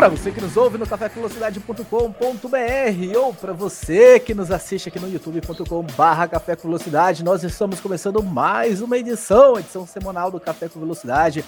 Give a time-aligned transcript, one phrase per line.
[0.00, 5.06] Para você que nos ouve no cafévelocidade.com.br ou para você que nos assiste aqui no
[5.06, 10.80] youtube.com/barra Café com Velocidade, nós estamos começando mais uma edição, edição semanal do Café com
[10.80, 11.44] Velocidade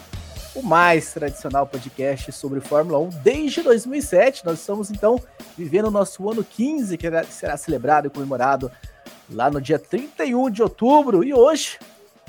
[0.55, 4.45] o mais tradicional podcast sobre Fórmula 1 desde 2007.
[4.45, 5.19] Nós estamos então
[5.57, 8.71] vivendo o nosso ano 15, que será celebrado e comemorado
[9.31, 11.25] lá no dia 31 de outubro.
[11.25, 11.79] E hoje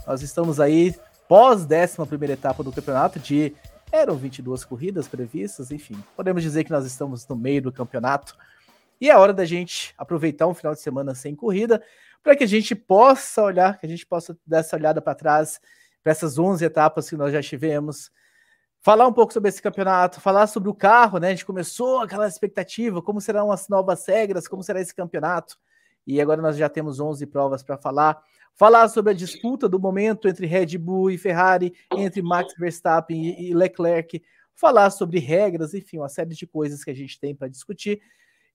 [0.07, 0.95] nós estamos aí
[1.27, 3.53] pós 11 etapa do campeonato de
[3.93, 5.95] eram 22 corridas previstas, enfim.
[6.15, 8.35] Podemos dizer que nós estamos no meio do campeonato.
[8.99, 11.81] E é hora da gente aproveitar um final de semana sem corrida
[12.23, 15.61] para que a gente possa olhar, que a gente possa dar essa olhada para trás
[16.01, 18.11] para essas 11 etapas que nós já tivemos.
[18.81, 21.27] Falar um pouco sobre esse campeonato, falar sobre o carro, né?
[21.27, 25.55] A gente começou aquela expectativa, como serão as novas regras, como será esse campeonato.
[26.05, 28.21] E agora nós já temos 11 provas para falar.
[28.55, 33.53] Falar sobre a disputa do momento entre Red Bull e Ferrari, entre Max Verstappen e
[33.53, 34.21] Leclerc.
[34.53, 37.99] Falar sobre regras, enfim, uma série de coisas que a gente tem para discutir.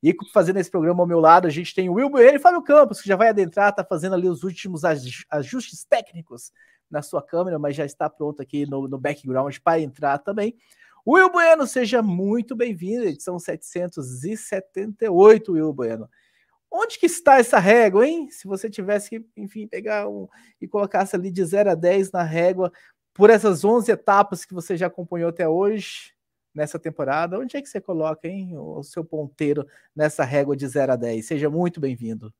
[0.00, 2.62] E fazendo esse programa ao meu lado, a gente tem o Will Bueno e Fábio
[2.62, 6.52] Campos, que já vai adentrar, está fazendo ali os últimos ajustes técnicos
[6.88, 10.56] na sua câmera, mas já está pronto aqui no, no background para entrar também.
[11.06, 16.06] Will Bueno, seja muito bem-vindo, edição 778, Will Bueno.
[16.70, 18.30] Onde que está essa régua, hein?
[18.30, 20.28] Se você tivesse que, enfim, pegar um
[20.61, 22.72] e colocasse ali de 0 a 10 na régua
[23.14, 26.12] por essas 11 etapas que você já acompanhou até hoje
[26.55, 30.92] nessa temporada, onde é que você coloca, hein, o seu ponteiro nessa régua de 0
[30.92, 31.27] a 10?
[31.27, 32.33] Seja muito bem-vindo.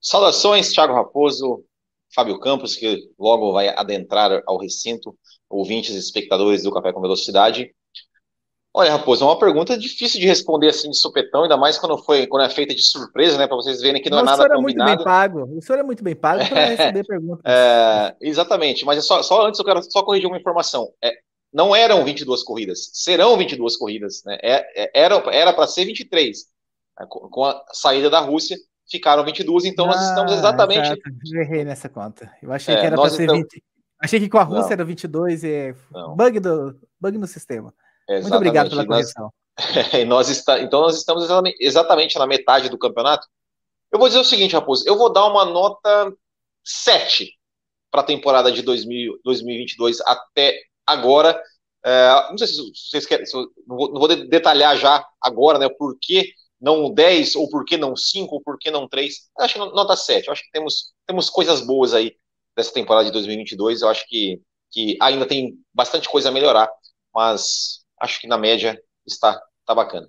[0.00, 1.64] Saudações, Thiago Raposo,
[2.14, 5.16] Fábio Campos, que logo vai adentrar ao recinto,
[5.48, 7.74] ouvintes e espectadores do Café com Velocidade.
[8.78, 12.26] Olha, Raposo, é uma pergunta difícil de responder assim de supetão, ainda mais quando foi
[12.26, 13.46] quando é feita de surpresa, né?
[13.46, 14.60] Para vocês verem que não é nada combinado.
[14.60, 15.56] O senhor é muito bem pago.
[15.56, 17.40] O senhor é muito bem pago para receber perguntas.
[17.42, 20.92] É, exatamente, mas é só, só, antes eu quero só corrigir uma informação.
[21.02, 21.10] É,
[21.50, 24.36] não eram 22 corridas, serão 22 corridas, né?
[24.42, 26.36] É, é era para ser 23.
[27.00, 27.06] Né?
[27.08, 28.58] Com a saída da Rússia,
[28.90, 30.86] ficaram 22, então ah, nós estamos ah, exatamente.
[30.86, 31.00] Exato.
[31.32, 32.30] Eu errei nessa conta.
[32.42, 33.48] Eu achei é, que era para ser estamos...
[33.50, 33.64] 20.
[33.98, 34.72] Achei que com a Rússia não.
[34.72, 35.74] era 22 e
[36.14, 37.72] bug, do, bug no sistema.
[38.08, 38.22] Exatamente.
[38.22, 39.30] Muito obrigado pela correção.
[39.58, 41.26] Nós, nós está, então nós estamos
[41.60, 43.26] exatamente na metade do campeonato.
[43.90, 46.12] Eu vou dizer o seguinte, Raposo, eu vou dar uma nota
[46.64, 47.32] 7
[47.90, 51.40] para a temporada de 2000, 2022 até agora.
[51.84, 55.66] É, não sei se vocês querem, se não, vou, não vou detalhar já agora, né,
[55.66, 59.30] o porquê não 10, ou por que não 5, ou por que não 3?
[59.38, 60.26] Acho que nota 7.
[60.26, 62.16] Eu acho que temos, temos coisas boas aí
[62.56, 63.82] dessa temporada de 2022.
[63.82, 64.40] Eu acho que,
[64.70, 66.68] que ainda tem bastante coisa a melhorar,
[67.14, 70.08] mas acho que na média está, está bacana.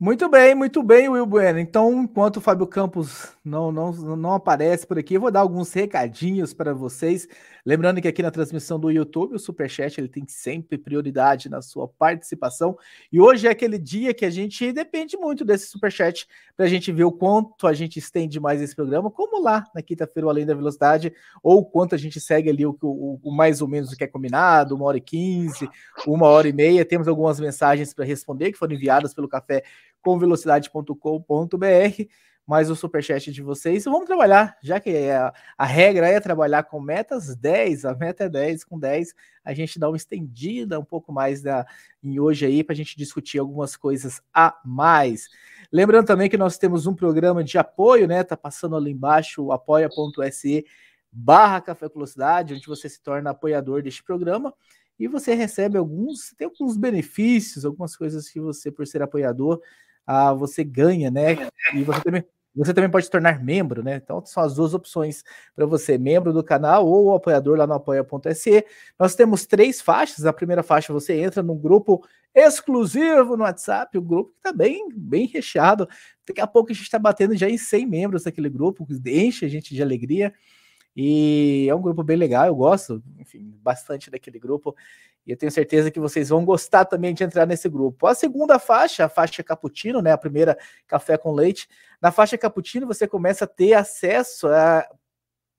[0.00, 1.58] Muito bem, muito bem, Will Bueno.
[1.58, 5.72] Então, enquanto o Fábio Campos não, não, não aparece por aqui, eu vou dar alguns
[5.72, 7.26] recadinhos para vocês.
[7.64, 11.88] Lembrando que aqui na transmissão do YouTube, o Superchat ele tem sempre prioridade na sua
[11.88, 12.76] participação.
[13.10, 16.26] E hoje é aquele dia que a gente depende muito desse Superchat
[16.56, 19.82] para a gente ver o quanto a gente estende mais esse programa, como lá na
[19.82, 23.68] quinta-feira, Além da Velocidade, ou quanto a gente segue ali o, o, o mais ou
[23.68, 25.68] menos o que é combinado, uma hora e quinze,
[26.06, 26.84] uma hora e meia.
[26.84, 29.62] Temos algumas mensagens para responder que foram enviadas pelo Café
[30.02, 32.02] com velocidade.com.br,
[32.48, 33.84] mais o superchat de vocês.
[33.84, 38.28] Vamos trabalhar, já que a, a, regra é trabalhar com metas 10, a meta é
[38.30, 39.14] 10, com 10
[39.44, 41.66] a gente dá uma estendida um pouco mais da,
[42.02, 45.28] em hoje aí para a gente discutir algumas coisas a mais.
[45.70, 48.24] Lembrando também que nós temos um programa de apoio, né?
[48.24, 50.64] Tá passando ali embaixo apoia.se
[51.12, 54.54] barra Café Velocidade, onde você se torna apoiador deste programa
[54.98, 59.60] e você recebe alguns, tem alguns benefícios, algumas coisas que você, por ser apoiador,
[60.06, 61.36] ah, você ganha, né?
[61.74, 62.24] E você também,
[62.58, 64.00] você também pode se tornar membro, né?
[64.02, 65.22] Então, são as duas opções
[65.54, 68.64] para você, membro do canal ou apoiador lá no apoia.se.
[68.98, 70.26] Nós temos três faixas.
[70.26, 74.88] A primeira faixa você entra num grupo exclusivo no WhatsApp, o grupo que está bem,
[74.94, 75.88] bem recheado.
[76.26, 79.48] Daqui a pouco a gente está batendo já em 100 membros daquele grupo, enche a
[79.48, 80.32] gente de alegria.
[81.00, 84.74] E é um grupo bem legal, eu gosto, enfim, bastante daquele grupo.
[85.28, 88.06] E eu tenho certeza que vocês vão gostar também de entrar nesse grupo.
[88.06, 90.10] A segunda faixa, a faixa cappuccino, né?
[90.10, 91.68] A primeira café com leite.
[92.00, 94.88] Na faixa cappuccino você começa a ter acesso a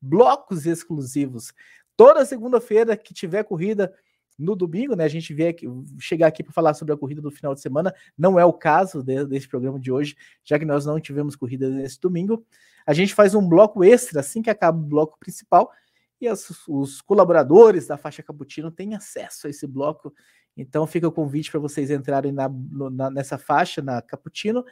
[0.02, 1.54] blocos exclusivos.
[1.96, 3.94] Toda segunda-feira que tiver corrida
[4.40, 5.04] no domingo, né?
[5.04, 5.68] A gente vê aqui,
[6.00, 7.94] chegar aqui para falar sobre a corrida do final de semana.
[8.18, 11.70] Não é o caso de, desse programa de hoje, já que nós não tivemos corrida
[11.70, 12.44] nesse domingo.
[12.88, 15.72] A gente faz um bloco extra assim que acaba o bloco principal
[16.20, 20.14] e as, os colaboradores da faixa Caputino têm acesso a esse bloco.
[20.56, 22.50] Então fica o convite para vocês entrarem na,
[22.92, 24.66] na, nessa faixa, na Caputino.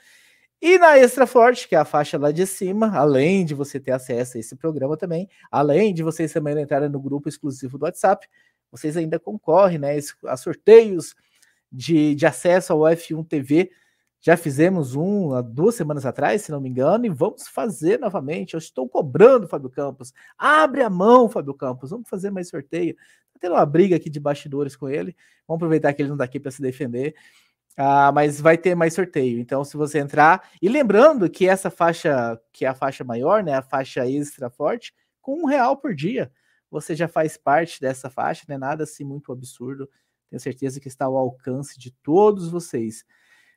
[0.62, 3.92] E na Extra Forte, que é a faixa lá de cima, além de você ter
[3.92, 8.28] acesso a esse programa também, além de vocês também entrarem no grupo exclusivo do WhatsApp,
[8.72, 11.16] vocês ainda concorrem né, a sorteios
[11.72, 13.72] de, de acesso ao F1 TV.
[14.20, 18.54] Já fizemos um há duas semanas atrás, se não me engano, e vamos fazer novamente.
[18.54, 20.14] Eu estou cobrando, Fábio Campos.
[20.38, 21.92] Abre a mão, Fábio Campos.
[21.92, 22.96] Vamos fazer mais sorteio.
[23.34, 25.16] Tá tendo uma briga aqui de bastidores com ele.
[25.48, 27.16] Vamos aproveitar que ele não está aqui para se defender.
[27.78, 29.40] Ah, mas vai ter mais sorteio.
[29.40, 30.50] Então, se você entrar.
[30.60, 33.54] E lembrando que essa faixa, que é a faixa maior, né?
[33.54, 36.32] A faixa extra forte, com um real por dia.
[36.72, 39.88] Você já faz parte dessa faixa, não é nada assim muito absurdo.
[40.30, 43.06] Tenho certeza que está ao alcance de todos vocês.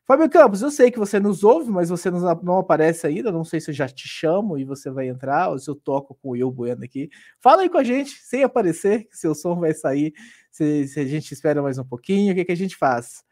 [0.07, 3.31] Fábio Campos, eu sei que você nos ouve, mas você não, não aparece ainda.
[3.31, 6.17] Não sei se eu já te chamo e você vai entrar, ou se eu toco
[6.21, 7.09] com o Will Bueno aqui.
[7.39, 10.13] Fala aí com a gente, sem aparecer, que seu som vai sair.
[10.51, 13.23] Se, se a gente espera mais um pouquinho, o que, que a gente faz?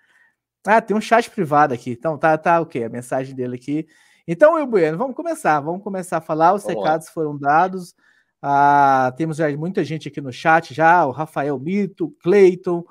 [0.66, 1.90] Ah, tem um chat privado aqui.
[1.90, 2.84] Então, tá, tá, ok.
[2.84, 3.86] A mensagem dele aqui.
[4.26, 5.58] Então, Will Bueno, vamos começar.
[5.60, 6.52] Vamos começar a falar.
[6.52, 7.94] Os vamos recados foram dados.
[8.40, 11.06] Ah, temos já muita gente aqui no chat já.
[11.06, 12.84] O Rafael Mito, Cleiton,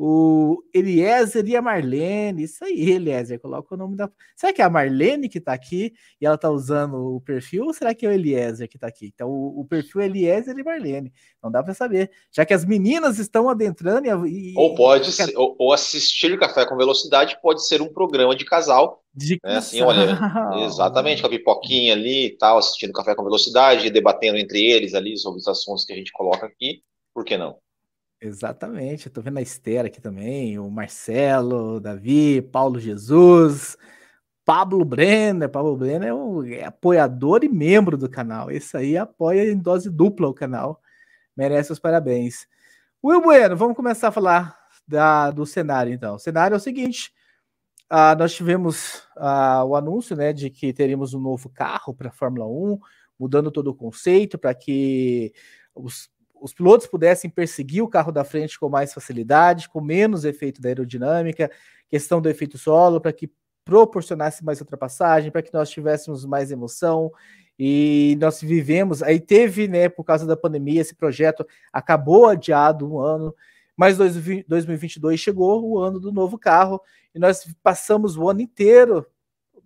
[0.00, 2.44] o Eliezer e a Marlene.
[2.44, 4.08] Isso aí, Eliezer, coloca o nome da.
[4.36, 7.74] Será que é a Marlene que está aqui e ela está usando o perfil ou
[7.74, 9.10] será que é o Eliezer que está aqui?
[9.12, 11.12] Então, o, o, perfil é Eliezer e Marlene.
[11.42, 12.12] Não dá para saber.
[12.30, 14.54] Já que as meninas estão adentrando e.
[14.56, 19.02] ou pode ser, ou, ou, assistir Café com Velocidade pode ser um programa de casal.
[19.12, 19.56] De né?
[19.56, 20.16] Assim, olha,
[20.64, 25.18] exatamente, com a pipoquinha ali e tal, assistindo Café com Velocidade, debatendo entre eles ali
[25.18, 26.82] sobre os assuntos que a gente coloca aqui.
[27.12, 27.56] Por que não?
[28.20, 33.76] Exatamente, eu tô vendo a Esther aqui também, o Marcelo, o Davi, Paulo Jesus,
[34.48, 35.48] Pablo Brenner.
[35.50, 38.50] Pablo Brenner é, um, é apoiador e membro do canal.
[38.50, 40.80] Esse aí apoia em dose dupla o canal.
[41.36, 42.48] Merece os parabéns.
[43.04, 46.14] Will Bueno, vamos começar a falar da, do cenário então.
[46.14, 47.12] O cenário é o seguinte:
[47.92, 52.12] uh, nós tivemos uh, o anúncio né, de que teríamos um novo carro para a
[52.12, 52.78] Fórmula 1,
[53.18, 55.32] mudando todo o conceito para que
[55.74, 56.10] os
[56.40, 60.68] os pilotos pudessem perseguir o carro da frente com mais facilidade, com menos efeito da
[60.68, 61.50] aerodinâmica,
[61.88, 63.30] questão do efeito solo, para que
[63.64, 67.12] proporcionasse mais ultrapassagem, para que nós tivéssemos mais emoção.
[67.58, 73.00] E nós vivemos, aí teve, né, por causa da pandemia, esse projeto acabou adiado um
[73.00, 73.34] ano,
[73.76, 76.80] mas 2022 chegou o ano do novo carro
[77.14, 79.04] e nós passamos o ano inteiro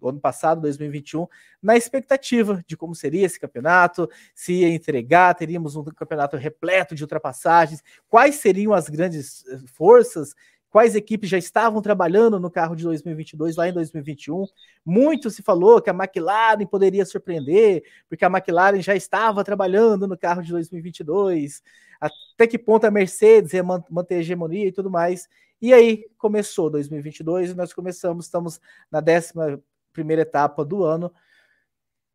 [0.09, 1.27] ano passado, 2021,
[1.63, 7.03] na expectativa de como seria esse campeonato, se ia entregar, teríamos um campeonato repleto de
[7.03, 10.35] ultrapassagens, quais seriam as grandes eh, forças,
[10.73, 14.47] quais equipes já estavam trabalhando no carro de 2022 lá em 2021.
[14.85, 20.17] Muito se falou que a McLaren poderia surpreender, porque a McLaren já estava trabalhando no
[20.17, 21.63] carro de 2022.
[22.01, 25.29] Até que ponto a Mercedes ia manter a hegemonia e tudo mais.
[25.61, 28.59] E aí começou 2022 e nós começamos, estamos
[28.91, 29.63] na décima
[29.93, 31.13] primeira etapa do ano.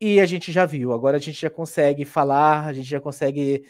[0.00, 3.64] E a gente já viu, agora a gente já consegue falar, a gente já consegue.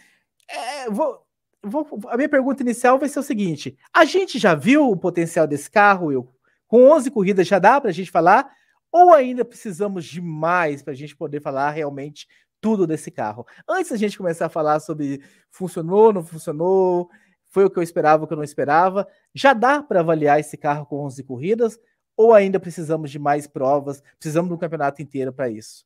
[0.49, 1.25] É, vou,
[1.63, 5.47] vou, a minha pergunta inicial vai ser o seguinte: a gente já viu o potencial
[5.47, 6.31] desse carro, eu?
[6.67, 8.51] Com 11 corridas já dá para a gente falar?
[8.93, 12.27] Ou ainda precisamos de mais para a gente poder falar realmente
[12.61, 13.47] tudo desse carro?
[13.69, 17.09] Antes da gente começar a falar sobre funcionou, não funcionou,
[17.49, 20.57] foi o que eu esperava, o que eu não esperava, já dá para avaliar esse
[20.57, 21.79] carro com 11 corridas?
[22.19, 24.03] Ou ainda precisamos de mais provas?
[24.19, 25.85] Precisamos de um campeonato inteiro para isso?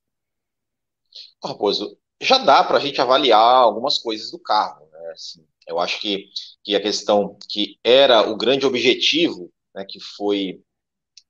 [1.44, 4.88] Raposo, já dá para a gente avaliar algumas coisas do carro.
[4.90, 5.10] Né?
[5.12, 6.30] Assim, eu acho que,
[6.64, 10.62] que a questão que era o grande objetivo, né, que foi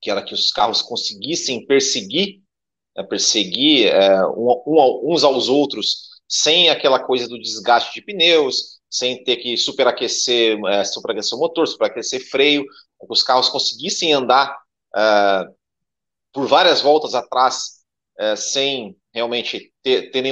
[0.01, 2.41] que era que os carros conseguissem perseguir,
[2.97, 8.81] né, perseguir é, um, um, uns aos outros sem aquela coisa do desgaste de pneus,
[8.89, 14.63] sem ter que superaquecer, é, superaquecer o motor, superaquecer freio, que os carros conseguissem andar
[14.97, 15.55] uh,
[16.33, 17.85] por várias voltas atrás,
[18.21, 20.23] uh, sem realmente ter, ter,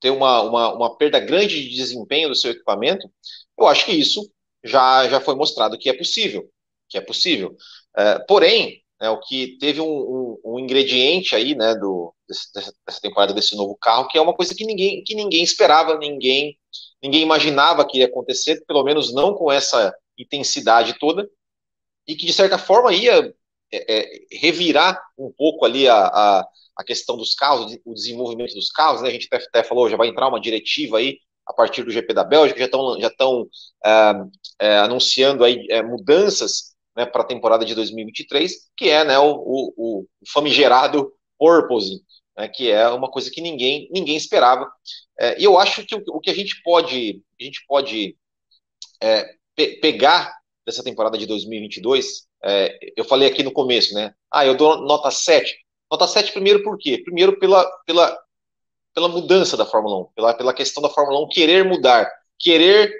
[0.00, 3.10] ter uma, uma, uma, perda grande de desempenho do seu equipamento,
[3.58, 4.30] eu acho que isso
[4.64, 6.48] já, já foi mostrado que é possível,
[6.88, 7.56] que é possível.
[7.96, 13.00] Uh, porém, né, o que teve um, um, um, ingrediente aí, né, do, dessa, dessa
[13.00, 16.58] temporada desse novo carro, que é uma coisa que ninguém, que ninguém esperava, ninguém,
[17.02, 21.28] ninguém imaginava que ia acontecer, pelo menos não com essa intensidade toda,
[22.06, 23.34] e que de certa forma ia
[23.72, 28.70] é, é, revirar um pouco ali a, a, a, questão dos carros, o desenvolvimento dos
[28.70, 29.08] carros, né?
[29.08, 32.12] A gente até, até falou, já vai entrar uma diretiva aí a partir do GP
[32.12, 33.48] da Bélgica, já estão já estão
[34.60, 39.32] é, anunciando aí é, mudanças né, para a temporada de 2023, que é né, o,
[39.34, 42.00] o, o famigerado porpoising,
[42.36, 44.70] né, que é uma coisa que ninguém ninguém esperava.
[45.18, 48.16] É, e eu acho que o, o, que a gente pode a gente pode
[49.56, 50.34] pe pegar
[50.66, 54.14] dessa temporada de 2022, é, eu falei aqui no começo, né?
[54.30, 55.56] Ah, eu dou nota 7.
[55.90, 56.98] Nota 7 primeiro por quê?
[57.02, 58.18] Primeiro pela, pela,
[58.94, 62.92] pela mudança da Fórmula 1, pela, pela questão da Fórmula 1 querer mudar, querer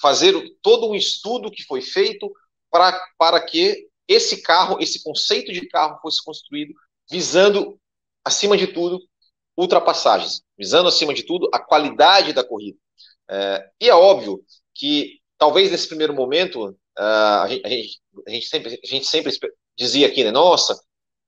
[0.00, 2.30] fazer todo um estudo que foi feito
[2.70, 6.72] para, para que esse carro, esse conceito de carro fosse construído
[7.10, 7.78] visando,
[8.24, 9.00] acima de tudo,
[9.56, 12.78] ultrapassagens, visando, acima de tudo, a qualidade da corrida.
[13.28, 18.30] É, e é óbvio que, talvez nesse primeiro momento, uh, a, gente, a, gente, a,
[18.30, 19.32] gente, sempre, a gente sempre
[19.76, 20.78] dizia aqui, né, nossa,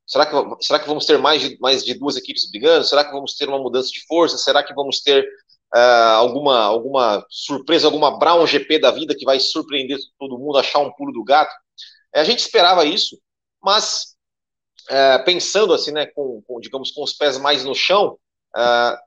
[0.07, 2.85] será que, será que vamos ter mais de, mais de duas equipes brigando?
[2.85, 4.39] Será que vamos ter uma mudança de força?
[4.39, 5.25] Será que vamos ter
[5.75, 10.79] uh, alguma, alguma surpresa, alguma Brown GP da vida que vai surpreender todo mundo, achar
[10.79, 11.55] um pulo do gato?
[12.15, 13.21] É, a gente esperava isso,
[13.63, 14.17] mas
[14.89, 18.19] é, pensando assim, né, com, com, digamos, com os pés mais no chão,
[18.57, 18.99] é,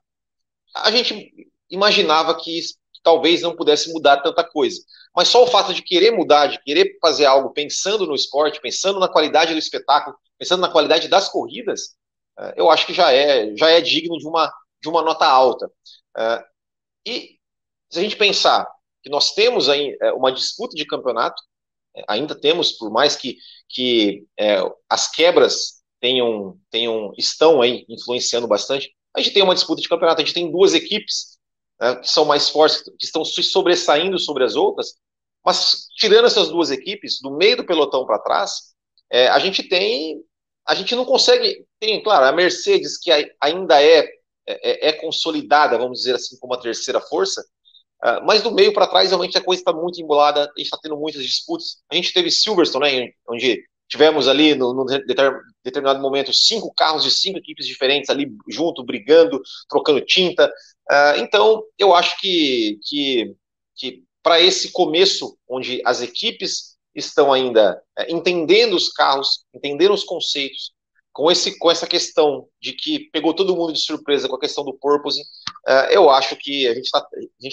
[0.74, 1.32] a gente
[1.68, 2.60] imaginava que
[3.02, 4.80] talvez não pudesse mudar tanta coisa.
[5.14, 8.98] Mas só o fato de querer mudar, de querer fazer algo pensando no esporte, pensando
[8.98, 11.96] na qualidade do espetáculo, pensando na qualidade das corridas,
[12.38, 15.70] é, eu acho que já é, já é digno de uma, de uma nota alta.
[16.16, 16.44] É,
[17.06, 17.38] e
[17.90, 18.66] se a gente pensar
[19.02, 21.42] que nós temos aí é, uma disputa de campeonato,
[22.08, 23.36] ainda temos, por mais que,
[23.68, 29.82] que é, as quebras tenham, tenham, estão aí influenciando bastante, a gente tem uma disputa
[29.82, 31.38] de campeonato, a gente tem duas equipes
[31.82, 34.94] né, que são mais fortes, que estão se sobressaindo sobre as outras,
[35.44, 38.72] mas tirando essas duas equipes, do meio do pelotão para trás,
[39.10, 40.22] é, a gente tem,
[40.66, 43.10] a gente não consegue, tem, claro, a Mercedes, que
[43.40, 44.08] ainda é,
[44.46, 47.44] é, é consolidada, vamos dizer assim, como a terceira força,
[48.04, 50.76] Uh, mas do meio para trás, realmente a coisa está muito embolada, a gente está
[50.82, 51.76] tendo muitas disputas.
[51.88, 54.86] A gente teve Silverstone, né, onde tivemos ali, no,
[55.62, 60.50] determinado momento, cinco carros de cinco equipes diferentes ali junto, brigando, trocando tinta.
[60.90, 63.36] Uh, então, eu acho que, que,
[63.76, 70.04] que para esse começo, onde as equipes estão ainda uh, entendendo os carros, entendendo os
[70.04, 70.72] conceitos,
[71.12, 74.64] com, esse, com essa questão de que pegou todo mundo de surpresa com a questão
[74.64, 75.20] do purpose,
[75.68, 77.06] uh, eu acho que a gente está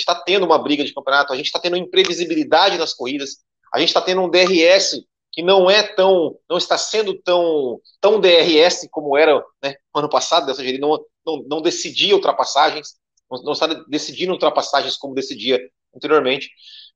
[0.05, 3.39] tá tendo uma briga de campeonato, a gente está tendo imprevisibilidade nas corridas,
[3.73, 8.19] a gente está tendo um DRS que não é tão, não está sendo tão, tão
[8.19, 12.95] DRS como era né, ano passado, ou seja, ele não, não, não decidia ultrapassagens,
[13.43, 15.59] não está decidindo ultrapassagens como decidia
[15.95, 16.49] anteriormente.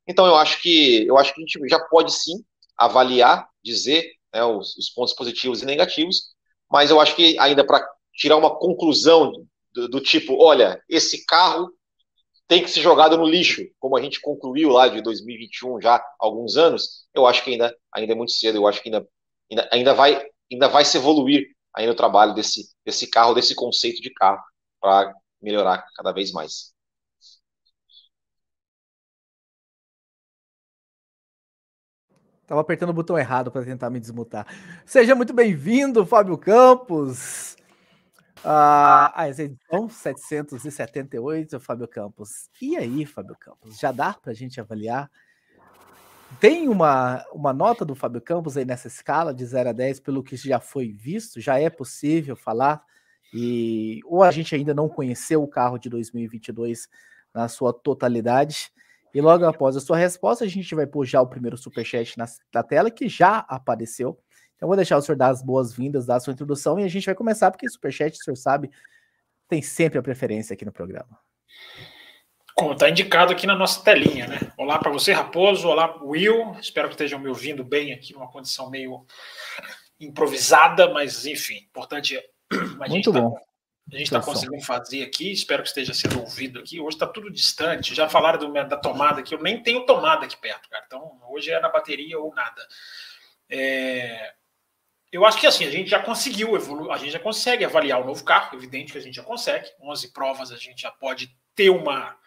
[0.07, 2.43] Então eu acho que eu acho que a gente já pode sim
[2.77, 6.33] avaliar, dizer né, os, os pontos positivos e negativos,
[6.69, 9.31] mas eu acho que ainda para tirar uma conclusão
[9.73, 11.71] do, do, tipo, olha, esse carro
[12.47, 16.05] tem que ser jogado no lixo, como a gente concluiu lá de 2021 já há
[16.19, 19.07] alguns anos, eu acho que ainda, ainda é muito cedo, eu acho que ainda,
[19.51, 24.01] ainda, ainda, vai, ainda vai se evoluir ainda o trabalho desse, desse carro, desse conceito
[24.01, 24.41] de carro,
[24.79, 26.73] para melhorar cada vez mais.
[32.45, 34.45] Tava apertando o botão errado para tentar me desmutar.
[34.85, 37.55] Seja muito bem-vindo, Fábio Campos.
[38.45, 42.49] Ah, a edição 778, Fábio Campos.
[42.61, 45.09] E aí, Fábio Campos, já dá para a gente avaliar?
[46.41, 50.23] Tem uma, uma nota do Fábio Campos aí nessa escala de 0 a 10 pelo
[50.23, 51.39] que já foi visto?
[51.39, 52.83] Já é possível falar?
[53.33, 56.89] E, ou a gente ainda não conheceu o carro de 2022
[57.33, 58.71] na sua totalidade?
[59.13, 62.25] E logo após a sua resposta, a gente vai pôr já o primeiro superchat na,
[62.53, 64.19] na tela, que já apareceu.
[64.63, 67.05] Então, vou deixar o senhor dar as boas-vindas, dar a sua introdução e a gente
[67.05, 68.71] vai começar, porque superchat, o senhor sabe,
[69.49, 71.19] tem sempre a preferência aqui no programa.
[72.55, 74.39] Como está indicado aqui na nossa telinha, né?
[74.57, 75.67] Olá para você, Raposo.
[75.67, 76.55] Olá, Will.
[76.61, 79.05] Espero que estejam me ouvindo bem aqui, numa condição meio
[79.99, 82.17] improvisada, mas enfim, importante.
[82.87, 83.35] Muito tá bom.
[83.91, 86.79] A gente está conseguindo fazer aqui, espero que esteja sendo ouvido aqui.
[86.79, 87.93] Hoje está tudo distante.
[87.93, 90.85] Já falaram do, da tomada aqui, eu nem tenho tomada aqui perto, cara.
[90.87, 92.65] Então, hoje é na bateria ou nada.
[93.49, 94.35] É...
[95.13, 98.05] Eu acho que assim, a gente já conseguiu evoluir, a gente já consegue avaliar o
[98.05, 99.69] novo carro, evidente que a gente já consegue.
[99.79, 102.17] 11 provas a gente já pode ter uma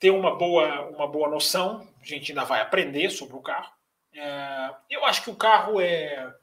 [0.00, 1.88] ter uma boa, uma boa noção.
[2.02, 3.72] A gente ainda vai aprender sobre o carro.
[4.12, 4.74] É...
[4.90, 6.34] Eu acho que o carro é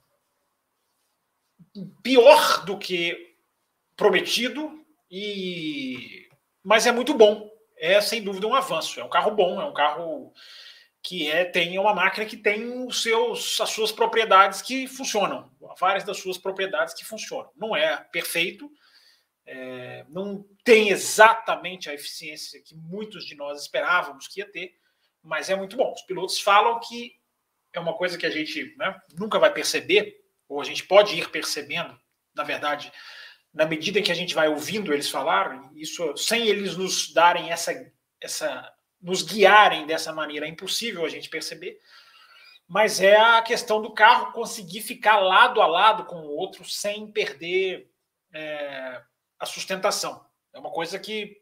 [2.01, 3.36] pior do que
[3.98, 6.29] prometido e
[6.63, 7.51] mas é muito bom.
[7.75, 9.01] É sem dúvida um avanço.
[9.01, 10.31] É um carro bom, é um carro
[11.03, 16.03] que é tem uma máquina que tem os seus as suas propriedades que funcionam, várias
[16.05, 17.51] das suas propriedades que funcionam.
[17.55, 18.72] Não é perfeito,
[19.45, 24.72] É, não tem exatamente a eficiência que muitos de nós esperávamos que ia ter,
[25.22, 25.91] mas é muito bom.
[25.91, 27.12] Os pilotos falam que
[27.74, 30.15] é uma coisa que a gente né, nunca vai perceber,
[30.48, 31.93] ou a gente pode ir percebendo,
[32.33, 32.89] na verdade,
[33.53, 37.72] na medida que a gente vai ouvindo eles falar, isso sem eles nos darem essa,
[38.22, 41.79] essa nos guiarem dessa maneira, é impossível a gente perceber.
[42.67, 47.12] Mas é a questão do carro conseguir ficar lado a lado com o outro sem
[47.12, 47.91] perder
[48.33, 49.03] é,
[49.38, 50.25] a sustentação.
[50.53, 51.38] É uma coisa que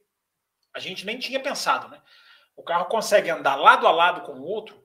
[0.73, 2.01] a gente nem tinha pensado, né?
[2.55, 4.81] O carro consegue andar lado a lado com o outro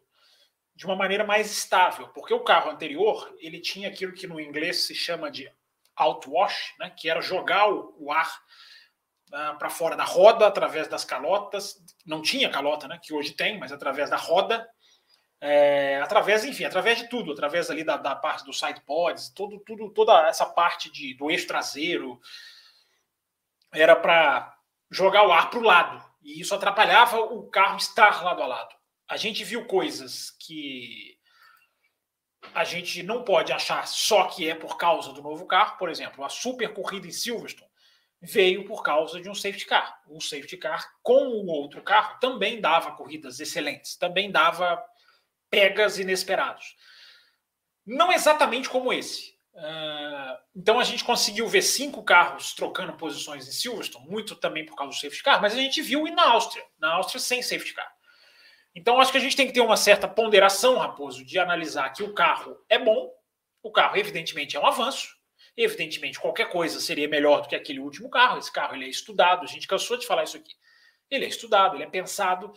[0.75, 4.85] de uma maneira mais estável, porque o carro anterior ele tinha aquilo que no inglês
[4.85, 5.51] se chama de
[5.97, 8.43] outwash, né, que era jogar o, ar
[9.31, 11.83] para fora da roda através das calotas.
[12.05, 14.69] Não tinha calota, né, que hoje tem, mas através da roda,
[15.41, 19.59] é, através, enfim, através de tudo, através ali da, da parte dos side pods, todo,
[19.61, 22.21] tudo, toda essa parte de, do eixo traseiro.
[23.73, 24.55] Era para
[24.91, 26.05] jogar o ar para o lado.
[26.23, 28.75] E isso atrapalhava o carro estar lado a lado.
[29.09, 31.17] A gente viu coisas que
[32.55, 35.77] a gente não pode achar só que é por causa do novo carro.
[35.77, 37.66] Por exemplo, a super corrida em Silverstone
[38.21, 40.01] veio por causa de um safety car.
[40.09, 44.83] O safety car com o outro carro também dava corridas excelentes, também dava
[45.51, 46.77] pegas inesperados.
[47.85, 49.37] Não exatamente como esse.
[49.55, 54.77] Uh, então a gente conseguiu ver cinco carros trocando posições em Silverstone, muito também por
[54.77, 57.73] causa do safety car, mas a gente viu ir na Áustria, na Áustria sem safety
[57.73, 57.91] car.
[58.75, 62.03] Então, acho que a gente tem que ter uma certa ponderação, Raposo, de analisar que
[62.03, 63.11] o carro é bom,
[63.63, 65.16] o carro, evidentemente, é um avanço,
[65.57, 68.39] evidentemente, qualquer coisa seria melhor do que aquele último carro.
[68.39, 70.55] Esse carro ele é estudado, a gente cansou de falar isso aqui.
[71.11, 72.53] Ele é estudado, ele é pensado,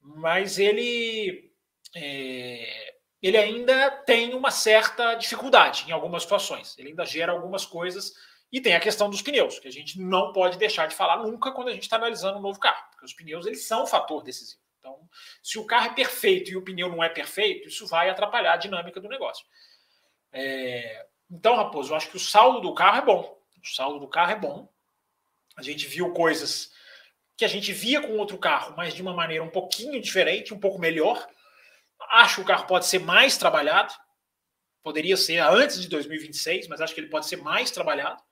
[0.00, 1.50] mas ele,
[1.96, 6.78] é, ele ainda tem uma certa dificuldade em algumas situações.
[6.78, 8.12] Ele ainda gera algumas coisas.
[8.52, 11.50] E tem a questão dos pneus, que a gente não pode deixar de falar nunca
[11.50, 14.22] quando a gente está analisando um novo carro, porque os pneus eles são um fator
[14.22, 14.62] decisivo.
[14.78, 15.08] Então,
[15.42, 18.58] se o carro é perfeito e o pneu não é perfeito, isso vai atrapalhar a
[18.58, 19.44] dinâmica do negócio.
[20.30, 21.06] É...
[21.30, 23.38] Então, Raposo, eu acho que o saldo do carro é bom.
[23.62, 24.68] O saldo do carro é bom.
[25.56, 26.72] A gente viu coisas
[27.36, 30.60] que a gente via com outro carro, mas de uma maneira um pouquinho diferente, um
[30.60, 31.26] pouco melhor.
[32.10, 33.92] Acho que o carro pode ser mais trabalhado.
[34.82, 38.22] Poderia ser antes de 2026, mas acho que ele pode ser mais trabalhado,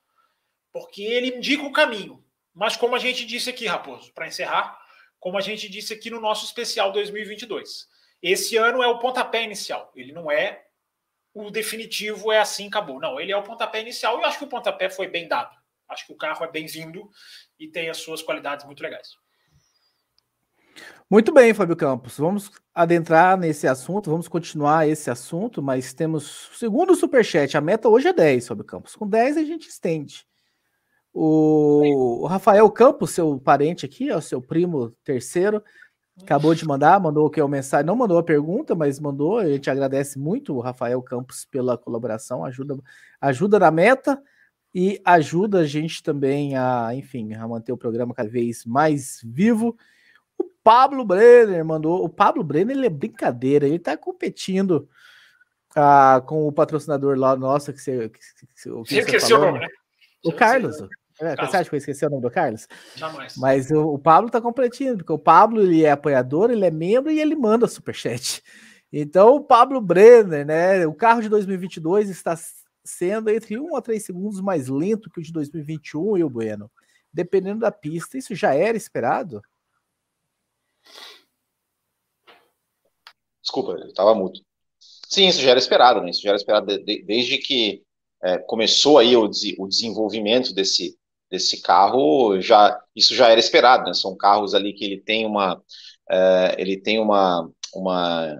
[0.71, 2.23] porque ele indica o caminho.
[2.55, 4.79] Mas como a gente disse aqui, Raposo, para encerrar,
[5.19, 7.89] como a gente disse aqui no nosso especial 2022.
[8.21, 10.67] Esse ano é o pontapé inicial, ele não é
[11.35, 13.01] o definitivo, é assim, acabou.
[13.01, 15.55] Não, ele é o pontapé inicial e eu acho que o pontapé foi bem dado.
[15.89, 17.09] Acho que o carro é bem-vindo
[17.59, 19.11] e tem as suas qualidades muito legais.
[21.09, 22.17] Muito bem, Fábio Campos.
[22.17, 27.57] Vamos adentrar nesse assunto, vamos continuar esse assunto, mas temos o segundo superchat.
[27.57, 28.97] A meta hoje é 10, Fábio Campos.
[28.97, 30.27] Com 10 a gente estende.
[31.13, 35.63] O, o Rafael Campos, seu parente aqui, ó, seu primo terceiro,
[36.21, 39.39] acabou de mandar, mandou o que é o mensagem, não mandou a pergunta, mas mandou.
[39.39, 42.77] A gente agradece muito o Rafael Campos pela colaboração, ajuda,
[43.21, 44.23] ajuda na meta
[44.75, 49.77] e ajuda a gente também a, enfim, a manter o programa cada vez mais vivo.
[50.39, 52.05] O Pablo Brenner mandou.
[52.05, 54.89] O Pablo Brenner ele é brincadeira, ele tá competindo
[55.75, 58.09] ah, com o patrocinador lá nosso que você.
[58.09, 59.69] Que, que, que, que você falou, o nome, né?
[60.25, 60.77] O Carlos.
[61.23, 62.67] É, você acha que eu esqueci o nome do Carlos?
[62.97, 63.37] Jamais.
[63.37, 67.13] Mas o, o Pablo tá completinho, porque o Pablo ele é apoiador, ele é membro
[67.13, 68.43] e ele manda superchat.
[68.95, 70.87] Então, o Pablo Brenner, né?
[70.87, 72.37] O carro de 2022 está
[72.85, 76.71] sendo entre 1 a 3 segundos mais lento que o de 2021 e o Bueno.
[77.11, 79.41] Dependendo da pista, isso já era esperado?
[83.41, 84.39] Desculpa, eu estava mudo.
[85.09, 86.11] Sim, isso já era esperado, né?
[86.11, 87.83] Isso já era esperado de, de, desde que
[88.23, 90.99] é, começou aí o, o desenvolvimento desse,
[91.33, 93.95] desse carro, já isso já era esperado, né?
[93.95, 95.61] São carros ali que ele tem uma,
[96.11, 98.39] é, ele tem uma, uma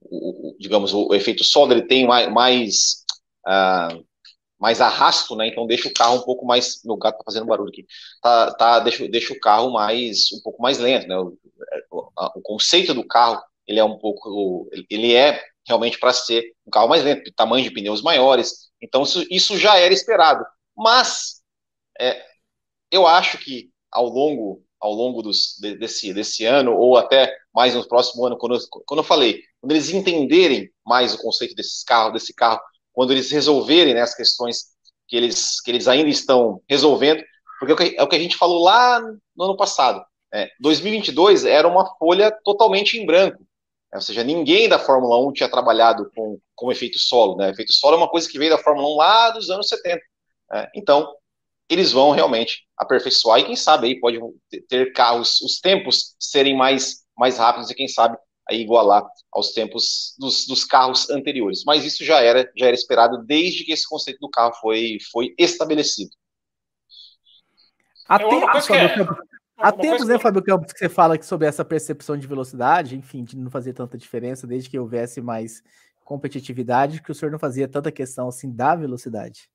[0.00, 3.04] o, digamos, o, efeito solo ele tem mais, mais,
[3.46, 4.04] uh,
[4.58, 5.48] mais arrasto, né?
[5.48, 7.84] Então deixa o carro um pouco mais, meu gato tá fazendo barulho aqui,
[8.22, 11.16] tá, tá deixa, deixa o carro mais, um pouco mais lento, né?
[11.18, 11.36] O,
[11.90, 16.70] o, o conceito do carro ele é um pouco, ele é realmente para ser um
[16.70, 20.44] carro mais lento, tamanho de pneus maiores, então isso, isso já era esperado.
[20.76, 21.31] Mas
[22.08, 22.26] é,
[22.90, 27.86] eu acho que ao longo ao longo dos, desse, desse ano, ou até mais no
[27.86, 32.14] próximo ano, quando eu, quando eu falei, quando eles entenderem mais o conceito desses carros,
[32.14, 32.60] desse carro,
[32.92, 34.72] quando eles resolverem né, as questões
[35.06, 37.22] que eles, que eles ainda estão resolvendo,
[37.60, 39.00] porque é o que, é a gente falou lá
[39.36, 40.04] no ano passado.
[40.34, 43.46] É, 2022 era uma folha totalmente em branco.
[43.94, 47.36] Ou seja, ninguém da Fórmula 1 tinha trabalhado com, com efeito solo.
[47.36, 47.50] Né?
[47.50, 50.00] Efeito solo é uma coisa que veio da Fórmula 1 lá dos anos 70.
[50.50, 50.70] Né?
[50.74, 51.14] Então,
[51.72, 54.18] eles vão realmente aperfeiçoar e quem sabe aí pode
[54.68, 58.16] ter carros, os tempos serem mais, mais rápidos e quem sabe
[58.48, 61.62] aí igualar aos tempos dos, dos carros anteriores.
[61.64, 65.34] Mas isso já era, já era esperado desde que esse conceito do carro foi, foi
[65.38, 66.10] estabelecido.
[68.08, 68.94] Há, tempos, é...
[69.56, 73.36] Há tempos, né, Fábio Campos, que você fala sobre essa percepção de velocidade, enfim, de
[73.36, 75.62] não fazer tanta diferença, desde que houvesse mais
[76.04, 79.48] competitividade, que o senhor não fazia tanta questão assim da velocidade.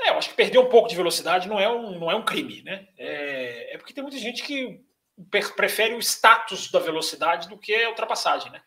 [0.00, 2.24] É, eu acho que perder um pouco de velocidade não é um, não é um
[2.24, 2.88] crime, né?
[2.98, 4.84] É, é porque tem muita gente que
[5.56, 8.60] prefere o status da velocidade do que a ultrapassagem, né?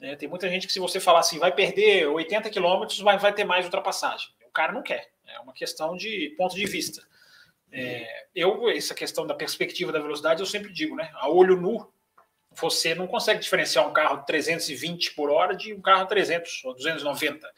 [0.00, 3.32] É, tem muita gente que se você falar assim, vai perder 80 quilômetros, vai, vai
[3.32, 4.28] ter mais ultrapassagem.
[4.46, 5.10] O cara não quer.
[5.26, 7.02] É uma questão de ponto de vista.
[7.72, 11.10] É, eu, essa questão da perspectiva da velocidade, eu sempre digo, né?
[11.14, 11.92] A olho nu,
[12.52, 16.74] você não consegue diferenciar um carro de 320 por hora de um carro 300 ou
[16.74, 17.50] 290.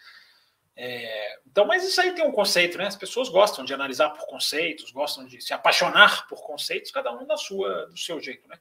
[0.79, 2.87] É, então, mas isso aí tem um conceito, né?
[2.87, 7.27] As pessoas gostam de analisar por conceitos, gostam de se apaixonar por conceitos, cada um
[7.27, 8.59] da sua, do seu jeito, né?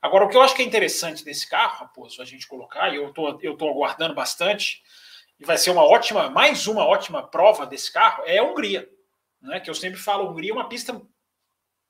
[0.00, 2.96] Agora, o que eu acho que é interessante desse carro, Raposo, a gente colocar, e
[2.96, 4.82] eu tô, eu tô aguardando bastante,
[5.38, 8.88] e vai ser uma ótima, mais uma ótima prova desse carro, é a Hungria,
[9.42, 9.60] né?
[9.60, 10.98] Que eu sempre falo, Hungria é uma pista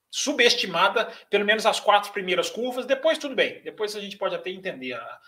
[0.09, 4.49] subestimada, pelo menos as quatro primeiras curvas, depois tudo bem, depois a gente pode até
[4.49, 5.19] entender a,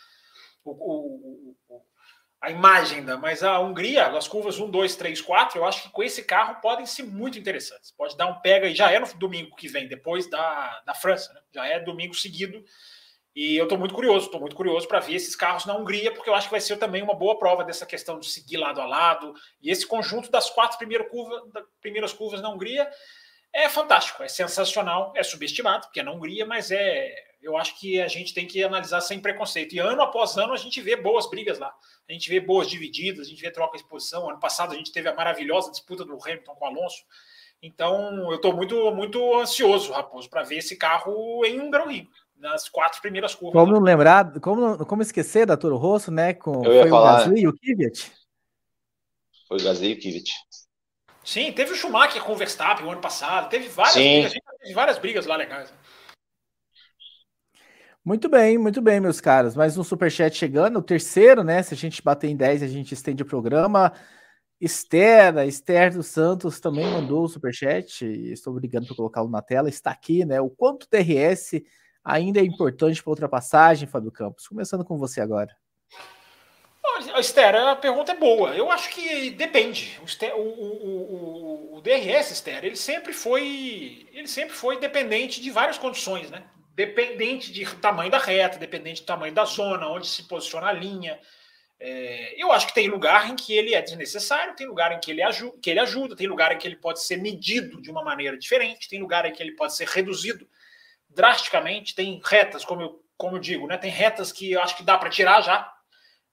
[0.66, 1.82] o, o, o
[2.44, 5.90] a imagem da, mas a Hungria, as curvas 1, 2, 3, 4, eu acho que
[5.90, 7.90] com esse carro podem ser muito interessantes.
[7.92, 11.32] Pode dar um pega e já é no domingo que vem, depois da, da França,
[11.32, 11.40] né?
[11.54, 12.62] já é domingo seguido.
[13.34, 16.30] E eu estou muito curioso, estou muito curioso para ver esses carros na Hungria, porque
[16.30, 18.86] eu acho que vai ser também uma boa prova dessa questão de seguir lado a
[18.86, 19.34] lado.
[19.62, 21.42] E esse conjunto das quatro primeiras curvas,
[21.80, 22.92] primeiras curvas na Hungria
[23.54, 28.02] é fantástico, é sensacional, é subestimado, porque é na Hungria, mas é eu acho que
[28.02, 29.76] a gente tem que analisar sem preconceito.
[29.76, 31.74] E ano após ano a gente vê boas brigas lá.
[32.08, 34.30] A gente vê boas divididas, a gente vê troca de posição.
[34.30, 37.04] Ano passado a gente teve a maravilhosa disputa do Hamilton com o Alonso.
[37.62, 42.08] Então eu estou muito, muito ansioso, Raposo, para ver esse carro em um Grão Rio,
[42.38, 43.62] nas quatro primeiras curvas.
[43.62, 46.34] Como não lembrar, como, como esquecer da Toro Rosso, né?
[46.34, 48.12] Com, eu ia foi falar, o Gasly e o Kvyat?
[49.48, 50.32] Foi o Gasly e o Kvyat.
[51.24, 54.98] Sim, teve o Schumacher com o Verstappen o ano passado, teve várias, brigas, teve várias
[54.98, 55.72] brigas lá legais.
[55.72, 55.78] Né?
[58.06, 59.56] Muito bem, muito bem, meus caros.
[59.56, 61.64] Mais um superchat chegando, o terceiro, né?
[61.64, 63.94] Se a gente bater em 10, a gente estende o programa.
[64.60, 68.06] Esther, a Esther dos Santos também mandou o superchat.
[68.06, 69.70] Estou brigando para colocá-lo na tela.
[69.70, 70.42] Está aqui, né?
[70.42, 71.62] O quanto TRS
[72.04, 74.50] ainda é importante para ultrapassagem, Fábio Campos?
[74.50, 75.56] Começando com você agora.
[77.18, 78.54] Esther, a pergunta é boa.
[78.54, 79.98] Eu acho que depende.
[80.02, 85.78] O, o, o, o, DRS, Esther, ele sempre foi, ele sempre foi dependente de várias
[85.78, 86.44] condições, né?
[86.74, 91.20] Dependente de tamanho da reta, dependente do tamanho da zona, onde se posiciona a linha.
[91.80, 95.12] É, eu acho que tem lugar em que ele é desnecessário, tem lugar em que
[95.12, 98.04] ele, ajuda, que ele ajuda, tem lugar em que ele pode ser medido de uma
[98.04, 100.48] maneira diferente, tem lugar em que ele pode ser reduzido
[101.10, 104.84] drasticamente, tem retas, como eu, como eu digo, né, tem retas que eu acho que
[104.84, 105.72] dá para tirar já,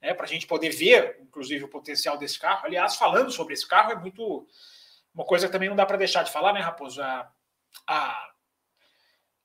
[0.01, 2.65] né, para a gente poder ver, inclusive, o potencial desse carro.
[2.65, 4.47] Aliás, falando sobre esse carro, é muito.
[5.13, 7.03] Uma coisa que também não dá para deixar de falar, né, Raposo?
[7.03, 7.31] A,
[7.87, 8.30] a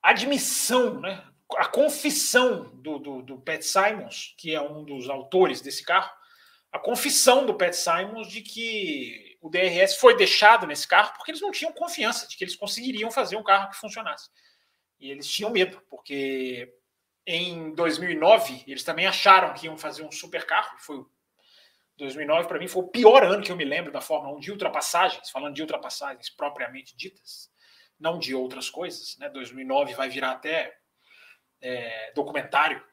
[0.10, 1.24] admissão, né,
[1.58, 6.12] a confissão do, do, do, Pat Simons, que é um dos autores desse carro,
[6.72, 11.42] a confissão do Pat Simons de que o DRS foi deixado nesse carro porque eles
[11.42, 14.30] não tinham confiança de que eles conseguiriam fazer um carro que funcionasse.
[15.00, 16.74] E eles tinham medo, porque
[17.26, 20.78] em 2009 eles também acharam que iam fazer um super carro.
[20.80, 21.04] Foi
[21.98, 24.52] 2009 para mim foi o pior ano que eu me lembro da Fórmula 1 de
[24.52, 27.50] ultrapassagens, falando de ultrapassagens propriamente ditas
[28.00, 29.18] não de outras coisas.
[29.18, 29.30] Né?
[29.30, 30.76] 2009 vai virar até
[31.62, 32.84] é, documentário,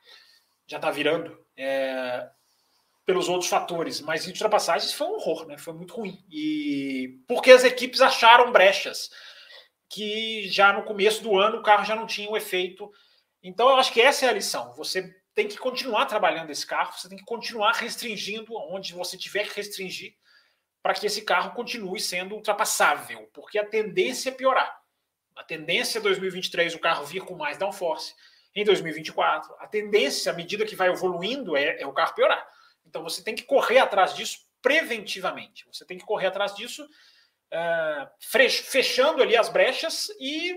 [0.67, 2.29] já está virando, é,
[3.05, 4.01] pelos outros fatores.
[4.01, 5.59] Mas em ultrapassagens foi um horror, né?
[5.59, 6.25] foi muito ruim.
[6.31, 9.11] E porque as equipes acharam brechas
[9.89, 12.91] que já no começo do ano o carro já não tinha o efeito.
[13.43, 14.73] Então eu acho que essa é a lição.
[14.75, 19.49] Você tem que continuar trabalhando esse carro, você tem que continuar restringindo onde você tiver
[19.49, 20.15] que restringir
[20.83, 24.82] para que esse carro continue sendo ultrapassável, porque a tendência é piorar.
[25.37, 28.15] A tendência é 2023 o carro vir com mais downforce.
[28.55, 32.47] Em 2024, a tendência, à medida que vai evoluindo, é, é o carro piorar.
[32.87, 35.67] Então você tem que correr atrás disso preventivamente.
[35.73, 40.57] Você tem que correr atrás disso, uh, fechando ali as brechas e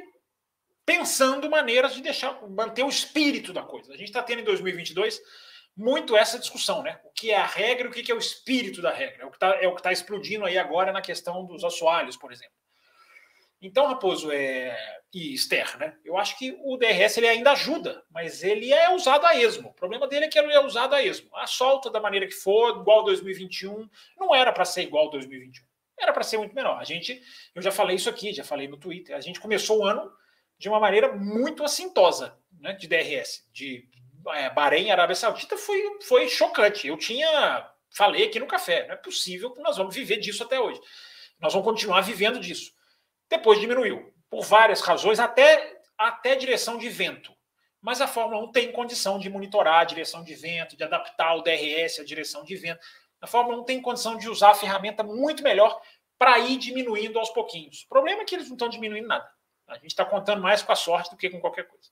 [0.86, 3.94] pensando maneiras de deixar manter o espírito da coisa.
[3.94, 5.20] A gente está tendo em 2022
[5.76, 7.00] muito essa discussão, né?
[7.04, 9.24] O que é a regra e o que é o espírito da regra.
[9.24, 12.56] É o que está é tá explodindo aí agora na questão dos assoalhos, por exemplo.
[13.66, 14.78] Então, Raposo é...
[15.12, 15.98] e Esther, né?
[16.06, 19.70] Eu acho que o DRS ele ainda ajuda, mas ele é usado a esmo.
[19.70, 21.36] O problema dele é que ele é usado a esmo.
[21.36, 25.66] A solta da maneira que for, igual 2021, não era para ser igual 2021.
[26.00, 26.80] era para ser muito menor.
[26.80, 27.20] A gente,
[27.56, 30.12] eu já falei isso aqui, já falei no Twitter, a gente começou o ano
[30.60, 33.90] de uma maneira muito assintosa né, de DRS, de
[34.34, 36.88] é, Bahrein, Arábia Saudita, foi, foi chocante.
[36.88, 40.60] Eu tinha, falei aqui no café, não é possível que nós vamos viver disso até
[40.60, 40.80] hoje.
[41.40, 42.75] Nós vamos continuar vivendo disso.
[43.30, 47.34] Depois diminuiu, por várias razões, até, até direção de vento.
[47.82, 51.42] Mas a Fórmula 1 tem condição de monitorar a direção de vento, de adaptar o
[51.42, 52.80] DRS à direção de vento.
[53.22, 55.80] A Fórmula 1 tem condição de usar a ferramenta muito melhor
[56.18, 57.84] para ir diminuindo aos pouquinhos.
[57.84, 59.30] O problema é que eles não estão diminuindo nada.
[59.68, 61.90] A gente está contando mais com a sorte do que com qualquer coisa.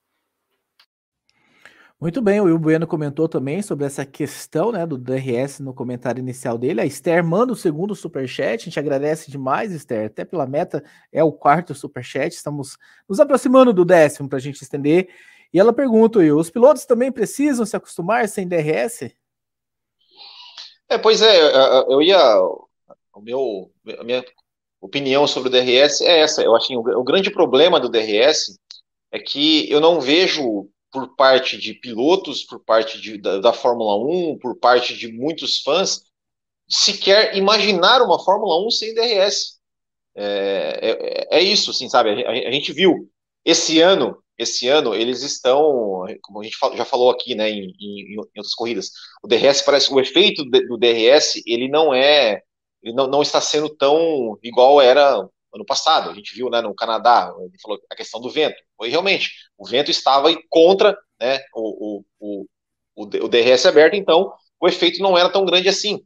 [2.04, 6.20] Muito bem, o Will Bueno comentou também sobre essa questão né, do DRS no comentário
[6.20, 6.82] inicial dele.
[6.82, 11.24] A Esther manda o segundo superchat, a gente agradece demais, Esther, até pela meta, é
[11.24, 15.08] o quarto superchat, estamos nos aproximando do décimo para a gente estender.
[15.54, 19.16] E ela pergunta, Will, os pilotos também precisam se acostumar sem DRS?
[20.90, 21.40] É, pois é,
[21.88, 22.20] eu ia.
[23.16, 24.26] O meu, a minha
[24.82, 26.44] opinião sobre o DRS é essa.
[26.44, 28.60] Eu acho que o grande problema do DRS
[29.10, 33.98] é que eu não vejo por parte de pilotos, por parte de, da, da, Fórmula
[33.98, 36.04] 1, por parte de muitos fãs,
[36.70, 39.60] sequer imaginar uma Fórmula 1 sem DRS.
[40.16, 42.24] É, é, é isso, assim, sabe?
[42.24, 43.10] A, a, gente viu
[43.44, 48.14] esse ano, esse ano eles estão, como a gente já falou aqui, né, em, em,
[48.14, 48.92] em outras corridas,
[49.24, 52.44] o DRS parece, o efeito do DRS, ele não é,
[52.84, 56.10] ele não, não está sendo tão igual era ano passado.
[56.10, 58.56] A gente viu né, no Canadá, ele falou a questão do vento.
[58.84, 62.46] Foi realmente, o vento estava contra né, o, o,
[62.98, 66.06] o, o DRS aberto, então o efeito não era tão grande assim.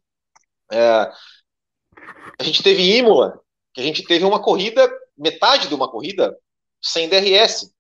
[0.72, 1.12] É,
[2.38, 3.42] a gente teve Imola,
[3.74, 4.88] que a gente teve uma corrida,
[5.18, 6.38] metade de uma corrida,
[6.80, 7.74] sem DRS.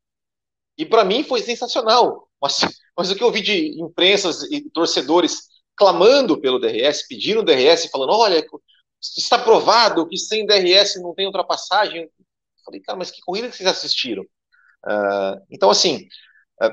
[0.75, 2.27] E para mim foi sensacional.
[2.41, 2.57] Mas,
[2.97, 5.43] mas o que eu vi de imprensas e torcedores
[5.75, 8.43] clamando pelo DRS, pedindo DRS, falando: olha,
[8.99, 12.01] está provado que sem DRS não tem ultrapassagem.
[12.01, 12.09] Eu
[12.65, 14.25] falei, cara, mas que corrida que vocês assistiram?
[14.85, 16.07] Uh, então, assim,
[16.61, 16.71] uh,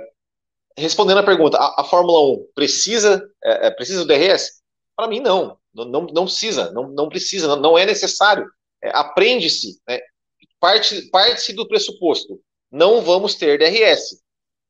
[0.76, 4.62] respondendo a pergunta, a, a Fórmula 1 precisa, uh, precisa do DRS?
[4.96, 5.58] Para mim, não.
[5.74, 8.48] Não, não, não, precisa, não, não precisa, não, não é necessário.
[8.82, 10.00] É, Aprende-se, né?
[10.60, 12.40] parte-se parte do pressuposto,
[12.70, 14.22] não vamos ter DRS.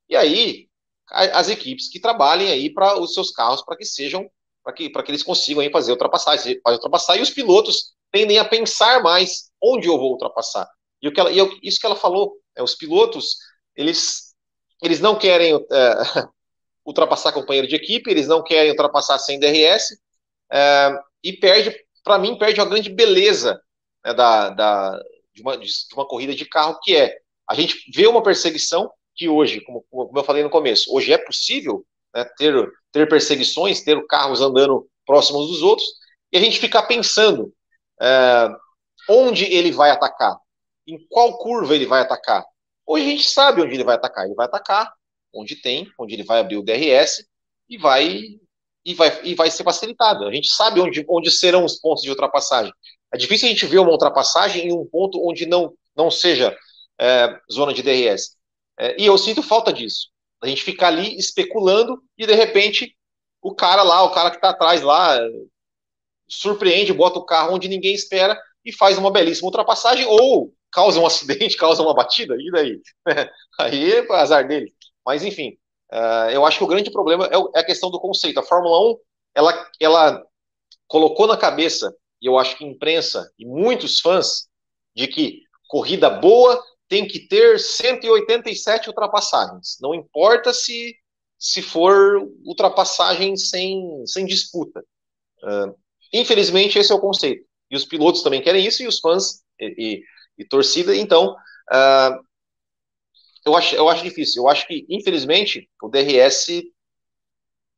[0.09, 0.68] E aí,
[1.11, 4.29] as equipes que trabalhem aí para os seus carros para que sejam
[4.64, 8.44] para que, que eles consigam aí fazer ultrapassagem, fazer ultrapassar, e os pilotos tendem a
[8.44, 10.66] pensar mais onde eu vou ultrapassar.
[11.03, 13.37] E, o que ela, e eu, isso que ela falou, é, os pilotos,
[13.77, 14.35] eles,
[14.83, 15.95] eles não querem é,
[16.85, 19.99] ultrapassar companheiro de equipe, eles não querem ultrapassar sem DRS,
[20.53, 20.90] é,
[21.23, 23.61] e perde, para mim, perde uma grande beleza
[24.05, 25.01] né, da, da,
[25.33, 27.17] de, uma, de uma corrida de carro, que é,
[27.49, 31.19] a gente vê uma perseguição que hoje, como, como eu falei no começo, hoje é
[31.19, 32.55] possível né, ter
[32.95, 35.87] ter perseguições, ter carros andando próximos dos outros,
[36.33, 37.53] e a gente ficar pensando
[38.01, 38.49] é,
[39.11, 40.38] onde ele vai atacar,
[40.87, 42.44] em qual curva ele vai atacar.
[42.87, 44.27] Hoje a gente sabe onde ele vai atacar.
[44.27, 44.92] Ele vai atacar
[45.33, 47.27] onde tem, onde ele vai abrir o DRS
[47.68, 48.38] e vai
[48.85, 50.27] e vai, e vai ser facilitado.
[50.27, 52.73] A gente sabe onde, onde serão os pontos de ultrapassagem.
[53.12, 56.55] É difícil a gente ver uma ultrapassagem em um ponto onde não, não seja
[57.01, 58.37] é, zona de DRS.
[58.79, 60.11] É, e eu sinto falta disso.
[60.42, 62.94] A gente ficar ali especulando e de repente
[63.40, 65.18] o cara lá, o cara que está atrás lá,
[66.29, 71.07] surpreende, bota o carro onde ninguém espera e faz uma belíssima ultrapassagem ou causa um
[71.07, 72.81] acidente, causa uma batida, e daí?
[73.59, 74.73] Aí é azar dele.
[75.07, 75.57] Mas enfim,
[75.93, 78.41] uh, eu acho que o grande problema é, é a questão do conceito.
[78.41, 78.99] A Fórmula 1,
[79.35, 80.27] ela, ela
[80.87, 84.49] colocou na cabeça, e eu acho que imprensa e muitos fãs,
[84.95, 89.79] de que corrida boa tem que ter 187 ultrapassagens.
[89.81, 90.95] Não importa se
[91.45, 94.83] se for ultrapassagem sem, sem disputa.
[95.43, 95.75] Uh,
[96.11, 97.45] infelizmente, esse é o conceito.
[97.71, 100.03] E os pilotos também querem isso, e os fãs e, e,
[100.38, 100.94] e torcida.
[100.97, 101.35] Então,
[101.73, 102.25] uh,
[103.44, 104.42] eu, acho, eu acho difícil.
[104.42, 106.62] Eu acho que, infelizmente, o DRS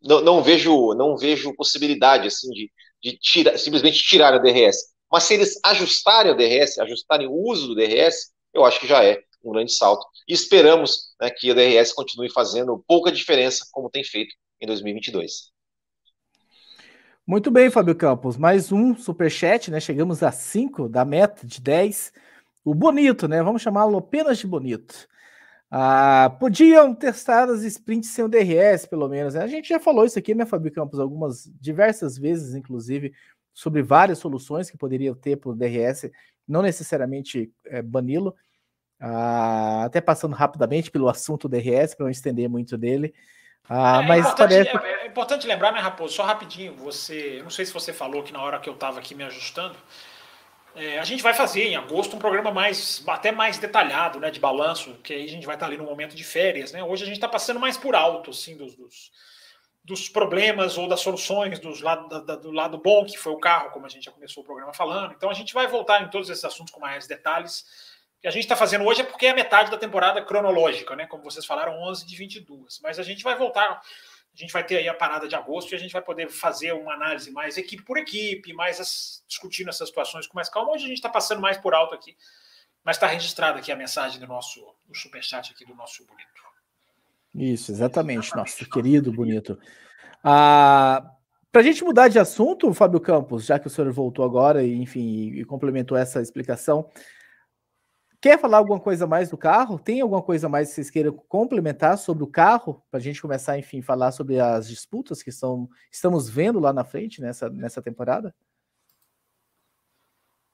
[0.02, 2.70] não, não vejo não vejo possibilidade assim de,
[3.02, 4.94] de tira, simplesmente tirar o DRS.
[5.10, 9.04] Mas se eles ajustarem o DRS, ajustarem o uso do DRS, eu acho que já
[9.04, 10.04] é um grande salto.
[10.28, 15.52] E esperamos né, que a DRS continue fazendo pouca diferença, como tem feito em 2022.
[17.26, 18.36] Muito bem, Fábio Campos.
[18.36, 19.80] Mais um superchat, né?
[19.80, 22.12] Chegamos a 5 da meta de 10.
[22.66, 23.40] O Bonito, né?
[23.44, 25.06] Vamos chamá-lo apenas de Bonito.
[25.70, 29.34] Ah, podiam testar as sprints sem o DRS, pelo menos.
[29.34, 29.42] Né?
[29.44, 33.14] A gente já falou isso aqui, né, Fábio Campos, algumas diversas vezes, inclusive,
[33.54, 36.10] sobre várias soluções que poderiam ter para o DRS,
[36.46, 38.34] não necessariamente é, bani-lo.
[38.98, 43.14] Ah, até passando rapidamente pelo assunto DRS, para não estender muito dele.
[43.68, 44.86] Ah, é, mas importante, parece...
[44.88, 46.14] é, é, importante lembrar, né, Raposo?
[46.14, 47.40] Só rapidinho, você.
[47.44, 49.76] Não sei se você falou que na hora que eu estava aqui me ajustando.
[50.76, 54.38] É, a gente vai fazer em agosto um programa mais até mais detalhado, né, de
[54.38, 56.84] balanço, que aí a gente vai estar ali no momento de férias, né?
[56.84, 59.10] Hoje a gente está passando mais por alto, assim, dos, dos,
[59.82, 63.70] dos problemas ou das soluções dos lado, da, do lado bom que foi o carro,
[63.70, 65.14] como a gente já começou o programa falando.
[65.14, 67.60] Então a gente vai voltar em todos esses assuntos com mais detalhes.
[68.18, 70.94] O que a gente está fazendo hoje é porque é a metade da temporada cronológica,
[70.94, 71.06] né?
[71.06, 72.80] Como vocês falaram, 11 de 22.
[72.82, 73.80] Mas a gente vai voltar
[74.36, 76.72] a gente vai ter aí a parada de agosto e a gente vai poder fazer
[76.72, 80.72] uma análise mais equipe por equipe, mais as, discutindo essas situações com mais calma.
[80.72, 82.14] Hoje a gente está passando mais por alto aqui,
[82.84, 86.26] mas está registrada aqui a mensagem do nosso do superchat aqui do nosso bonito.
[87.34, 89.58] Isso, exatamente, nosso querido bonito.
[90.22, 91.02] Ah,
[91.50, 94.74] Para a gente mudar de assunto, Fábio Campos, já que o senhor voltou agora e,
[94.74, 96.90] enfim, e complementou essa explicação,
[98.20, 99.78] Quer falar alguma coisa mais do carro?
[99.78, 102.82] Tem alguma coisa mais que vocês queiram complementar sobre o carro?
[102.90, 106.84] Para a gente começar, enfim, falar sobre as disputas que são, estamos vendo lá na
[106.84, 108.34] frente nessa, nessa temporada?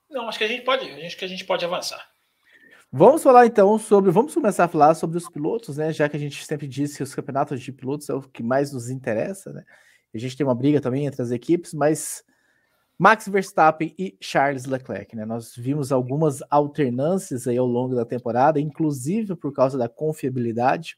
[0.09, 2.13] Não, acho que a gente pode, acho que a gente pode avançar.
[2.91, 4.11] Vamos falar então sobre.
[4.11, 5.91] Vamos começar a falar sobre os pilotos, né?
[5.91, 8.71] Já que a gente sempre disse que os campeonatos de pilotos é o que mais
[8.71, 9.63] nos interessa, né?
[10.13, 12.23] A gente tem uma briga também entre as equipes, mas
[13.03, 15.25] Max Verstappen e Charles Leclerc, né?
[15.25, 20.95] Nós vimos algumas alternâncias aí ao longo da temporada, inclusive por causa da confiabilidade.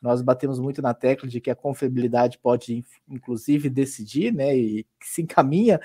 [0.00, 4.56] Nós batemos muito na tecla de que a confiabilidade pode, inclusive, decidir, né?
[4.56, 5.78] E se encaminha,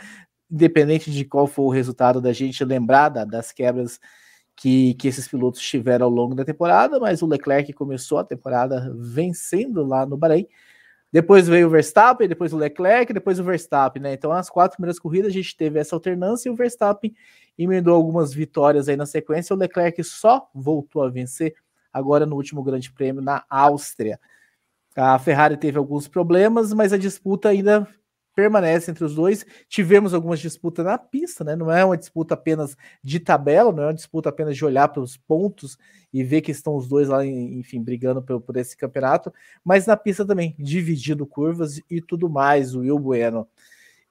[0.49, 3.99] independente de qual for o resultado da gente lembrar das quebras
[4.55, 8.89] que, que esses pilotos tiveram ao longo da temporada, mas o Leclerc começou a temporada
[8.95, 10.47] vencendo lá no Bahrein
[11.11, 14.13] depois veio o Verstappen, depois o Leclerc, depois o Verstappen, né?
[14.13, 17.15] Então, as quatro primeiras corridas a gente teve essa alternância e o Verstappen
[17.57, 19.55] emendou algumas vitórias aí na sequência.
[19.55, 21.55] O Leclerc só voltou a vencer
[21.91, 24.19] agora no último Grande Prêmio na Áustria.
[24.95, 27.87] A Ferrari teve alguns problemas, mas a disputa ainda
[28.37, 29.43] permanece entre os dois.
[29.67, 31.55] Tivemos algumas disputas na pista, né?
[31.55, 35.01] Não é uma disputa apenas de tabela, não é uma disputa apenas de olhar para
[35.01, 35.75] os pontos
[36.13, 39.97] e ver que estão os dois lá, enfim, brigando por, por esse campeonato, mas na
[39.97, 43.47] pista também, dividindo curvas e tudo mais, o Will Bueno.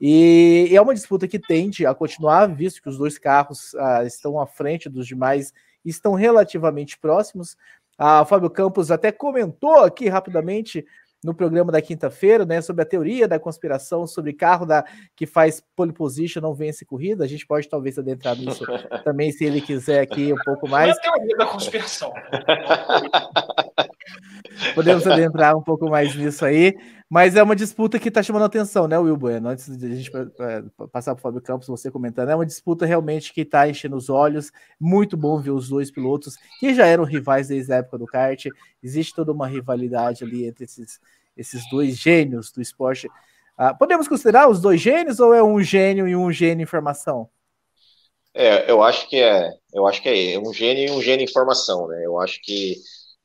[0.00, 4.40] E é uma disputa que tende a continuar, visto que os dois carros ah, estão
[4.40, 7.56] à frente dos demais, estão relativamente próximos.
[7.96, 10.84] A Fábio Campos até comentou aqui rapidamente
[11.26, 14.84] no programa da quinta-feira, né, sobre a teoria da conspiração, sobre carro da,
[15.16, 17.24] que faz pole position não vence corrida.
[17.24, 18.64] A gente pode talvez adentrar nisso
[19.04, 20.90] também, se ele quiser aqui um pouco mais.
[20.90, 22.14] Não é a teoria da conspiração.
[24.76, 26.76] Podemos adentrar um pouco mais nisso aí,
[27.08, 29.48] mas é uma disputa que está chamando a atenção, né, Will Bueno?
[29.48, 30.10] Antes de a gente
[30.90, 34.10] passar para o Fábio Campos, você comentando, é uma disputa realmente que está enchendo os
[34.10, 34.50] olhos.
[34.78, 38.46] Muito bom ver os dois pilotos que já eram rivais desde a época do kart.
[38.82, 41.00] Existe toda uma rivalidade ali entre esses,
[41.36, 43.08] esses dois gênios do esporte.
[43.56, 47.30] Ah, podemos considerar os dois gênios ou é um gênio e um gênio em formação?
[48.34, 51.32] É, eu acho que é, eu acho que é um gênio e um gênio em
[51.32, 52.04] formação, né?
[52.04, 52.74] Eu acho que,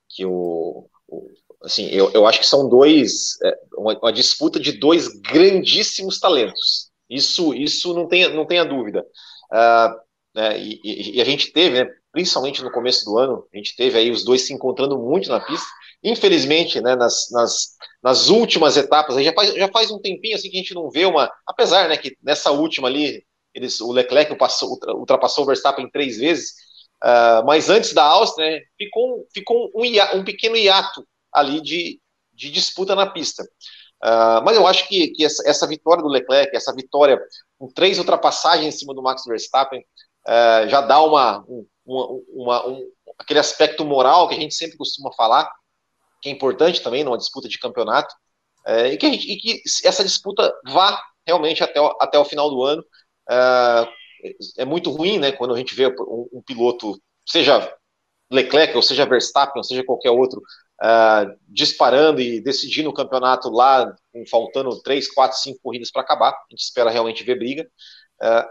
[0.07, 0.87] que o,
[1.63, 6.89] assim, eu, eu acho que são dois, é, uma, uma, disputa de dois grandíssimos talentos.
[7.09, 9.05] Isso, isso não tenha, não tenha dúvida.
[9.51, 9.99] Uh,
[10.33, 13.97] né, e, e, a gente teve, né, principalmente no começo do ano, a gente teve
[13.97, 15.67] aí os dois se encontrando muito na pista.
[16.03, 20.57] Infelizmente, né, nas, nas, nas últimas etapas, já faz, já faz um tempinho assim que
[20.57, 24.79] a gente não vê uma, apesar, né, que nessa última ali, eles, o Leclerc passou,
[24.95, 26.53] ultrapassou o Verstappen três vezes,
[27.03, 31.99] Uh, mas antes da Áustria, né, ficou, ficou um, um, pequeno hiato ali de,
[32.33, 33.43] de disputa na pista.
[34.03, 37.21] Uh, mas eu acho que, que essa, essa, vitória do Leclerc, essa vitória
[37.59, 41.45] com três ultrapassagens em cima do Max Verstappen, uh, já dá uma,
[41.85, 42.81] uma, uma um,
[43.19, 45.51] aquele aspecto moral que a gente sempre costuma falar,
[46.21, 48.13] que é importante também numa disputa de campeonato,
[48.91, 52.63] e, que gente, e, que essa disputa vá realmente até o, até o final do
[52.63, 52.83] ano.
[53.29, 53.87] Uh,
[54.57, 57.73] é muito ruim, né, quando a gente vê um, um piloto, seja
[58.31, 60.41] Leclerc, ou seja Verstappen, ou seja qualquer outro,
[60.81, 63.95] uh, disparando e decidindo o campeonato lá,
[64.29, 66.31] faltando três, quatro, cinco corridas para acabar.
[66.31, 67.69] A gente espera realmente ver briga.
[68.21, 68.47] Uh,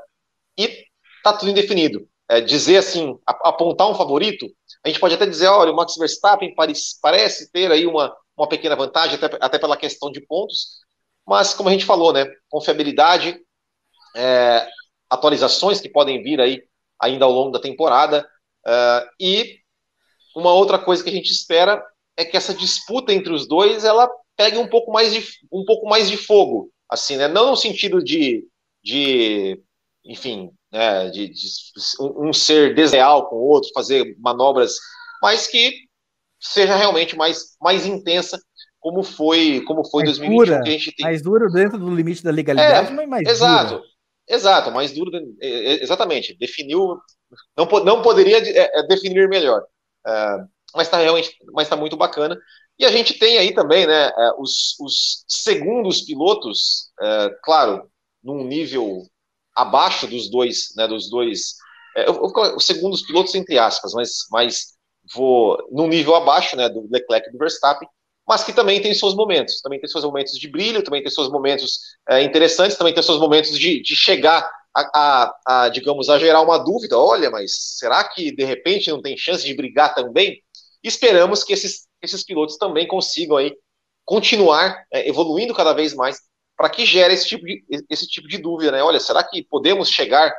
[0.59, 0.85] e
[1.23, 2.09] tá tudo indefinido.
[2.29, 4.47] É, dizer assim, apontar um favorito,
[4.85, 8.77] a gente pode até dizer, olha, o Max Verstappen parece, ter aí uma, uma pequena
[8.77, 10.79] vantagem, até, até pela questão de pontos,
[11.27, 13.37] mas como a gente falou, né, confiabilidade,
[14.15, 14.65] é,
[15.09, 16.63] atualizações que podem vir aí
[17.01, 18.25] ainda ao longo da temporada.
[18.65, 19.59] Uh, e
[20.37, 21.83] uma outra coisa que a gente espera
[22.21, 25.89] é que essa disputa entre os dois ela pegue um pouco mais de, um pouco
[25.89, 27.29] mais de fogo, assim, né?
[27.29, 28.47] Não no sentido de,
[28.83, 29.61] de
[30.05, 31.47] enfim, né, de, de
[32.01, 34.77] um ser desleal com o outro, fazer manobras,
[35.23, 35.75] mas que
[36.41, 38.41] seja realmente mais, mais intensa,
[38.79, 41.05] como foi como foi mais 2021 dura, que a gente tem.
[41.05, 43.75] Mais duro dentro do limite da legalidade, é, mas mais Exato.
[43.77, 43.91] Dura.
[44.29, 45.11] Exato, mais duro,
[45.41, 46.37] é, é, exatamente.
[46.39, 46.99] Definiu,
[47.57, 49.65] não, não poderia é, definir melhor.
[50.75, 52.39] Mas está realmente, mas está muito bacana.
[52.79, 56.91] E a gente tem aí também, né, os, os segundos pilotos,
[57.45, 57.91] claro,
[58.23, 59.03] num nível
[59.55, 61.57] abaixo dos dois, né, dos dois,
[61.97, 64.67] eu vou colocar os segundos pilotos entre aspas, mas, mas
[65.15, 67.89] vou num nível abaixo, né, do Leclerc e do Verstappen,
[68.27, 71.29] mas que também tem seus momentos, também tem seus momentos de brilho, também tem seus
[71.31, 76.19] momentos é, interessantes, também tem seus momentos de, de chegar a, a, a, digamos, a
[76.19, 80.41] gerar uma dúvida, olha, mas será que de repente não tem chance de brigar também?
[80.83, 83.57] Esperamos que esses, esses pilotos também consigam aí
[84.05, 86.19] continuar é, evoluindo cada vez mais
[86.57, 88.83] para que gere esse tipo de, esse tipo de dúvida, né?
[88.83, 90.35] Olha, será que podemos chegar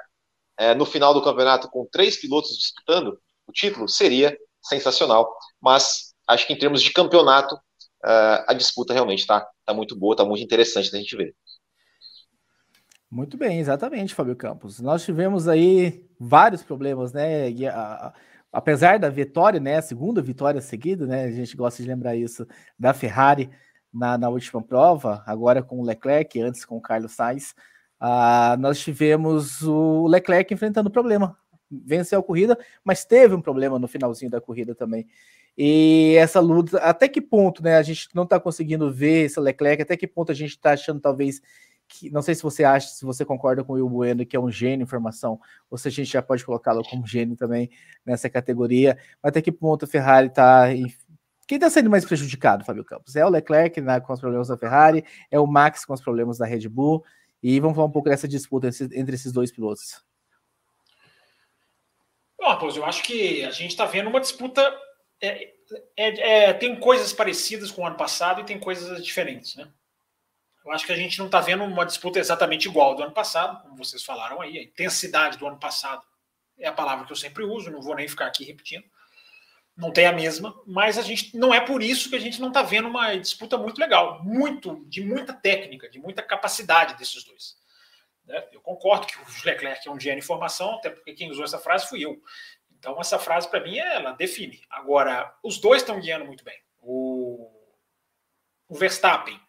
[0.57, 3.87] é, no final do campeonato com três pilotos disputando o título?
[3.87, 9.73] Seria sensacional, mas acho que em termos de campeonato uh, a disputa realmente está tá
[9.73, 11.35] muito boa, está muito interessante da gente ver.
[13.09, 14.79] Muito bem, exatamente, Fábio Campos.
[14.79, 17.49] Nós tivemos aí vários problemas, né?
[18.51, 19.77] Apesar da vitória, né?
[19.77, 21.25] A segunda vitória seguida, né?
[21.25, 22.45] A gente gosta de lembrar isso
[22.77, 23.49] da Ferrari
[23.93, 27.53] na, na última prova, agora com o Leclerc, antes com o Carlos Sainz.
[28.01, 31.37] Uh, nós tivemos o Leclerc enfrentando problema.
[31.69, 35.07] Venceu a corrida, mas teve um problema no finalzinho da corrida também.
[35.57, 37.77] E essa luta, até que ponto, né?
[37.77, 40.99] A gente não está conseguindo ver esse Leclerc, até que ponto a gente está achando
[40.99, 41.41] talvez
[41.91, 44.39] que, não sei se você acha, se você concorda com o Will Bueno, que é
[44.39, 45.39] um gênio em formação,
[45.69, 47.69] ou se a gente já pode colocá-lo como gênio também
[48.05, 50.67] nessa categoria, mas até que ponto a Ferrari está.
[51.47, 53.15] Quem está sendo mais prejudicado, Fábio Campos?
[53.15, 56.37] É o Leclerc né, com os problemas da Ferrari, é o Max com os problemas
[56.37, 57.03] da Red Bull,
[57.43, 60.01] e vamos falar um pouco dessa disputa entre esses dois pilotos.
[62.39, 64.61] Bom, pois eu acho que a gente está vendo uma disputa
[65.21, 65.53] é,
[65.95, 69.67] é, é, tem coisas parecidas com o ano passado e tem coisas diferentes, né?
[70.63, 73.61] Eu acho que a gente não está vendo uma disputa exatamente igual do ano passado,
[73.63, 74.57] como vocês falaram aí.
[74.57, 76.03] A intensidade do ano passado
[76.57, 78.85] é a palavra que eu sempre uso, não vou nem ficar aqui repetindo.
[79.75, 82.49] Não tem a mesma, mas a gente não é por isso que a gente não
[82.49, 87.55] está vendo uma disputa muito legal, muito de muita técnica, de muita capacidade desses dois.
[88.25, 88.47] Né?
[88.51, 91.57] Eu concordo que o Leclerc é um gênio em formação, até porque quem usou essa
[91.57, 92.21] frase fui eu.
[92.77, 94.61] Então, essa frase, para mim, ela define.
[94.69, 96.59] Agora, os dois estão guiando muito bem.
[96.79, 97.49] O,
[98.67, 99.39] o Verstappen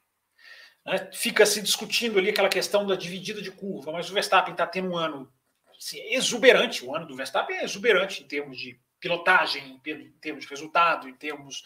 [0.84, 4.66] né, fica se discutindo ali aquela questão da dividida de curva, mas o Verstappen está
[4.66, 5.32] tendo um ano
[5.76, 6.84] assim, exuberante.
[6.84, 11.14] O ano do Verstappen é exuberante em termos de pilotagem, em termos de resultado, em
[11.14, 11.62] termos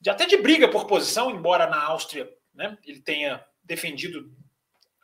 [0.00, 4.32] de até de briga por posição, embora na Áustria né, ele tenha defendido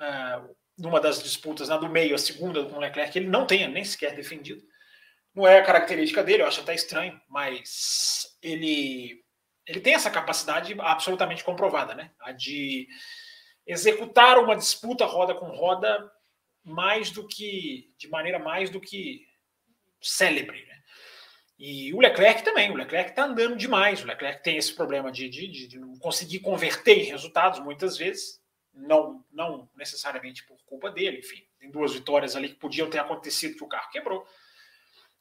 [0.01, 3.69] uh, numa das disputas, na do meio, a segunda com o Leclerc, ele não tenha
[3.69, 4.63] nem sequer defendido.
[5.35, 9.22] Não é a característica dele, eu acho até estranho, mas ele,
[9.67, 12.11] ele tem essa capacidade absolutamente comprovada, né?
[12.21, 12.89] A de
[13.67, 16.11] executar uma disputa roda com roda
[16.65, 19.27] mais do que de maneira mais do que
[20.01, 20.83] célebre, né?
[21.59, 24.03] E o Leclerc também, o Leclerc está andando demais.
[24.03, 28.41] O Leclerc tem esse problema de, de, de, não conseguir converter em resultados muitas vezes,
[28.75, 31.21] não, não necessariamente por culpa dele.
[31.21, 34.27] Enfim, tem duas vitórias ali que podiam ter acontecido que o carro quebrou.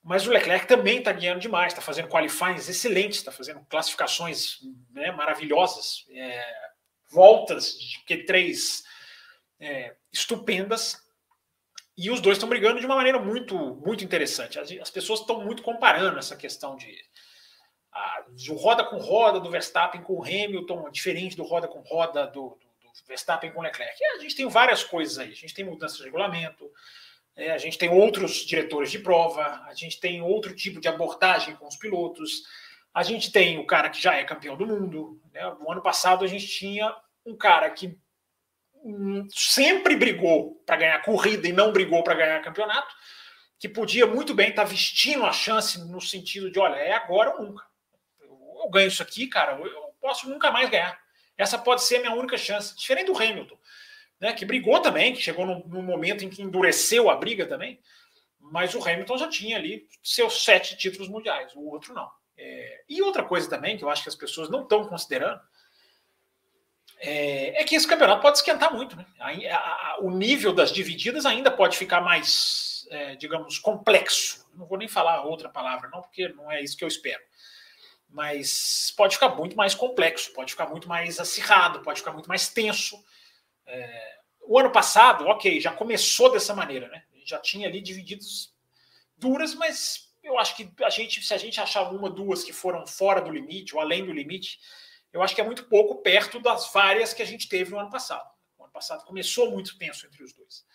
[0.03, 4.57] Mas o Leclerc também está ganhando demais, está fazendo qualifies excelentes, está fazendo classificações
[4.89, 6.43] né, maravilhosas, é,
[7.11, 8.83] voltas de Q3
[9.59, 10.97] é, estupendas.
[11.95, 14.59] E os dois estão brigando de uma maneira muito, muito interessante.
[14.59, 16.97] As, as pessoas estão muito comparando essa questão de,
[17.91, 22.25] a, de roda com roda do Verstappen com o Hamilton, diferente do roda com roda
[22.25, 23.95] do, do, do Verstappen com o Leclerc.
[24.01, 25.31] E a gente tem várias coisas aí.
[25.31, 26.71] A gente tem mudança de regulamento,
[27.49, 31.67] a gente tem outros diretores de prova, a gente tem outro tipo de abordagem com
[31.67, 32.43] os pilotos,
[32.93, 35.21] a gente tem o cara que já é campeão do mundo.
[35.31, 35.41] Né?
[35.59, 36.93] No ano passado a gente tinha
[37.25, 37.97] um cara que
[38.75, 42.93] hum, sempre brigou para ganhar corrida e não brigou para ganhar campeonato,
[43.57, 47.35] que podia muito bem estar tá vestindo a chance no sentido de, olha, é agora
[47.35, 47.63] ou nunca.
[48.19, 50.99] Eu, ganho isso aqui, cara, eu posso nunca mais ganhar.
[51.37, 52.75] Essa pode ser a minha única chance.
[52.75, 53.57] Diferente do Hamilton
[54.21, 57.79] né, que brigou também, que chegou num, momento em que endureceu a briga também,
[58.39, 62.09] mas o Hamilton já tinha ali seus sete títulos mundiais, o outro não.
[62.37, 65.41] É, e outra coisa também que eu acho que as pessoas não estão considerando
[66.99, 68.95] é, é, que esse campeonato pode esquentar muito.
[68.95, 69.05] Né?
[69.19, 74.47] A, a, a, o nível das divididas ainda pode ficar mais, é, digamos, complexo.
[74.53, 77.21] Não vou nem falar outra palavra, não, porque não é isso que eu espero.
[78.07, 82.49] Mas pode ficar muito mais complexo, pode ficar muito mais acirrado, pode ficar muito mais
[82.49, 83.03] tenso.
[83.65, 87.03] É, o ano passado, ok, já começou dessa maneira, né?
[87.25, 88.53] Já tinha ali divididos
[89.17, 92.85] duras, mas eu acho que a gente, se a gente achar uma, duas que foram
[92.85, 94.59] fora do limite ou além do limite,
[95.13, 97.89] eu acho que é muito pouco perto das várias que a gente teve no ano
[97.89, 98.29] passado.
[98.57, 100.65] O ano passado começou muito tenso entre os dois.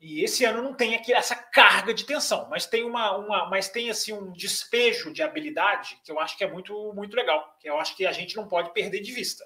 [0.00, 3.68] E esse ano não tem aqui essa carga de tensão, mas tem uma, uma mas
[3.68, 7.68] tem assim um despejo de habilidade que eu acho que é muito muito legal, que
[7.68, 9.44] eu acho que a gente não pode perder de vista.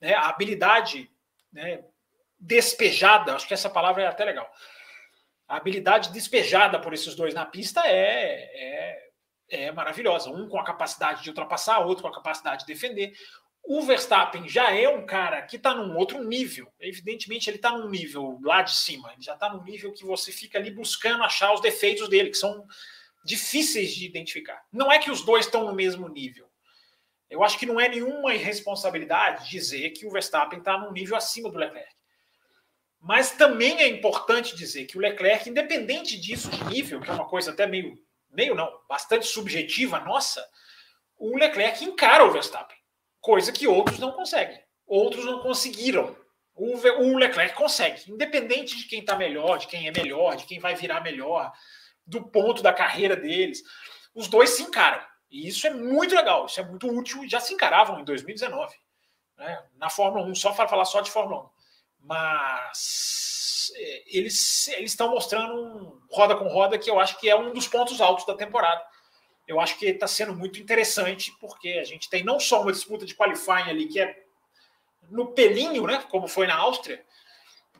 [0.00, 0.14] Né?
[0.14, 1.10] A habilidade
[1.52, 1.84] né,
[2.38, 4.50] despejada, acho que essa palavra é até legal.
[5.48, 9.10] A habilidade despejada por esses dois na pista é, é,
[9.50, 10.30] é maravilhosa.
[10.30, 13.12] Um com a capacidade de ultrapassar, outro com a capacidade de defender.
[13.64, 16.72] O Verstappen já é um cara que está num outro nível.
[16.80, 19.12] Evidentemente, ele está num nível lá de cima.
[19.12, 22.36] Ele já está num nível que você fica ali buscando achar os defeitos dele, que
[22.36, 22.66] são
[23.24, 24.60] difíceis de identificar.
[24.72, 26.50] Não é que os dois estão no mesmo nível.
[27.32, 31.50] Eu acho que não é nenhuma irresponsabilidade dizer que o Verstappen está num nível acima
[31.50, 31.92] do Leclerc.
[33.00, 37.28] Mas também é importante dizer que o Leclerc, independente disso de nível, que é uma
[37.28, 37.98] coisa até meio,
[38.30, 40.46] meio não, bastante subjetiva nossa,
[41.16, 42.76] o Leclerc encara o Verstappen
[43.22, 44.60] coisa que outros não conseguem.
[44.86, 46.14] Outros não conseguiram.
[46.54, 50.58] O, o Leclerc consegue, independente de quem está melhor, de quem é melhor, de quem
[50.58, 51.50] vai virar melhor,
[52.04, 53.62] do ponto da carreira deles.
[54.14, 55.02] Os dois se encaram.
[55.32, 57.28] E isso é muito legal, isso é muito útil.
[57.28, 58.76] Já se encaravam em 2019.
[59.38, 59.64] Né?
[59.76, 61.48] Na Fórmula 1, só para falar só de Fórmula 1.
[62.04, 67.52] Mas é, eles estão mostrando um roda com roda que eu acho que é um
[67.52, 68.84] dos pontos altos da temporada
[69.46, 73.04] eu acho que está sendo muito interessante, porque a gente tem não só uma disputa
[73.04, 74.24] de qualifying ali, que é
[75.10, 77.04] no pelinho, né, como foi na Áustria,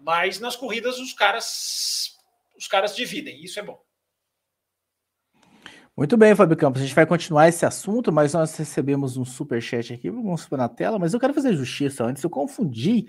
[0.01, 2.19] mas nas corridas os caras
[2.57, 3.83] os caras dividem, isso é bom.
[5.97, 9.61] Muito bem, Fábio Campos, a gente vai continuar esse assunto, mas nós recebemos um super
[9.61, 13.07] chat aqui, vamos pôr na tela, mas eu quero fazer justiça antes, eu confundi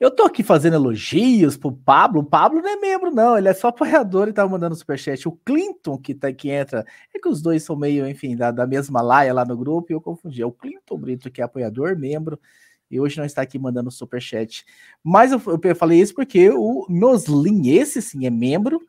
[0.00, 2.22] eu tô aqui fazendo elogios pro Pablo.
[2.22, 3.36] O Pablo não é membro, não.
[3.36, 5.28] Ele é só apoiador e tá mandando superchat.
[5.28, 8.66] O Clinton, que, tá, que entra, é que os dois são meio, enfim, da, da
[8.66, 10.40] mesma laia lá no grupo e eu confundi.
[10.40, 12.40] É o Clinton Brito, que é apoiador, membro,
[12.90, 14.64] e hoje não está aqui mandando superchat.
[15.04, 18.80] Mas eu, eu falei isso porque o Noslin, esse sim é membro,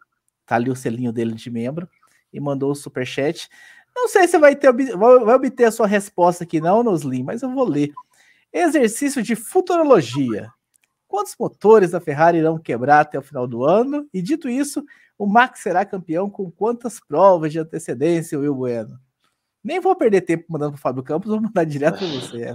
[0.46, 1.90] tá ali o selinho dele de membro,
[2.34, 3.50] e mandou o superchat.
[3.96, 7.52] Não sei se vai, ter, vai obter a sua resposta aqui, não, Noslin, mas eu
[7.52, 7.92] vou ler.
[8.54, 10.50] Exercício de futurologia.
[11.08, 14.08] Quantos motores da Ferrari irão quebrar até o final do ano?
[14.14, 14.84] E dito isso,
[15.18, 18.98] o Max será campeão com quantas provas de antecedência, Will Bueno?
[19.64, 22.54] Nem vou perder tempo mandando para o Fábio Campos, vou mandar direto para você.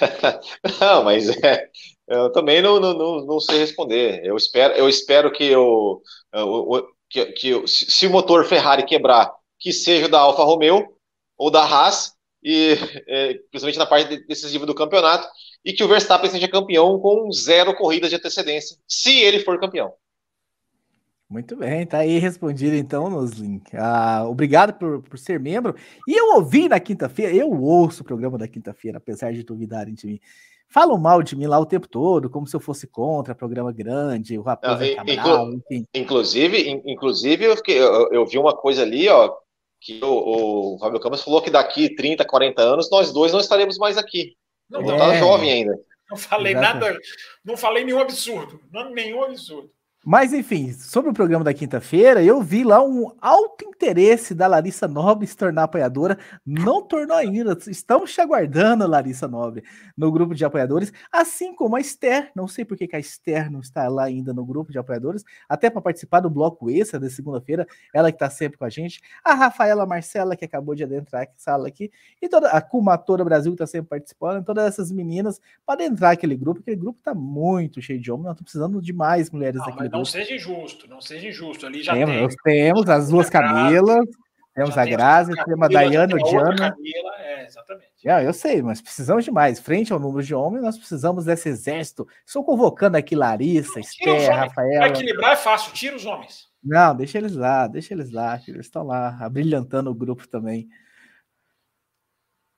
[0.80, 1.68] não, mas é,
[2.08, 4.24] eu também não, não, não, não, sei responder.
[4.24, 6.02] Eu espero, eu espero que, eu,
[7.08, 10.86] que, que se o motor Ferrari quebrar, que seja da Alfa Romeo
[11.36, 12.76] ou da Haas, e
[13.08, 15.28] é, principalmente na parte decisiva do campeonato,
[15.64, 19.92] e que o Verstappen seja campeão com zero corridas de antecedência, se ele for campeão.
[21.28, 23.60] Muito bem, tá aí respondido então, Noslin.
[23.74, 25.74] Ah, obrigado por, por ser membro.
[26.06, 30.06] E eu ouvi na quinta-feira, eu ouço o programa da quinta-feira, apesar de duvidarem de
[30.06, 30.20] mim.
[30.68, 34.38] Falam mal de mim lá o tempo todo, como se eu fosse contra programa grande,
[34.38, 35.84] o Raposo é Cabral, enfim.
[35.94, 39.32] Inclusive, inclusive eu, fiquei, eu, eu, vi uma coisa ali, ó,
[39.80, 43.78] que o, o Fábio Campos falou que daqui 30, 40 anos nós dois não estaremos
[43.78, 44.34] mais aqui.
[44.68, 44.98] Não, é.
[44.98, 45.78] tá jovem ainda.
[46.10, 46.84] Não falei Exatamente.
[46.84, 46.98] nada,
[47.44, 48.60] não falei nenhum absurdo.
[48.72, 49.70] Não, nenhum absurdo.
[50.08, 54.86] Mas, enfim, sobre o programa da quinta-feira, eu vi lá um alto interesse da Larissa
[54.86, 56.16] Nobre se tornar apoiadora.
[56.46, 57.58] Não tornou ainda.
[57.66, 59.64] Estamos te aguardando, Larissa Nobre,
[59.96, 60.92] no grupo de apoiadores.
[61.10, 62.30] Assim como a Esther.
[62.36, 65.24] Não sei por que a Esther não está lá ainda no grupo de apoiadores.
[65.48, 67.66] Até para participar do bloco extra de segunda-feira.
[67.92, 69.00] Ela que está sempre com a gente.
[69.24, 71.90] A Rafaela Marcela, que acabou de adentrar a sala aqui.
[72.22, 74.44] E toda a Kumatora Brasil, que está sempre participando.
[74.44, 76.60] Todas essas meninas podem entrar aquele grupo.
[76.60, 78.26] Aquele grupo está muito cheio de homens.
[78.26, 81.66] Nós estamos precisando de mais mulheres não, aqui não seja injusto, não seja injusto.
[81.66, 82.64] Ali já temos, tem.
[82.64, 84.06] Temos as duas Camilas,
[84.54, 86.70] temos a Grazi, temos a Dayana, o Diana.
[86.70, 87.86] Camila, é, exatamente.
[88.04, 89.58] É, eu sei, mas precisamos de mais.
[89.58, 92.06] Frente ao número de homens, nós precisamos desse exército.
[92.24, 94.78] Estou convocando aqui Larissa, Esther, Rafaela.
[94.78, 96.46] Para equilibrar é fácil, tira os homens.
[96.62, 100.68] Não, deixa eles lá, deixa eles lá, eles estão lá, abrilhantando o grupo também.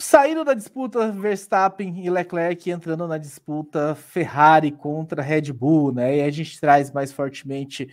[0.01, 6.19] Saindo da disputa Verstappen e Leclerc entrando na disputa Ferrari contra Red Bull, né?
[6.19, 7.91] E a gente traz mais fortemente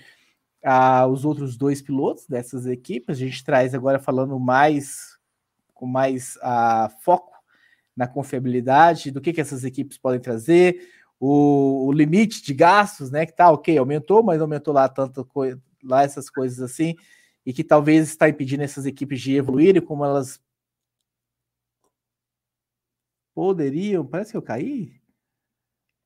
[0.63, 3.09] uh, os outros dois pilotos dessas equipes.
[3.09, 5.17] A gente traz agora falando mais
[5.73, 7.33] com mais uh, foco
[7.95, 10.87] na confiabilidade do que, que essas equipes podem trazer,
[11.19, 13.25] o, o, limite de gastos, né?
[13.25, 15.27] Que tá ok, aumentou, mas aumentou lá tanto
[15.83, 16.95] lá essas coisas assim,
[17.43, 20.39] e que talvez está impedindo essas equipes de evoluírem como elas
[23.35, 24.05] poderiam.
[24.05, 24.93] Parece que eu caí?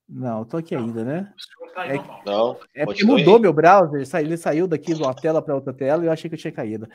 [0.10, 1.32] Não, tô aqui ainda, né?
[1.78, 3.42] É, não, é porque mudou aí.
[3.42, 6.34] meu browser, ele saiu daqui de uma tela para outra tela e eu achei que
[6.34, 6.90] eu tinha caído.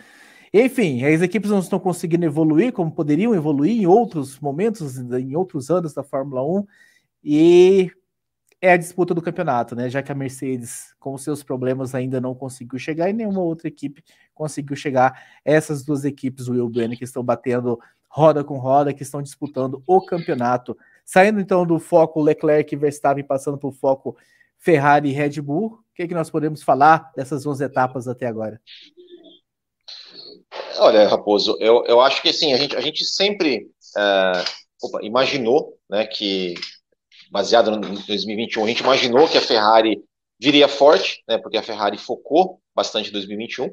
[0.53, 5.71] Enfim, as equipes não estão conseguindo evoluir como poderiam evoluir em outros momentos, em outros
[5.71, 6.67] anos da Fórmula 1,
[7.23, 7.91] e
[8.61, 9.89] é a disputa do campeonato, né?
[9.89, 14.03] Já que a Mercedes, com seus problemas, ainda não conseguiu chegar e nenhuma outra equipe
[14.33, 15.23] conseguiu chegar.
[15.45, 17.79] Essas duas equipes, o Will Bueno, que estão batendo
[18.15, 20.79] roda com roda, que estão disputando o campeonato.
[21.05, 24.17] Saindo então do foco Leclerc e Verstappen, passando para o foco
[24.57, 28.27] Ferrari e Red Bull, o que, é que nós podemos falar dessas 11 etapas até
[28.27, 28.61] agora?
[30.79, 34.45] Olha, Raposo, eu, eu acho que assim, a gente, a gente sempre uh,
[34.81, 36.55] opa, imaginou né, que
[37.33, 40.01] baseado no 2021, a gente imaginou que a Ferrari
[40.41, 43.73] viria forte, né, porque a Ferrari focou bastante em 2021,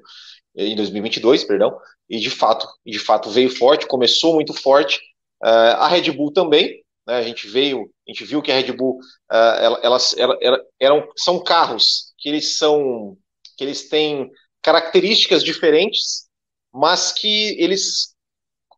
[0.56, 1.78] em 2022, perdão,
[2.10, 5.00] e de fato, de fato veio forte, começou muito forte.
[5.44, 8.72] Uh, a Red Bull também, né, a gente veio, a gente viu que a Red
[8.74, 8.98] Bull,
[9.32, 13.18] uh, elas, elas, elas eram, são carros que eles são,
[13.58, 14.30] que eles têm
[14.62, 16.28] características diferentes,
[16.72, 18.16] mas que eles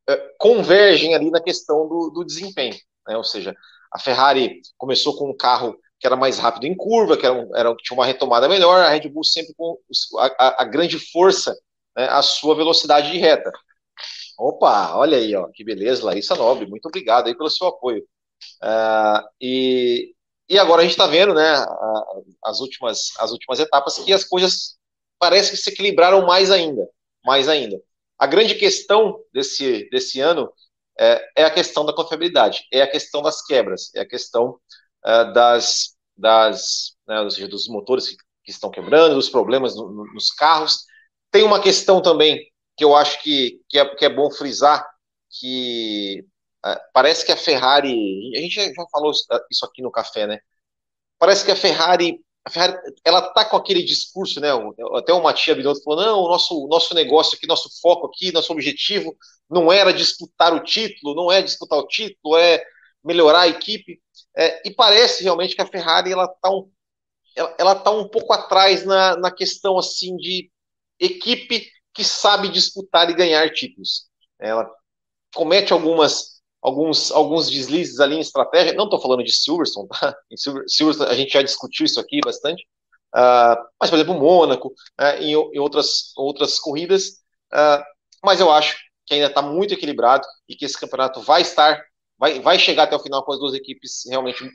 [0.10, 2.76] uh, convergem ali na questão do, do desempenho,
[3.08, 3.54] né, ou seja,
[3.92, 7.56] a Ferrari começou com um carro que era mais rápido em curva, que era, um,
[7.56, 9.80] era tinha uma retomada melhor, a Red Bull sempre com
[10.18, 11.58] a, a grande força,
[11.96, 13.50] né, a sua velocidade de reta.
[14.38, 18.04] Opa, olha aí, ó, que beleza, Larissa Nobre, muito obrigado aí pelo seu apoio.
[18.62, 20.14] Uh, e,
[20.50, 21.66] e agora a gente está vendo, né,
[22.44, 24.76] as últimas, as últimas etapas que as coisas
[25.18, 26.86] parecem que se equilibraram mais ainda,
[27.24, 27.82] mais ainda.
[28.20, 30.52] A grande questão desse, desse ano
[31.00, 34.60] é, é a questão da confiabilidade, é a questão das quebras, é a questão
[35.06, 40.32] uh, das, das né, dos motores que, que, estão quebrando, dos problemas no, no, nos
[40.32, 40.86] carros.
[41.32, 42.40] Tem uma questão também
[42.78, 44.86] que eu acho que, que, é, que é bom frisar,
[45.30, 46.26] que
[46.66, 49.12] uh, parece que a Ferrari, a gente já falou
[49.52, 50.40] isso aqui no café, né?
[51.20, 54.50] Parece que a Ferrari a Ferrari, ela tá com aquele discurso, né?
[54.96, 58.52] Até o Matias Binotto falou: não, o nosso, nosso negócio aqui, nosso foco aqui, nosso
[58.52, 59.16] objetivo
[59.50, 62.62] não era disputar o título, não é disputar o título, é
[63.04, 64.02] melhorar a equipe.
[64.36, 66.70] É, e parece realmente que a Ferrari ela tá um,
[67.36, 70.52] ela, ela tá um pouco atrás na, na questão assim de
[71.00, 74.08] equipe que sabe disputar e ganhar títulos.
[74.40, 74.70] Ela
[75.34, 76.34] comete algumas
[76.64, 78.74] alguns, alguns deslizes ali em estratégia.
[78.74, 80.16] Não estou falando de Silverstone, tá?
[80.32, 82.66] Em Silverstone a gente já discutiu isso aqui bastante.
[83.14, 87.20] Uh, mas, por exemplo, Mônaco, uh, em, em, outras, outras corridas.
[87.54, 87.84] Uh,
[88.24, 91.84] mas eu acho que ainda está muito equilibrado e que esse campeonato vai estar,
[92.24, 94.50] vai, vai chegar até o final com as duas equipes realmente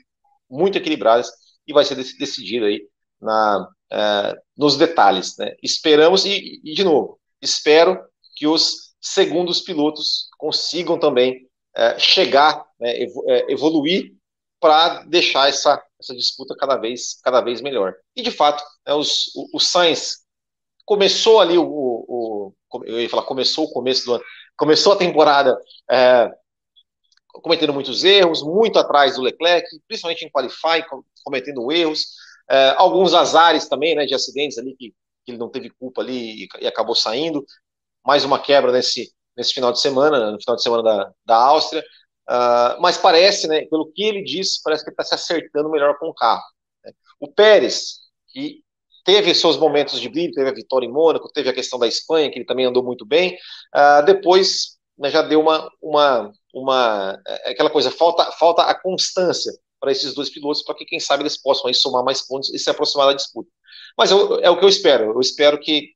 [0.49, 1.29] muito equilibradas
[1.67, 2.81] e vai ser decidido aí
[3.21, 5.37] na, uh, nos detalhes.
[5.37, 5.55] Né?
[5.61, 8.03] Esperamos, e, e, de novo, espero
[8.35, 14.15] que os segundos pilotos consigam também é, chegar, né, é, evoluir
[14.59, 17.93] para deixar essa, essa disputa cada vez, cada vez melhor.
[18.15, 20.25] E de fato, né, os, o, o Sainz
[20.85, 24.23] começou ali o, o, o, eu ia falar começou o começo do ano,
[24.57, 25.55] começou a temporada
[25.89, 26.29] é,
[27.31, 30.83] cometendo muitos erros, muito atrás do Leclerc, principalmente em qualify,
[31.23, 32.07] cometendo erros,
[32.49, 34.93] é, alguns azares também, né, de acidentes ali que,
[35.25, 37.45] que ele não teve culpa ali e, e acabou saindo,
[38.05, 41.81] mais uma quebra nesse nesse final de semana, no final de semana da, da Áustria,
[42.29, 45.97] uh, mas parece, né, pelo que ele disse, parece que ele está se acertando melhor
[45.97, 46.43] com o carro.
[46.83, 46.91] Né?
[47.21, 48.61] O Pérez, que
[49.05, 52.29] teve seus momentos de brilho, teve a vitória em Mônaco, teve a questão da Espanha,
[52.29, 53.37] que ele também andou muito bem,
[53.73, 59.53] uh, depois né, já deu uma, uma, uma, é, aquela coisa, falta, falta a constância
[59.79, 62.59] para esses dois pilotos, para que quem sabe eles possam aí somar mais pontos e
[62.59, 63.49] se aproximar da disputa.
[63.97, 65.89] Mas eu, é o que eu espero, eu espero que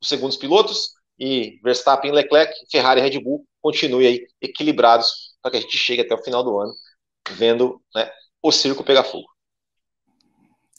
[0.00, 5.56] os segundos pilotos e Verstappen, Leclerc, Ferrari e Red Bull continuem aí equilibrados para que
[5.56, 6.72] a gente chegue até o final do ano
[7.30, 8.10] vendo né,
[8.42, 9.26] o circo pegar fogo.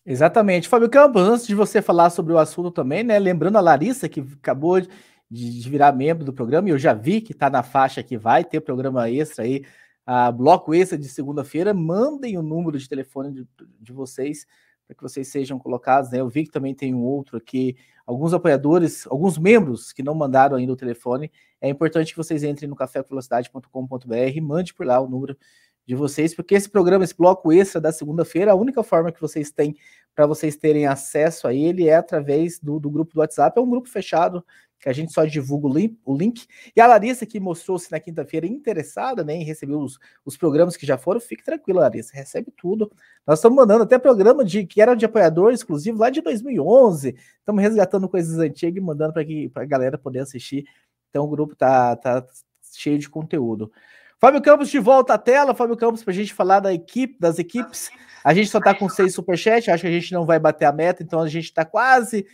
[0.06, 0.68] Exatamente.
[0.68, 3.18] Fábio Campos, antes de você falar sobre o assunto também, né?
[3.18, 4.88] Lembrando a Larissa, que acabou de,
[5.30, 8.44] de virar membro do programa, e eu já vi que está na faixa que vai
[8.44, 9.66] ter programa extra aí,
[10.06, 11.74] a bloco extra de segunda-feira.
[11.74, 13.48] Mandem o número de telefone de,
[13.82, 14.46] de vocês
[14.86, 16.12] para que vocês sejam colocados.
[16.12, 16.20] Né?
[16.20, 20.58] Eu vi que também tem um outro aqui, alguns apoiadores, alguns membros que não mandaram
[20.58, 21.32] ainda o telefone.
[21.60, 25.36] É importante que vocês entrem no cafévelocidade.com.br mande por lá o número
[25.88, 29.52] de vocês, porque esse programa, esse bloco extra da segunda-feira, a única forma que vocês
[29.52, 29.76] têm
[30.16, 33.60] para vocês terem acesso a ele é através do, do grupo do WhatsApp.
[33.60, 34.44] É um grupo fechado,
[34.80, 35.68] que a gente só divulga
[36.06, 36.46] o link.
[36.76, 40.86] E a Larissa, que mostrou-se na quinta-feira interessada né, em receber os, os programas que
[40.86, 42.92] já foram, fique tranquila, Larissa, recebe tudo.
[43.26, 47.16] Nós estamos mandando até programa de que era de apoiador exclusivo lá de 2011.
[47.40, 49.14] Estamos resgatando coisas antigas e mandando
[49.52, 50.66] para a galera poder assistir.
[51.10, 52.26] Então o grupo tá, tá
[52.74, 53.72] cheio de conteúdo.
[54.20, 57.38] Fábio Campos de volta à tela, Fábio Campos, para a gente falar da equipe, das
[57.38, 57.90] equipes.
[58.24, 60.72] A gente só está com seis superchats, acho que a gente não vai bater a
[60.72, 62.26] meta, então a gente está quase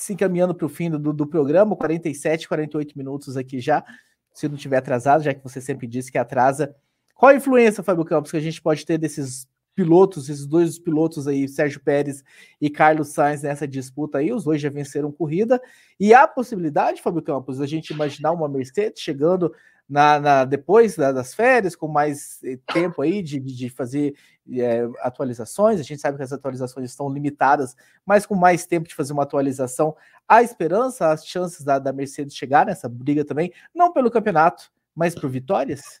[0.00, 3.84] se encaminhando para o fim do, do programa, 47, 48 minutos aqui já,
[4.32, 6.74] se não tiver atrasado, já que você sempre disse que atrasa.
[7.14, 11.28] Qual a influência, Fábio Campos, que a gente pode ter desses pilotos, esses dois pilotos
[11.28, 12.24] aí, Sérgio Pérez
[12.58, 15.60] e Carlos Sainz nessa disputa aí, os dois já venceram corrida,
[15.98, 19.52] e há possibilidade, Fábio Campos, a gente imaginar uma Mercedes chegando
[19.90, 24.14] na, na depois da, das férias, com mais eh, tempo aí de, de fazer
[24.48, 27.76] é, atualizações, a gente sabe que as atualizações estão limitadas,
[28.06, 29.96] mas com mais tempo de fazer uma atualização,
[30.28, 35.12] há esperança, as chances da, da Mercedes chegar nessa briga também, não pelo campeonato, mas
[35.12, 36.00] por vitórias?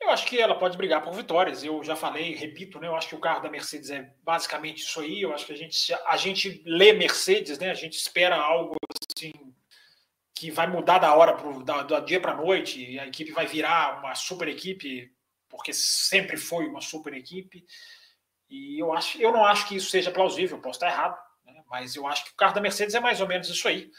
[0.00, 1.62] Eu acho que ela pode brigar por vitórias.
[1.62, 2.86] Eu já falei, repito, né?
[2.86, 5.20] Eu acho que o carro da Mercedes é basicamente isso aí.
[5.22, 7.70] Eu acho que a gente, a gente lê Mercedes, né?
[7.70, 8.76] A gente espera algo
[9.14, 9.32] assim
[10.40, 12.82] que vai mudar da hora pro, da, do dia para noite.
[12.82, 15.12] E a equipe vai virar uma super equipe,
[15.50, 17.62] porque sempre foi uma super equipe.
[18.48, 20.58] E eu acho, eu não acho que isso seja plausível.
[20.58, 21.62] Posso estar errado, né?
[21.68, 23.90] mas eu acho que o carro da Mercedes é mais ou menos isso aí.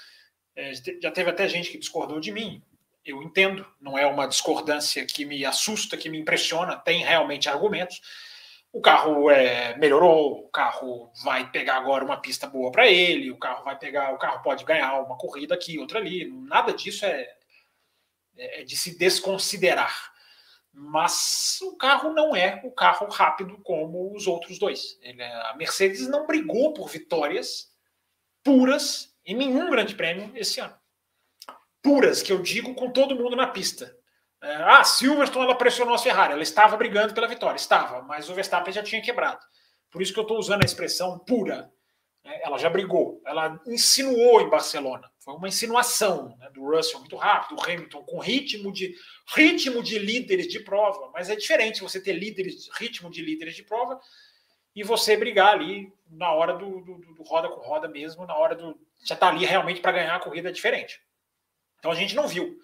[0.56, 2.64] É, já teve até gente que discordou de mim
[3.04, 8.00] eu entendo, não é uma discordância que me assusta, que me impressiona, tem realmente argumentos.
[8.74, 13.38] O carro é, melhorou, o carro vai pegar agora uma pista boa para ele, o
[13.38, 16.32] carro vai pegar, o carro pode ganhar uma corrida aqui, outra ali.
[16.32, 17.36] Nada disso é,
[18.38, 20.12] é de se desconsiderar.
[20.74, 24.98] Mas o carro não é o carro rápido como os outros dois.
[25.02, 27.70] Ele, é, a Mercedes não brigou por vitórias
[28.42, 30.82] puras em nenhum grande prêmio esse ano
[31.82, 33.96] puras, que eu digo com todo mundo na pista.
[34.42, 38.34] É, ah, Silverstone ela pressionou a Ferrari, ela estava brigando pela vitória, estava, mas o
[38.34, 39.46] Verstappen já tinha quebrado.
[39.92, 41.72] Por isso que eu estou usando a expressão pura.
[42.24, 45.12] É, ela já brigou, ela insinuou em Barcelona.
[45.20, 48.96] Foi uma insinuação né, do Russell muito rápido, do Hamilton com ritmo de
[49.36, 53.64] ritmo de líderes de prova, mas é diferente você ter líderes, ritmo de líderes de
[53.64, 54.00] prova
[54.76, 58.56] e você brigar ali na hora do, do, do roda com roda mesmo, na hora
[58.56, 61.02] do já está ali realmente para ganhar a corrida é diferente.
[61.80, 62.60] Então a gente não viu.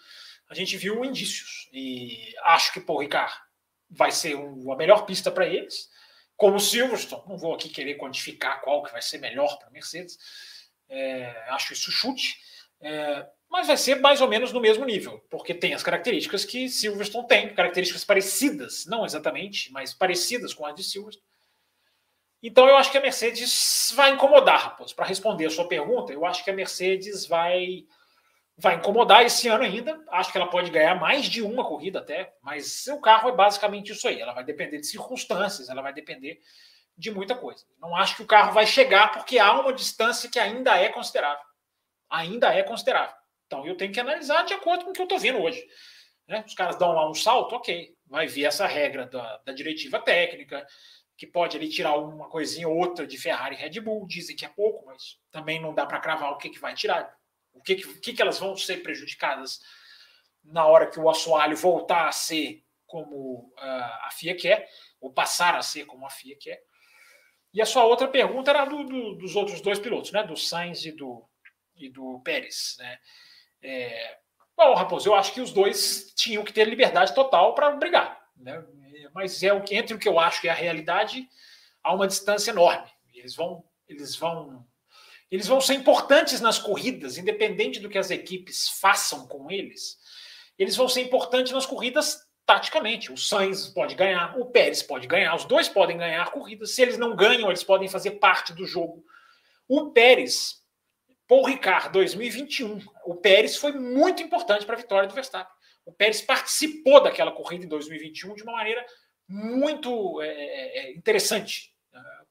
[0.50, 1.70] A gente viu indícios.
[1.74, 3.36] E acho que, pô, Ricardo,
[3.90, 5.90] vai ser um, a melhor pista para eles.
[6.36, 10.18] Como o Silverstone, não vou aqui querer quantificar qual que vai ser melhor para Mercedes.
[10.88, 12.38] É, acho isso chute.
[12.80, 16.70] É, mas vai ser mais ou menos no mesmo nível, porque tem as características que
[16.70, 21.26] Silverstone tem, características parecidas, não exatamente, mas parecidas com as de Silverstone.
[22.44, 24.78] Então eu acho que a Mercedes vai incomodar.
[24.96, 27.86] Para responder a sua pergunta, eu acho que a Mercedes vai
[28.58, 30.04] vai incomodar esse ano ainda.
[30.10, 33.92] Acho que ela pode ganhar mais de uma corrida até, mas seu carro é basicamente
[33.92, 34.20] isso aí.
[34.20, 36.40] Ela vai depender de circunstâncias, ela vai depender
[36.98, 37.64] de muita coisa.
[37.80, 41.46] Não acho que o carro vai chegar porque há uma distância que ainda é considerável.
[42.10, 43.16] Ainda é considerável.
[43.46, 45.64] Então eu tenho que analisar de acordo com o que eu estou vendo hoje.
[46.28, 46.44] Né?
[46.46, 47.96] Os caras dão lá um salto, ok.
[48.08, 50.66] Vai vir essa regra da, da diretiva técnica,
[51.16, 54.08] que pode ali tirar uma coisinha ou outra de Ferrari e Red Bull.
[54.08, 57.17] Dizem que é pouco, mas também não dá para cravar o que, que vai tirar
[57.58, 59.60] o que, que, que elas vão ser prejudicadas
[60.44, 65.56] na hora que o assoalho voltar a ser como uh, a FIA quer, ou passar
[65.56, 66.64] a ser como a FIA quer.
[67.54, 70.24] E a sua outra pergunta era do, do, dos outros dois pilotos, né?
[70.24, 71.28] do Sainz e do,
[71.76, 72.78] e do Pérez.
[72.80, 73.00] Né?
[73.62, 74.18] É,
[74.56, 78.20] bom, Raposo, eu acho que os dois tinham que ter liberdade total para brigar.
[78.38, 78.64] Né?
[79.14, 81.28] Mas é o que entre o que eu acho que é a realidade,
[81.84, 82.90] há uma distância enorme.
[83.14, 84.66] Eles vão, eles vão
[85.30, 89.98] eles vão ser importantes nas corridas, independente do que as equipes façam com eles.
[90.58, 93.12] Eles vão ser importantes nas corridas taticamente.
[93.12, 96.74] O Sainz pode ganhar, o Pérez pode ganhar, os dois podem ganhar corridas.
[96.74, 99.04] Se eles não ganham, eles podem fazer parte do jogo.
[99.68, 100.64] O Pérez,
[101.28, 105.54] Paul Ricard 2021, o Pérez foi muito importante para a vitória do Verstappen.
[105.86, 108.86] O Pérez participou daquela corrida em 2021 de uma maneira
[109.28, 111.76] muito é, interessante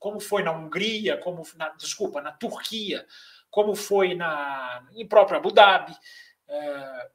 [0.07, 3.05] como foi na Hungria, como na, desculpa, na Turquia,
[3.51, 5.93] como foi na em próprio Abu Dhabi.
[6.47, 7.11] É,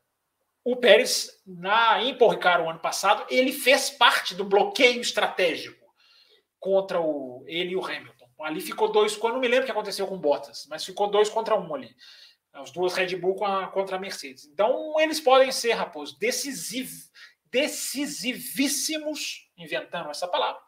[0.61, 5.89] o Pérez, na, em Paul Ricard, o ano passado, ele fez parte do bloqueio estratégico
[6.59, 8.27] contra o, ele e o Hamilton.
[8.41, 11.29] Ali ficou dois, eu não me lembro o que aconteceu com Bottas, mas ficou dois
[11.29, 11.95] contra um ali.
[12.61, 13.37] Os duas Red Bull
[13.71, 14.47] contra a Mercedes.
[14.47, 16.91] Então, eles podem ser, Raposo, decisiv,
[17.45, 20.61] decisivíssimos, inventando essa palavra,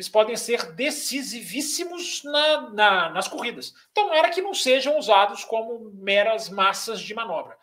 [0.00, 3.74] eles podem ser decisivíssimos na, na, nas corridas.
[3.92, 7.54] Tomara que não sejam usados como meras massas de manobra.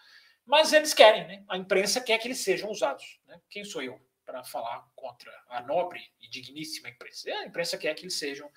[0.46, 1.44] Mas eles querem, né?
[1.50, 3.20] A imprensa quer que eles sejam usados.
[3.26, 3.42] Né?
[3.50, 7.28] Quem sou eu para falar contra a nobre e digníssima imprensa?
[7.28, 8.48] É, a imprensa quer que eles sejam,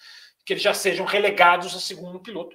[0.45, 2.55] que eles já sejam relegados a segundo piloto.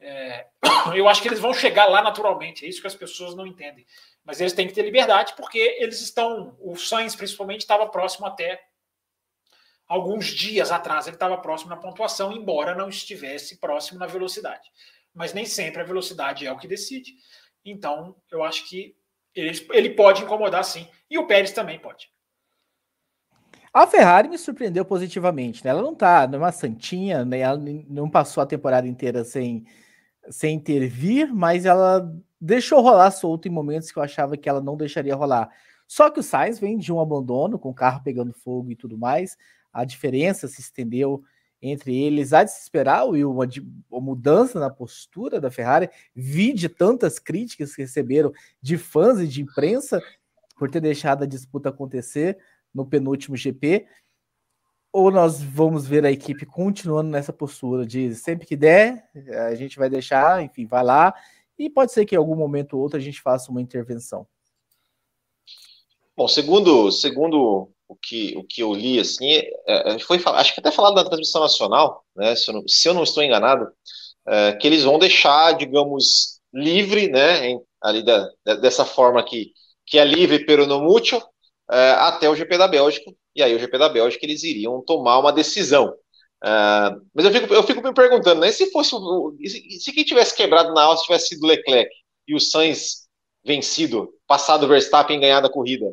[0.00, 0.48] É,
[0.96, 3.86] eu acho que eles vão chegar lá naturalmente, é isso que as pessoas não entendem.
[4.24, 6.56] Mas eles têm que ter liberdade, porque eles estão.
[6.58, 8.60] O Sainz, principalmente, estava próximo até
[9.88, 14.70] alguns dias atrás ele estava próximo na pontuação, embora não estivesse próximo na velocidade.
[15.14, 17.14] Mas nem sempre a velocidade é o que decide.
[17.64, 18.96] Então, eu acho que
[19.34, 20.88] ele, ele pode incomodar sim.
[21.10, 22.10] E o Pérez também pode.
[23.72, 25.70] A Ferrari me surpreendeu positivamente, né?
[25.70, 27.40] Ela não tá numa santinha, né?
[27.40, 27.58] Ela
[27.88, 29.66] não passou a temporada inteira sem,
[30.30, 32.10] sem intervir, mas ela
[32.40, 35.50] deixou rolar solto em momentos que eu achava que ela não deixaria rolar.
[35.86, 38.96] Só que o Sainz vem de um abandono, com o carro pegando fogo e tudo
[38.96, 39.36] mais.
[39.76, 41.22] A diferença se estendeu
[41.60, 42.32] entre eles.
[42.32, 43.46] Há de se esperar, Will, uma,
[43.90, 45.90] uma mudança na postura da Ferrari.
[46.14, 50.02] Vi de tantas críticas que receberam de fãs e de imprensa
[50.56, 52.38] por ter deixado a disputa acontecer
[52.72, 53.86] no penúltimo GP.
[54.90, 59.10] Ou nós vamos ver a equipe continuando nessa postura de sempre que der,
[59.46, 61.14] a gente vai deixar, enfim, vai lá.
[61.58, 64.26] E pode ser que em algum momento ou outro a gente faça uma intervenção.
[66.16, 69.30] Bom, segundo, segundo o que, o que eu li, assim,
[69.66, 72.94] é, foi, acho que até falado na transmissão nacional, né, se eu não, se eu
[72.94, 73.68] não estou enganado,
[74.26, 78.28] é, que eles vão deixar, digamos, livre, né, em, ali da,
[78.60, 79.52] dessa forma que,
[79.86, 81.22] que é livre pero no mútil,
[81.70, 85.18] é, até o GP da Bélgica, e aí o GP da Bélgica eles iriam tomar
[85.18, 85.94] uma decisão.
[86.44, 86.48] É,
[87.14, 88.96] mas eu fico, eu fico me perguntando, né, se fosse
[89.46, 91.90] se, se quem tivesse quebrado na Áustria tivesse sido Leclerc
[92.26, 93.06] e o Sainz
[93.44, 95.86] vencido, passado o Verstappen e ganhado a corrida,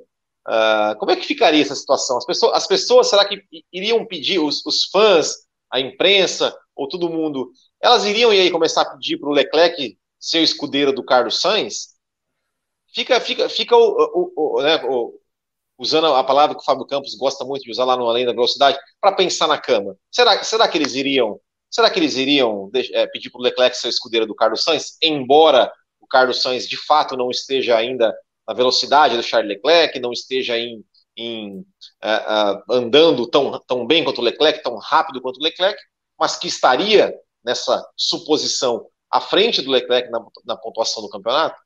[0.48, 2.18] Uh, como é que ficaria essa situação?
[2.18, 3.41] As pessoas, as pessoas será que
[3.72, 5.38] iriam pedir, os, os, fãs,
[5.72, 10.39] a imprensa, ou todo mundo, elas iriam aí começar a pedir para o Leclerc ser
[10.39, 11.94] o escudeiro do Carlos Sainz?
[12.94, 14.80] Fica, fica, fica o, o, o, né,
[15.78, 18.34] usando a palavra que o Fábio Campos gosta muito de usar lá no Além da
[18.34, 19.96] Velocidade, para pensar na cama.
[20.12, 21.39] Será, será que eles iriam,
[21.72, 24.98] será que eles iriam é, pedir para o Leclerc ser o escudeiro do Carlos Sainz,
[25.02, 28.14] embora o Carlos Sainz de fato não esteja ainda
[28.48, 30.84] na velocidade do Charles Leclerc, não esteja em,
[31.16, 31.64] em uh,
[32.58, 35.80] uh, andando tão, tão bem quanto o Leclerc, tão rápido quanto o Leclerc,
[36.20, 37.14] mas que estaria
[37.44, 41.60] nessa suposição à frente do Leclerc na, na pontuação do campeonato.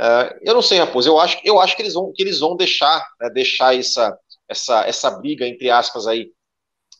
[0.00, 2.56] Uh, eu não sei, Raposo, eu acho, eu acho que eles vão, que eles vão
[2.56, 4.18] deixar, né, deixar essa,
[4.48, 6.32] essa, essa briga, entre aspas, aí,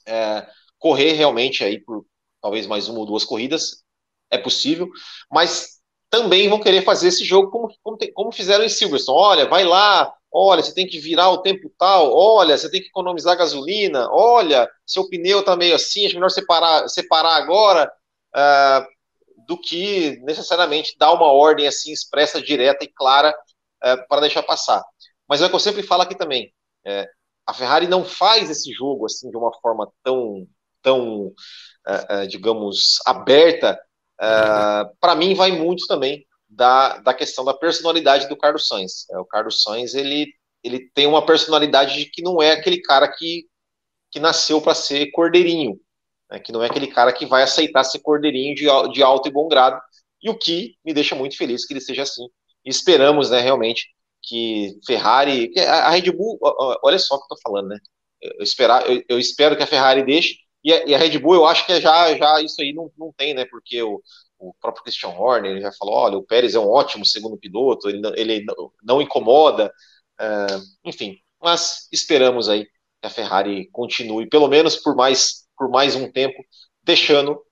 [0.06, 0.46] é,
[0.78, 2.04] correr realmente aí por
[2.40, 3.82] talvez mais uma ou duas corridas,
[4.30, 4.88] é possível,
[5.30, 5.80] mas
[6.12, 9.18] também vão querer fazer esse jogo como, como, como, fizeram em Silverstone.
[9.18, 12.88] Olha, vai lá, olha, você tem que virar o tempo tal, olha, você tem que
[12.88, 17.90] economizar gasolina, olha, seu pneu está meio assim, é melhor separar, separar agora,
[18.36, 18.86] uh,
[19.46, 23.34] do que necessariamente dar uma ordem assim expressa, direta e clara
[23.82, 24.84] uh, para deixar passar.
[25.26, 26.52] Mas é o que eu sempre falo aqui também.
[26.84, 27.08] É,
[27.46, 30.46] a Ferrari não faz esse jogo assim de uma forma tão,
[30.82, 31.28] tão
[31.88, 33.80] uh, digamos, aberta
[34.24, 39.04] Ah, para mim, vai muito também da, da questão da personalidade do Carlos Sainz.
[39.10, 43.08] É, o Carlos Sainz ele, ele tem uma personalidade de que não é aquele cara
[43.08, 43.46] que,
[44.12, 45.76] que nasceu para ser cordeirinho,
[46.30, 49.32] né, que não é aquele cara que vai aceitar ser cordeirinho de, de alto e
[49.32, 49.80] bom grado,
[50.22, 52.28] e o que me deixa muito feliz que ele seja assim.
[52.64, 53.88] E esperamos, né, realmente,
[54.22, 55.52] que Ferrari.
[55.58, 57.78] A Red Bull, olha só o que eu tô falando, né?
[58.20, 61.34] Eu, esperar, eu, eu espero que a Ferrari deixe, e a, e a, Red Bull,
[61.34, 63.44] eu acho que já, já isso aí não, não tem, né?
[63.44, 64.00] Porque o,
[64.38, 68.00] o próprio Christian Horner já falou: olha, o Pérez é um ótimo segundo piloto, ele
[68.00, 68.44] não, ele
[68.82, 69.72] não incomoda,
[70.20, 71.18] uh, enfim.
[71.40, 76.42] Mas esperamos aí que a Ferrari continue, pelo menos por mais, por mais um tempo,
[76.82, 77.42] deixando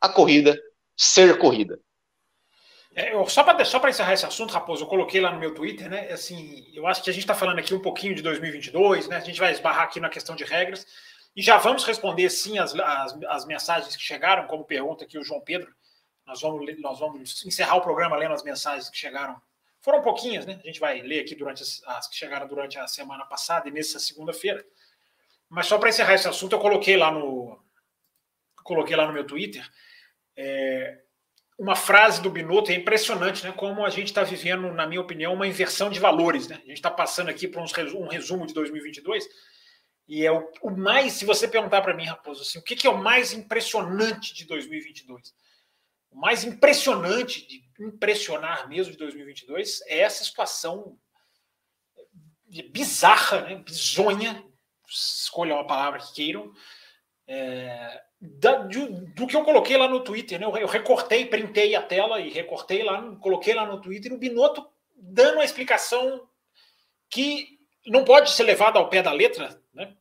[0.00, 0.58] a corrida
[0.96, 1.78] ser corrida.
[2.94, 5.88] É, eu, só para só encerrar esse assunto, Raposo, eu coloquei lá no meu Twitter,
[5.88, 6.12] né?
[6.12, 9.16] Assim, eu acho que a gente está falando aqui um pouquinho de 2022, né?
[9.16, 10.86] A gente vai esbarrar aqui na questão de regras.
[11.34, 15.24] E já vamos responder, sim, as, as, as mensagens que chegaram, como pergunta aqui o
[15.24, 15.74] João Pedro.
[16.26, 19.40] Nós vamos, nós vamos encerrar o programa lendo as mensagens que chegaram.
[19.80, 20.60] Foram pouquinhas, né?
[20.62, 23.72] A gente vai ler aqui durante as, as que chegaram durante a semana passada e
[23.72, 24.64] nessa segunda-feira.
[25.48, 27.58] Mas só para encerrar esse assunto, eu coloquei lá no,
[28.62, 29.66] coloquei lá no meu Twitter
[30.36, 31.00] é,
[31.58, 32.70] uma frase do Binotto.
[32.70, 33.52] É impressionante, né?
[33.52, 36.56] Como a gente está vivendo, na minha opinião, uma inversão de valores, né?
[36.56, 39.28] A gente está passando aqui para um resumo de 2022
[40.08, 42.86] e é o, o mais, se você perguntar para mim, Raposo, assim, o que, que,
[42.86, 45.34] é o mais impressionante de 2022?
[46.10, 50.98] O mais impressionante, de impressionar mesmo de 2022, é essa situação
[52.70, 53.56] bizarra, né?
[53.56, 54.44] bizonha,
[54.86, 56.52] escolham a palavra que queiram,
[57.26, 60.38] é, da, do, do, que eu coloquei lá no Twitter.
[60.38, 60.44] Né?
[60.44, 64.66] Eu, eu recortei, printei a tela e recortei lá, coloquei lá no Twitter, o Binotto
[64.94, 66.28] dando uma explicação
[67.10, 69.94] que não pode ser levada ao pé da letra, né?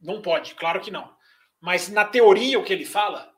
[0.00, 1.16] Não pode, claro que não.
[1.60, 3.30] Mas na teoria o que ele fala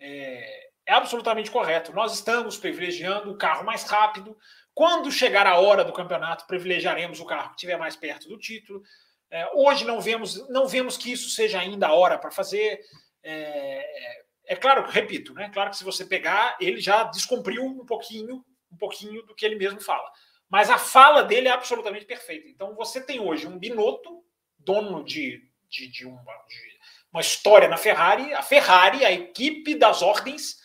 [0.00, 1.92] é, é absolutamente correto.
[1.92, 4.36] Nós estamos privilegiando o carro mais rápido.
[4.74, 8.82] Quando chegar a hora do campeonato, privilegiaremos o carro que estiver mais perto do título.
[9.30, 12.80] É, hoje não vemos, não vemos que isso seja ainda a hora para fazer.
[13.22, 15.50] É, é, claro, repito, né?
[15.52, 19.56] Claro que se você pegar, ele já descumpriu um pouquinho, um pouquinho do que ele
[19.56, 20.10] mesmo fala.
[20.48, 22.48] Mas a fala dele é absolutamente perfeita.
[22.48, 24.24] Então você tem hoje um Binotto,
[24.58, 26.78] dono de de, de, uma, de
[27.12, 30.58] uma história na Ferrari, a Ferrari, a equipe das ordens,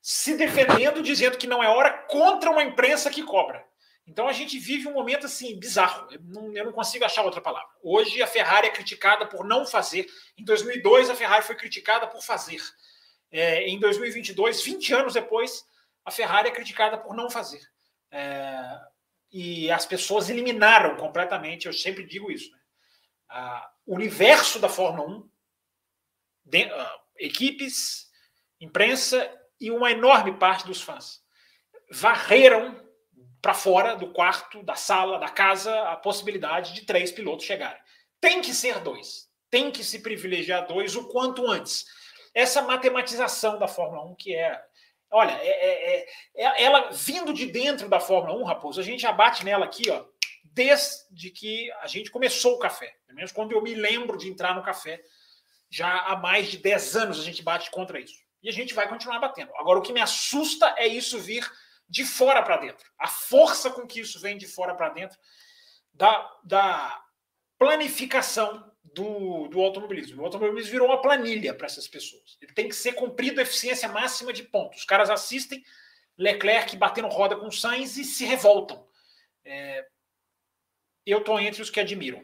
[0.00, 3.64] se defendendo, dizendo que não é hora contra uma imprensa que cobra.
[4.06, 6.08] Então a gente vive um momento assim bizarro.
[6.10, 7.68] Eu não, eu não, consigo achar outra palavra.
[7.82, 10.06] Hoje a Ferrari é criticada por não fazer.
[10.36, 12.62] Em 2002 a Ferrari foi criticada por fazer.
[13.30, 15.62] É, em 2022, 20 anos depois,
[16.06, 17.60] a Ferrari é criticada por não fazer.
[18.10, 18.80] É,
[19.30, 21.66] e as pessoas eliminaram completamente.
[21.66, 22.50] Eu sempre digo isso.
[22.50, 22.58] Né?
[23.86, 25.30] o universo da Fórmula 1,
[26.46, 28.08] de, uh, equipes,
[28.58, 31.20] imprensa e uma enorme parte dos fãs
[31.90, 32.86] varreram
[33.40, 37.80] para fora do quarto, da sala, da casa, a possibilidade de três pilotos chegarem.
[38.20, 39.28] Tem que ser dois.
[39.50, 41.86] Tem que se privilegiar dois o quanto antes.
[42.34, 44.60] Essa matematização da Fórmula 1 que é.
[45.10, 46.06] Olha, é, é, é,
[46.36, 50.04] é ela vindo de dentro da Fórmula 1, Raposo, a gente abate nela aqui, ó,
[50.44, 52.94] desde que a gente começou o café.
[53.06, 55.00] Pelo menos quando eu me lembro de entrar no café,
[55.70, 58.18] já há mais de 10 anos a gente bate contra isso.
[58.42, 59.54] E a gente vai continuar batendo.
[59.56, 61.48] Agora, o que me assusta é isso vir
[61.88, 62.86] de fora para dentro.
[62.98, 65.18] A força com que isso vem de fora para dentro
[65.92, 67.02] da, da
[67.58, 70.22] planificação do, do automobilismo.
[70.22, 72.36] O automobilismo virou uma planilha para essas pessoas.
[72.40, 74.80] Ele tem que ser cumprido a eficiência máxima de pontos.
[74.80, 75.62] Os caras assistem
[76.16, 78.86] Leclerc batendo roda com Sainz e se revoltam.
[79.44, 79.84] É,
[81.06, 82.22] eu estou entre os que admiram.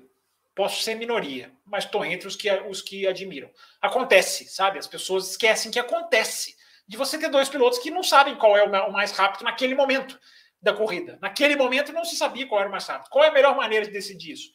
[0.54, 3.50] Posso ser minoria, mas estou entre os que, os que admiram.
[3.80, 4.78] Acontece, sabe?
[4.78, 6.54] As pessoas esquecem que acontece
[6.86, 10.18] de você ter dois pilotos que não sabem qual é o mais rápido naquele momento
[10.60, 11.18] da corrida.
[11.20, 13.10] Naquele momento não se sabia qual era o mais rápido.
[13.10, 14.54] Qual é a melhor maneira de decidir isso?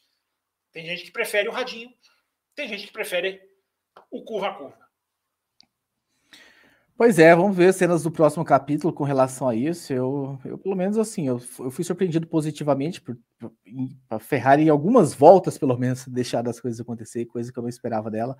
[0.72, 1.92] Tem gente que prefere o radinho,
[2.60, 3.40] tem gente que prefere
[4.12, 4.78] o curva a curva.
[6.98, 9.94] Pois é, vamos ver cenas do próximo capítulo com relação a isso.
[9.94, 15.14] Eu, eu pelo menos assim, eu, eu fui surpreendido positivamente por, por Ferrari em algumas
[15.14, 18.36] voltas, pelo menos, deixar as coisas acontecer, coisa que eu não esperava dela.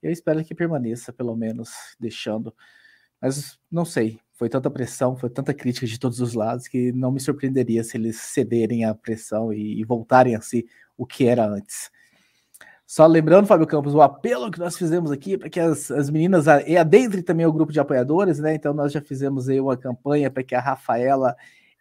[0.00, 2.54] Eu espero que permaneça, pelo menos, deixando
[3.20, 7.10] mas não sei, foi tanta pressão, foi tanta crítica de todos os lados que não
[7.10, 11.46] me surpreenderia se eles cederem à pressão e, e voltarem a ser o que era
[11.46, 11.90] antes.
[12.86, 16.44] Só lembrando, Fábio Campos, o apelo que nós fizemos aqui para que as, as meninas
[16.66, 18.54] e adentre também o grupo de apoiadores, né?
[18.54, 21.34] Então nós já fizemos aí uma campanha para que a Rafaela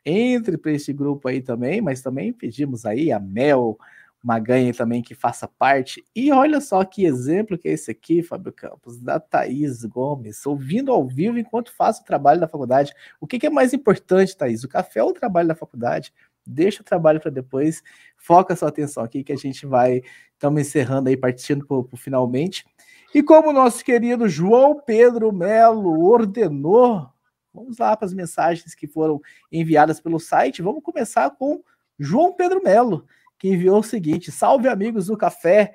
[0.06, 3.78] entre para esse grupo aí também, mas também pedimos aí a Mel,
[4.24, 6.06] Maganha também que faça parte.
[6.16, 10.92] E olha só que exemplo que é esse aqui, Fábio Campos, da Thaís Gomes, ouvindo
[10.94, 12.94] ao vivo enquanto faço o trabalho da faculdade.
[13.20, 14.64] O que, que é mais importante, Thaís?
[14.64, 16.14] O café ou o trabalho da faculdade?
[16.46, 17.82] Deixa o trabalho para depois,
[18.18, 20.02] foca sua atenção aqui que a gente vai,
[20.34, 22.66] estamos encerrando aí, partindo para o finalmente.
[23.14, 27.08] E como o nosso querido João Pedro Melo ordenou,
[27.54, 29.22] vamos lá para as mensagens que foram
[29.52, 30.62] enviadas pelo site.
[30.62, 31.64] Vamos começar com
[31.98, 33.08] João Pedro Melo
[33.44, 35.74] que enviou o seguinte: Salve amigos do café!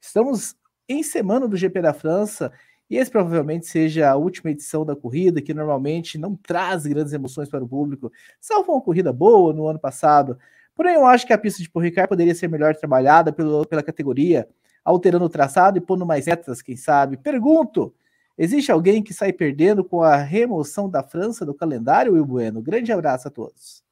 [0.00, 0.56] Estamos
[0.88, 2.50] em semana do GP da França
[2.90, 7.48] e esse provavelmente seja a última edição da corrida, que normalmente não traz grandes emoções
[7.48, 8.10] para o público,
[8.40, 10.36] salvo uma corrida boa no ano passado.
[10.74, 13.82] Porém, eu acho que a pista de Paul Ricard poderia ser melhor trabalhada pelo, pela
[13.82, 14.48] categoria,
[14.84, 17.16] alterando o traçado e pondo mais retas, quem sabe.
[17.16, 17.94] Pergunto:
[18.36, 22.60] existe alguém que sai perdendo com a remoção da França do calendário, Will Bueno?
[22.60, 23.88] Grande abraço a todos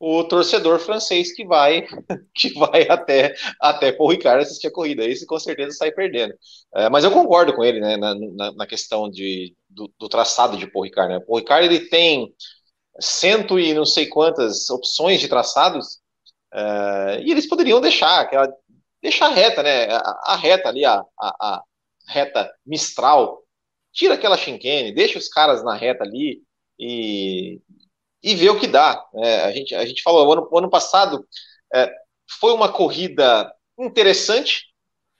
[0.00, 1.86] o torcedor francês que vai
[2.34, 5.04] que vai até até Paul Ricard assistir a corrida.
[5.04, 6.34] Esse com certeza sai perdendo.
[6.74, 8.14] É, mas eu concordo com ele né, na,
[8.52, 11.12] na, questão de, do, do, traçado de Paul Ricard.
[11.12, 11.20] Né?
[11.20, 12.32] Paul Ricard ele tem
[13.00, 16.00] cento e não sei quantas opções de traçados
[16.52, 18.48] é, e eles poderiam deixar aquela
[19.02, 19.86] deixar reta, né?
[19.90, 21.62] A, a reta ali, a, a, a,
[22.08, 23.42] reta Mistral,
[23.92, 26.42] tira aquela chinquene, deixa os caras na reta ali
[26.78, 27.60] e
[28.22, 29.04] e ver o que dá.
[29.16, 31.26] É, a, gente, a gente falou, o ano, ano passado
[31.74, 31.90] é,
[32.40, 34.66] foi uma corrida interessante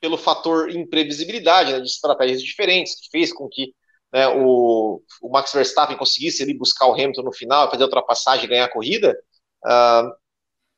[0.00, 3.74] pelo fator imprevisibilidade, né, de estratégias diferentes, que fez com que
[4.12, 8.48] né, o, o, Max Verstappen conseguisse buscar o Hamilton no final, fazer a ultrapassagem e
[8.48, 9.16] ganhar a corrida,
[9.64, 10.12] uh,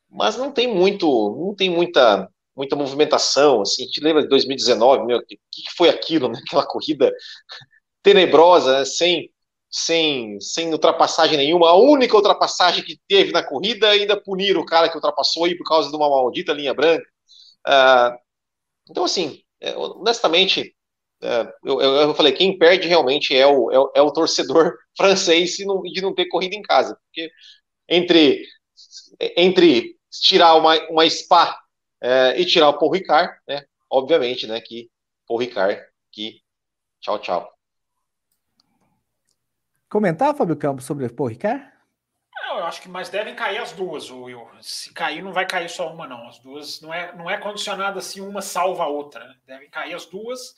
[0.09, 1.07] mas não tem muito,
[1.39, 5.71] não tem muita, muita movimentação, assim, a gente lembra de 2019, meu, o que, que
[5.77, 7.13] foi aquilo, né, aquela corrida
[8.03, 9.30] tenebrosa, né, sem
[9.71, 11.69] sem, sem ultrapassagem nenhuma.
[11.69, 15.65] A única ultrapassagem que teve na corrida ainda puniram o cara que ultrapassou aí por
[15.65, 17.07] causa de uma maldita linha branca.
[17.65, 18.17] Uh,
[18.89, 20.75] então, assim, é, honestamente,
[21.23, 25.51] é, eu, eu, falei, quem perde realmente é o, é, o, é o torcedor francês
[25.51, 26.97] de não, de não ter corrida em casa.
[27.05, 27.31] Porque
[27.87, 28.45] entre,
[29.37, 31.57] entre tirar uma, uma Spa
[32.01, 34.89] é, e tirar o Paul Ricard, né, obviamente, né, que
[35.27, 36.41] Paul Ricard, que
[36.99, 37.60] tchau, tchau
[39.91, 41.69] comentar, Fábio Campos, sobre o Paul Ricard?
[42.49, 44.47] Eu acho que mais devem cair as duas, Will.
[44.61, 46.27] Se cair, não vai cair só uma, não.
[46.27, 49.25] As duas não é, não é condicionado assim, uma salva a outra.
[49.25, 49.35] Né?
[49.45, 50.55] Devem cair as duas.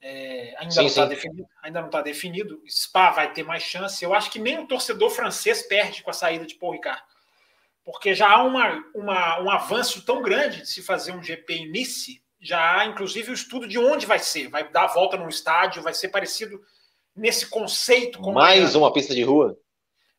[0.00, 2.62] É, ainda, sim, não está definido, ainda não está definido.
[2.68, 4.04] Spa vai ter mais chance.
[4.04, 7.02] Eu acho que nem o torcedor francês perde com a saída de Paul Ricard.
[7.84, 11.70] Porque já há uma, uma, um avanço tão grande de se fazer um GP em
[11.70, 12.22] Nice.
[12.40, 14.48] Já há, inclusive, o estudo de onde vai ser.
[14.48, 16.60] Vai dar a volta no estádio, vai ser parecido
[17.16, 18.20] nesse conceito.
[18.32, 19.58] mais uma pista de rua?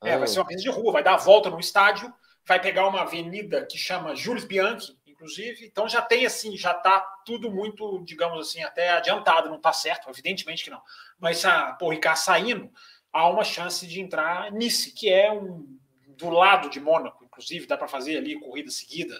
[0.03, 0.17] É, ah.
[0.17, 2.11] vai ser uma pista de rua, vai dar a volta no estádio,
[2.45, 5.65] vai pegar uma avenida que chama Jules Bianchi, inclusive.
[5.65, 10.09] Então já tem assim, já está tudo muito, digamos assim, até adiantado, não está certo,
[10.09, 10.81] evidentemente que não.
[11.19, 12.71] Mas a Porricá saindo,
[13.11, 15.77] há uma chance de entrar Nice, que é um
[16.07, 19.15] do lado de Mônaco, inclusive dá para fazer ali corrida seguida.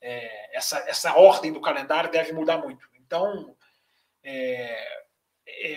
[0.00, 2.88] É, essa, essa ordem do calendário deve mudar muito.
[2.94, 3.56] Então,
[4.22, 5.07] é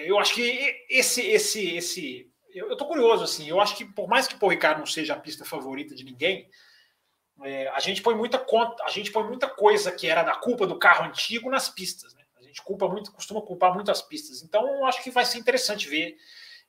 [0.05, 3.47] eu acho que esse esse esse eu, estou curioso, assim.
[3.47, 6.49] Eu acho que, por mais que o Ricardo não seja a pista favorita de ninguém,
[7.43, 10.67] é, a gente põe muita conta, a gente põe muita coisa que era da culpa
[10.67, 12.21] do carro antigo nas pistas, né?
[12.37, 14.43] A gente culpa muito, costuma culpar muito as pistas.
[14.43, 16.17] Então, acho que vai ser interessante ver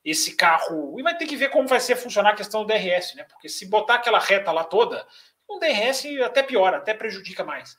[0.05, 0.99] esse carro.
[0.99, 3.25] E vai ter que ver como vai ser funcionar a questão do DRS, né?
[3.25, 5.07] Porque se botar aquela reta lá toda,
[5.49, 7.77] o DRS até piora, até prejudica mais.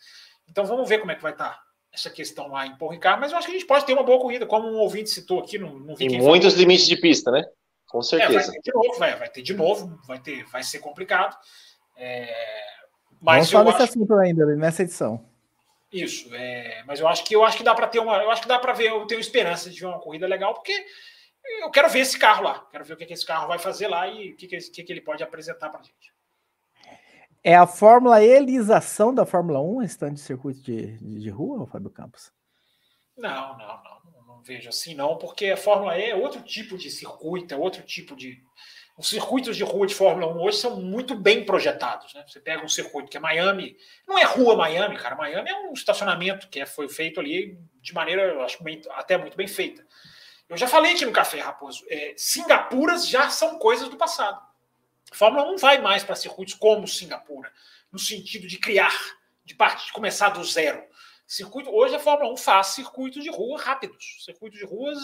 [0.47, 1.62] Então vamos ver como é que vai estar tá
[1.93, 4.03] essa questão lá em Paul Ricard, mas eu acho que a gente pode ter uma
[4.03, 6.59] boa corrida, como um ouvinte citou aqui, não, não vi E muitos falou.
[6.59, 7.45] limites de pista, né?
[7.87, 8.33] Com certeza.
[8.33, 11.37] É, vai ter de novo, vai, vai ter de novo, vai, ter, vai ser complicado.
[11.95, 12.33] É,
[13.21, 15.23] mas Vamos falar desse assunto ainda nessa edição.
[15.91, 18.41] Isso, é, mas eu acho que eu acho que dá para ter uma, eu acho
[18.41, 20.73] que dá para ver, eu tenho esperança de ver uma corrida legal, porque
[21.61, 23.87] eu quero ver esse carro lá, quero ver o que, que esse carro vai fazer
[23.87, 26.11] lá e o que, que, que, que ele pode apresentar para gente.
[27.43, 31.89] É a Fórmula Elização da Fórmula 1, esse de circuito de, de, de rua, Fábio
[31.89, 32.31] Campos?
[33.17, 33.83] Não, não,
[34.25, 37.81] não vejo assim, não, porque a Fórmula E é outro tipo de circuito, é outro
[37.83, 38.41] tipo de.
[38.97, 42.13] Os circuitos de rua de Fórmula 1 hoje são muito bem projetados.
[42.13, 42.23] Né?
[42.27, 43.75] Você pega um circuito que é Miami,
[44.07, 45.15] não é rua Miami, cara.
[45.15, 49.35] Miami é um estacionamento que é, foi feito ali de maneira, acho bem, até muito
[49.35, 49.85] bem feita.
[50.47, 54.52] Eu já falei aqui no Café Raposo, é, Singapuras já são coisas do passado.
[55.13, 57.53] A Fórmula 1 vai mais para circuitos como Singapura,
[57.91, 58.91] no sentido de criar,
[59.45, 60.83] de, partir, de começar do zero.
[61.27, 64.97] Circuito, hoje a Fórmula 1 faz circuitos de rua rápidos, circuitos de ruas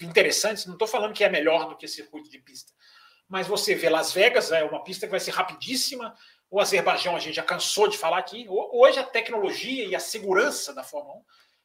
[0.00, 0.66] interessantes.
[0.66, 2.72] Não estou falando que é melhor do que circuito de pista,
[3.28, 6.14] mas você vê Las Vegas, é uma pista que vai ser rapidíssima.
[6.48, 8.46] O Azerbaijão, a gente já cansou de falar aqui.
[8.48, 11.22] Hoje a tecnologia e a segurança da Fórmula 1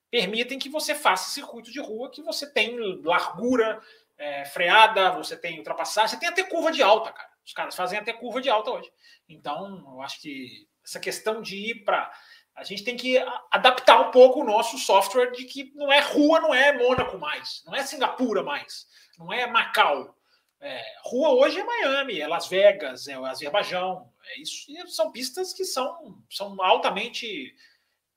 [0.10, 3.80] permitem que você faça circuito de rua que você tem largura,
[4.18, 7.31] é, freada, você tem ultrapassagem, você tem até curva de alta, cara.
[7.52, 8.90] Os caras fazem até curva de alta hoje.
[9.28, 12.10] Então, eu acho que essa questão de ir para
[12.56, 13.18] a gente tem que
[13.52, 17.62] adaptar um pouco o nosso software de que não é rua, não é Mônaco mais,
[17.66, 18.88] não é Singapura mais,
[19.20, 20.16] não é Macau.
[20.62, 24.10] É, rua hoje é Miami, é Las Vegas, é o Azerbaijão.
[24.24, 27.54] É isso, e são pistas que são, são altamente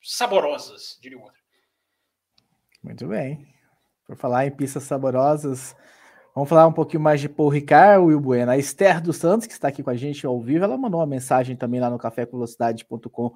[0.00, 1.42] saborosas, diria o outro.
[2.84, 3.52] Muito bem.
[4.06, 5.74] Por falar em pistas saborosas,
[6.34, 8.50] vamos falar um pouquinho mais de Paul Ricard, Will Bueno.
[8.50, 11.06] A Esther dos Santos, que está aqui com a gente ao vivo, ela mandou uma
[11.06, 13.32] mensagem também lá no cafévelocidade.com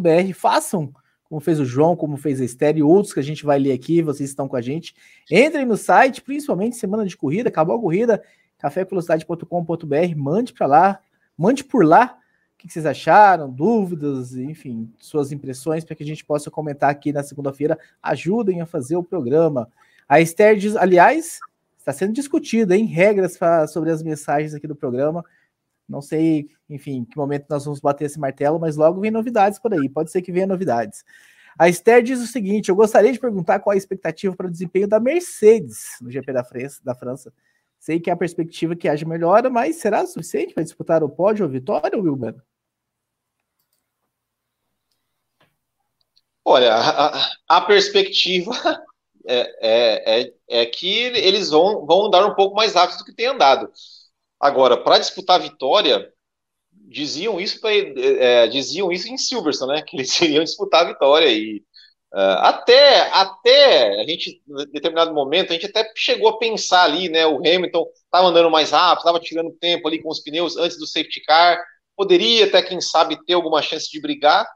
[0.00, 0.92] br Façam
[1.34, 3.72] como fez o João, como fez a Esther e outros que a gente vai ler
[3.72, 4.94] aqui, vocês estão com a gente.
[5.28, 8.22] Entrem no site, principalmente semana de corrida, acabou a corrida,
[8.58, 11.00] cafévelocidade.com.br, mande para lá,
[11.36, 12.16] mande por lá
[12.54, 17.12] o que vocês acharam, dúvidas, enfim, suas impressões, para que a gente possa comentar aqui
[17.12, 17.78] na segunda-feira.
[18.02, 19.68] Ajudem a fazer o programa.
[20.08, 21.40] A Esther diz, aliás,
[21.84, 25.22] está sendo discutida em regras pra, sobre as mensagens aqui do programa.
[25.86, 29.74] Não sei, enfim, que momento nós vamos bater esse martelo, mas logo vem novidades por
[29.74, 29.86] aí.
[29.86, 31.04] Pode ser que venha novidades.
[31.58, 34.88] A Esther diz o seguinte: eu gostaria de perguntar qual a expectativa para o desempenho
[34.88, 36.80] da Mercedes no GP da França.
[36.82, 37.32] Da França.
[37.78, 41.52] Sei que a perspectiva que haja melhora, mas será suficiente para disputar o pódio ou
[41.52, 42.34] vitória, Wilber?
[46.46, 48.52] Olha, a, a perspectiva
[49.26, 53.14] é, é, é, é, que eles vão, vão andar um pouco mais rápido do que
[53.14, 53.70] tem andado.
[54.38, 56.12] Agora, para disputar a vitória,
[56.72, 59.82] diziam isso pra, é, diziam isso em Silverstone, né?
[59.86, 61.62] Que eles iriam disputar a vitória e
[62.12, 67.08] uh, até até a gente em determinado momento a gente até chegou a pensar ali,
[67.08, 67.26] né?
[67.26, 70.86] O Hamilton estava andando mais rápido, estava tirando tempo ali com os pneus antes do
[70.86, 71.62] safety car,
[71.96, 74.46] poderia até quem sabe ter alguma chance de brigar.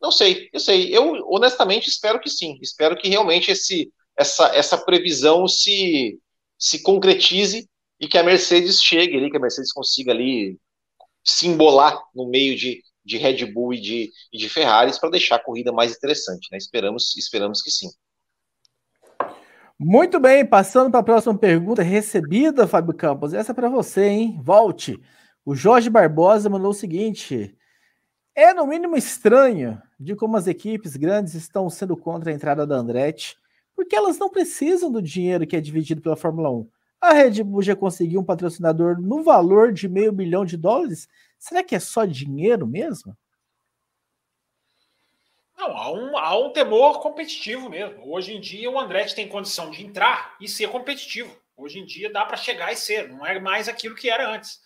[0.00, 0.96] Não sei, eu sei.
[0.96, 2.58] Eu honestamente espero que sim.
[2.62, 6.18] Espero que realmente esse essa essa previsão se
[6.58, 7.68] se concretize
[8.00, 10.58] e que a Mercedes chegue ali, que a Mercedes consiga ali
[11.24, 15.36] se embolar no meio de, de Red Bull e de, e de Ferraris para deixar
[15.36, 16.58] a corrida mais interessante, né?
[16.58, 17.88] Esperamos, esperamos que sim.
[19.78, 23.32] Muito bem, passando para a próxima pergunta recebida, Fábio Campos.
[23.32, 24.40] Essa é para você, hein?
[24.42, 25.00] Volte.
[25.44, 27.56] O Jorge Barbosa mandou o seguinte:
[28.34, 32.76] é no mínimo estranho de como as equipes grandes estão sendo contra a entrada da
[32.76, 33.36] Andretti,
[33.78, 36.68] porque elas não precisam do dinheiro que é dividido pela Fórmula 1.
[37.00, 41.08] A Red Bull já conseguiu um patrocinador no valor de meio bilhão de dólares.
[41.38, 43.16] Será que é só dinheiro mesmo?
[45.56, 48.12] Não, há um, há um temor competitivo mesmo.
[48.12, 51.40] Hoje em dia o Andretti tem condição de entrar e ser competitivo.
[51.56, 54.58] Hoje em dia dá para chegar e ser, não é mais aquilo que era antes.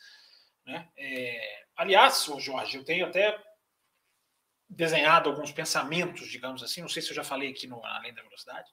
[0.64, 0.88] Né?
[0.96, 3.38] É, aliás, Jorge, eu tenho até
[4.70, 8.22] desenhado alguns pensamentos, digamos assim, não sei se eu já falei aqui no Além da
[8.22, 8.70] Velocidade.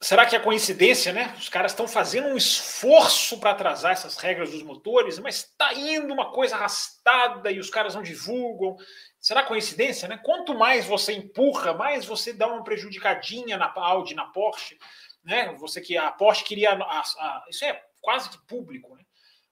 [0.00, 1.34] Será que é coincidência, né?
[1.38, 6.12] Os caras estão fazendo um esforço para atrasar essas regras dos motores, mas está indo
[6.12, 8.76] uma coisa arrastada e os caras não divulgam.
[9.18, 10.20] Será coincidência, né?
[10.22, 14.78] Quanto mais você empurra, mais você dá uma prejudicadinha na Audi, na Porsche,
[15.24, 15.54] né?
[15.58, 19.02] Você que a Porsche queria, a, a, isso é quase que público, né?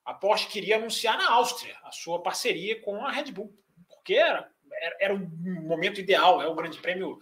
[0.05, 3.56] A Porsche queria anunciar na Áustria a sua parceria com a Red Bull,
[3.89, 4.51] porque era,
[4.81, 7.19] era, era um momento ideal, é o Grande Prêmio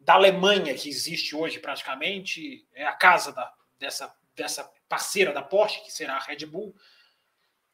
[0.00, 5.82] da Alemanha que existe hoje praticamente, é a casa da, dessa, dessa parceira da Porsche,
[5.82, 6.74] que será a Red Bull.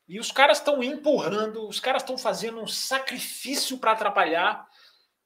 [0.09, 4.69] E os caras estão empurrando, os caras estão fazendo um sacrifício para atrapalhar,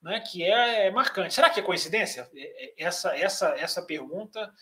[0.01, 1.35] né, que é, é, marcante.
[1.35, 2.31] Será que é coincidência?
[2.35, 4.53] É, é, essa, essa, essa pergunta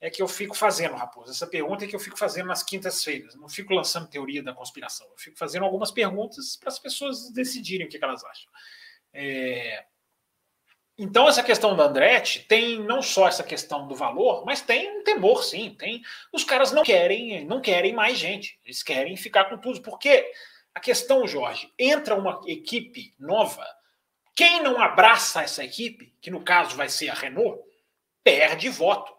[0.00, 1.30] é que eu fico fazendo, Raposo.
[1.30, 3.34] Essa pergunta é que eu fico fazendo nas quintas-feiras.
[3.34, 5.06] Não fico lançando teoria da conspiração.
[5.08, 8.50] Eu fico fazendo algumas perguntas para as pessoas decidirem o que, que elas acham.
[9.12, 9.86] É...
[10.98, 15.04] Então, essa questão da Andretti tem não só essa questão do valor, mas tem um
[15.04, 15.74] temor, sim.
[15.78, 16.02] Tem
[16.32, 18.58] Os caras não querem, não querem mais gente.
[18.64, 19.82] Eles querem ficar com tudo.
[19.82, 20.32] Porque
[20.74, 23.66] a questão, Jorge, entra uma equipe nova.
[24.34, 27.62] Quem não abraça essa equipe, que no caso vai ser a Renault,
[28.24, 29.12] perde voto,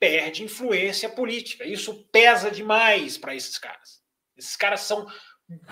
[0.00, 1.64] perde influência política.
[1.64, 4.02] Isso pesa demais para esses caras.
[4.36, 5.06] Esses caras são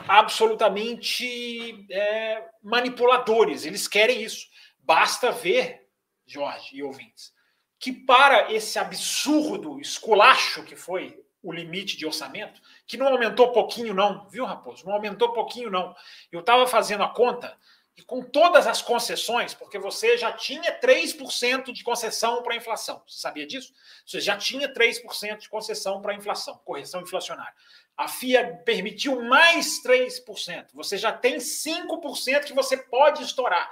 [0.09, 3.65] absolutamente é, manipuladores.
[3.65, 4.47] Eles querem isso.
[4.83, 5.89] Basta ver,
[6.27, 7.33] Jorge e ouvintes,
[7.79, 13.93] que para esse absurdo esculacho que foi o limite de orçamento, que não aumentou pouquinho,
[13.93, 14.87] não, viu, Raposo?
[14.87, 15.95] Não aumentou pouquinho, não.
[16.31, 17.57] Eu estava fazendo a conta
[17.97, 23.03] e com todas as concessões, porque você já tinha 3% de concessão para a inflação.
[23.07, 23.73] Você sabia disso?
[24.07, 27.55] Você já tinha 3% de concessão para a inflação, correção inflacionária.
[27.97, 30.69] A FIA permitiu mais 3%.
[30.73, 33.71] Você já tem 5% que você pode estourar.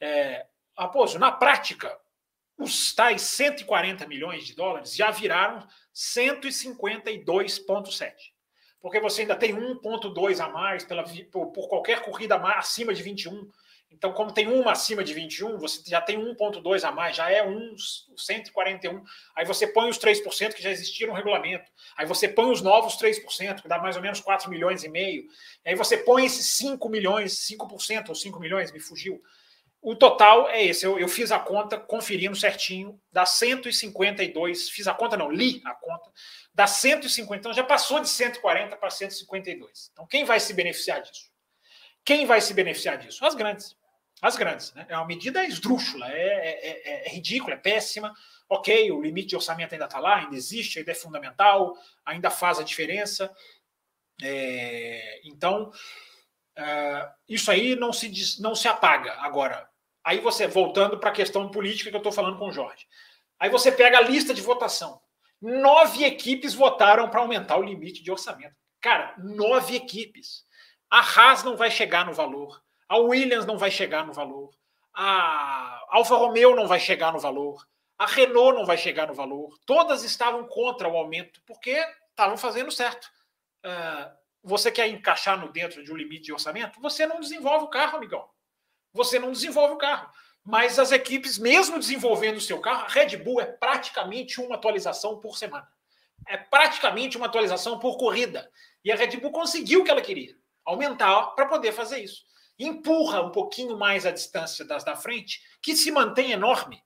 [0.00, 0.46] É,
[0.76, 1.98] Raposo, na prática,
[2.56, 8.12] os tais 140 milhões de dólares já viraram 152,7.
[8.80, 11.02] Porque você ainda tem 1,2 a mais pela,
[11.32, 13.50] por, por qualquer corrida acima de 21.
[13.90, 17.42] Então, como tem uma acima de 21, você já tem 1,2 a mais, já é
[17.42, 19.02] uns 141.
[19.34, 21.70] Aí você põe os 3% que já existiram no regulamento.
[21.96, 25.26] Aí você põe os novos 3%, que dá mais ou menos 4 milhões e meio.
[25.64, 29.22] Aí você põe esses 5 milhões, 5% ou 5 milhões, me fugiu.
[29.80, 30.84] O total é esse.
[30.84, 34.70] Eu, eu, fiz a conta, conferindo certinho, dá 152.
[34.70, 36.10] Fiz a conta, não, li a conta.
[36.52, 37.38] Dá 150.
[37.38, 39.90] Então já passou de 140 para 152.
[39.92, 41.30] Então quem vai se beneficiar disso?
[42.04, 43.24] Quem vai se beneficiar disso?
[43.24, 43.76] As grandes.
[44.20, 44.74] As grandes.
[44.74, 44.84] Né?
[44.88, 48.12] É uma medida esdrúxula, é, é, é, é ridícula, é péssima.
[48.48, 52.58] Ok, o limite de orçamento ainda está lá, ainda existe, ainda é fundamental, ainda faz
[52.58, 53.30] a diferença.
[54.20, 55.70] É, então,
[56.58, 58.10] Uh, isso aí não se,
[58.42, 59.12] não se apaga.
[59.20, 59.67] Agora,
[60.08, 62.86] aí você, voltando para a questão política que eu estou falando com o Jorge,
[63.38, 64.98] aí você pega a lista de votação.
[65.38, 68.56] Nove equipes votaram para aumentar o limite de orçamento.
[68.80, 70.46] Cara, nove equipes.
[70.90, 72.58] A Haas não vai chegar no valor,
[72.88, 74.50] a Williams não vai chegar no valor,
[74.94, 77.62] a Alfa Romeo não vai chegar no valor,
[77.98, 79.58] a Renault não vai chegar no valor.
[79.66, 83.10] Todas estavam contra o aumento porque estavam fazendo certo.
[83.62, 84.10] Uh,
[84.42, 87.98] você quer encaixar no dentro de um limite de orçamento, você não desenvolve o carro,
[87.98, 88.26] amigão.
[88.92, 90.10] Você não desenvolve o carro.
[90.44, 95.20] Mas as equipes, mesmo desenvolvendo o seu carro, a Red Bull é praticamente uma atualização
[95.20, 95.68] por semana.
[96.26, 98.50] É praticamente uma atualização por corrida.
[98.84, 100.34] E a Red Bull conseguiu o que ela queria,
[100.64, 102.24] aumentar para poder fazer isso.
[102.58, 106.82] Empurra um pouquinho mais a distância das da frente, que se mantém enorme,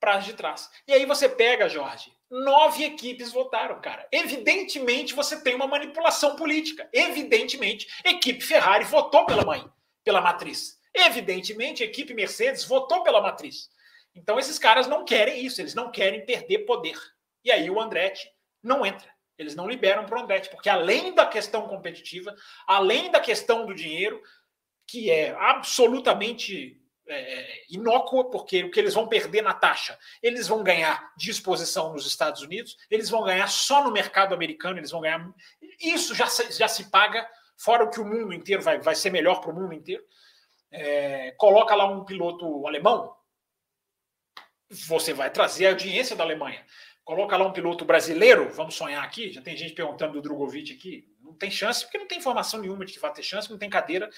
[0.00, 0.68] para as de trás.
[0.88, 4.08] E aí você pega, Jorge, nove equipes votaram, cara.
[4.10, 6.88] Evidentemente você tem uma manipulação política.
[6.92, 9.64] Evidentemente, equipe Ferrari votou pela mãe,
[10.02, 10.81] pela matriz.
[10.94, 13.70] Evidentemente, a equipe Mercedes votou pela matriz.
[14.14, 16.98] Então esses caras não querem isso, eles não querem perder poder.
[17.44, 18.28] E aí o Andretti
[18.62, 19.10] não entra.
[19.38, 22.34] Eles não liberam para o Andretti, porque além da questão competitiva,
[22.66, 24.22] além da questão do dinheiro,
[24.86, 26.78] que é absolutamente
[27.08, 31.30] é, é, inócua, porque o que eles vão perder na taxa, eles vão ganhar de
[31.30, 35.28] exposição nos Estados Unidos, eles vão ganhar só no mercado americano, eles vão ganhar
[35.80, 39.40] Isso já, já se paga, fora o que o mundo inteiro vai, vai ser melhor
[39.40, 40.04] para o mundo inteiro.
[40.72, 43.14] É, coloca lá um piloto alemão,
[44.70, 46.64] você vai trazer a audiência da Alemanha.
[47.04, 51.06] Coloca lá um piloto brasileiro, vamos sonhar aqui, já tem gente perguntando do Drogovic aqui,
[51.20, 53.68] não tem chance, porque não tem informação nenhuma de que vai ter chance, não tem
[53.68, 54.08] cadeira.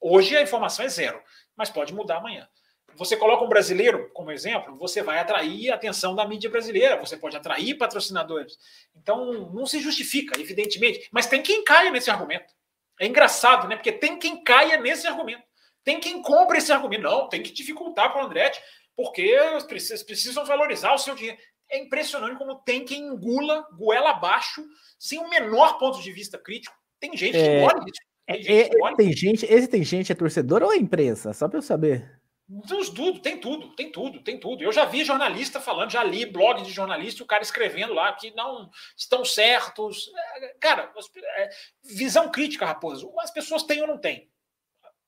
[0.00, 1.22] Hoje a informação é zero,
[1.54, 2.48] mas pode mudar amanhã.
[2.96, 7.16] Você coloca um brasileiro como exemplo, você vai atrair a atenção da mídia brasileira, você
[7.16, 8.58] pode atrair patrocinadores.
[8.96, 12.52] Então, não se justifica, evidentemente, mas tem quem caia nesse argumento.
[12.98, 13.76] É engraçado, né?
[13.76, 15.49] Porque tem quem caia nesse argumento.
[15.84, 17.02] Tem quem compra esse argumento.
[17.02, 18.60] Não, tem que dificultar para o Andretti,
[18.96, 19.36] porque
[19.66, 21.38] precisam, precisam valorizar o seu dinheiro.
[21.70, 24.64] É impressionante como tem quem engula, goela abaixo,
[24.98, 26.76] sem o menor ponto de vista crítico.
[26.98, 28.10] Tem gente que é, olha isso.
[28.26, 28.96] Tem gente, é, olha.
[28.96, 31.32] tem gente, esse tem gente é torcedor ou é imprensa?
[31.32, 32.20] Só para eu saber.
[32.52, 34.64] Dos tudo, tem tudo, tem tudo, tem tudo.
[34.64, 38.34] Eu já vi jornalista falando, já li blog de jornalista, o cara escrevendo lá que
[38.34, 40.10] não estão certos.
[40.36, 40.92] É, cara,
[41.36, 41.50] é,
[41.84, 43.12] visão crítica, Raposo.
[43.20, 44.28] As pessoas têm ou não têm.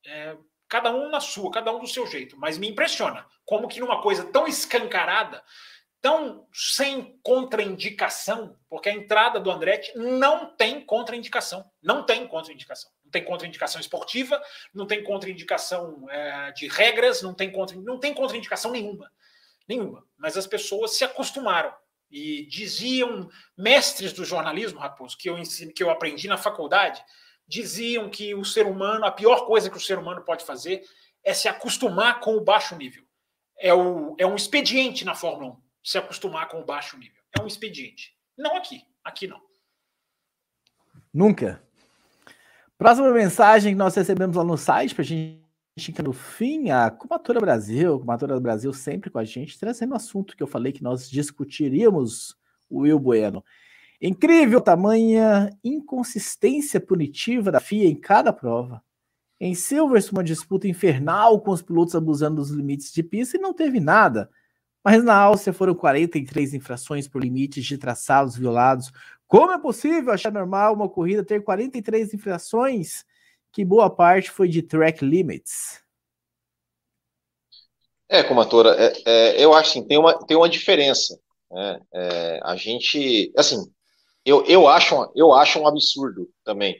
[0.05, 0.37] É,
[0.73, 2.35] cada um na sua, cada um do seu jeito.
[2.35, 5.43] Mas me impressiona como que numa coisa tão escancarada,
[6.01, 11.63] tão sem contraindicação, porque a entrada do Andretti não tem contraindicação.
[11.79, 14.41] Não tem contraindicação tem contraindicação esportiva,
[14.73, 19.11] não tem contraindicação é, de regras, não tem, contra, não tem contraindicação nenhuma.
[19.69, 20.03] Nenhuma.
[20.17, 21.71] Mas as pessoas se acostumaram.
[22.09, 27.03] E diziam, mestres do jornalismo, Raposo, que eu, ensino, que eu aprendi na faculdade,
[27.53, 30.83] diziam que o ser humano, a pior coisa que o ser humano pode fazer
[31.23, 33.03] é se acostumar com o baixo nível.
[33.59, 37.21] É, o, é um expediente na Fórmula 1, se acostumar com o baixo nível.
[37.37, 38.17] É um expediente.
[38.35, 38.81] Não aqui.
[39.03, 39.39] Aqui não.
[41.13, 41.61] Nunca.
[42.75, 45.43] Próxima mensagem que nós recebemos lá no site, para a gente
[45.77, 50.35] chegar no fim, a Cumatura Brasil, Cumatura Brasil sempre com a gente, trazendo o assunto
[50.35, 52.35] que eu falei que nós discutiríamos,
[52.67, 53.45] o Will Bueno.
[54.05, 58.83] Incrível tamanha inconsistência punitiva da FIA em cada prova.
[59.39, 63.53] Em Silverstone, uma disputa infernal com os pilotos abusando dos limites de pista e não
[63.53, 64.29] teve nada.
[64.83, 68.91] Mas na Áustria foram 43 infrações por limites de traçados violados,
[69.25, 73.05] como é possível achar normal uma corrida ter 43 infrações,
[73.53, 75.81] que boa parte foi de track limits?
[78.09, 81.17] É, comatora, é, é, eu acho assim, tem uma, tem uma diferença.
[81.49, 81.79] Né?
[81.93, 83.71] É, a gente, assim,
[84.25, 86.79] eu, eu, acho, eu acho um absurdo também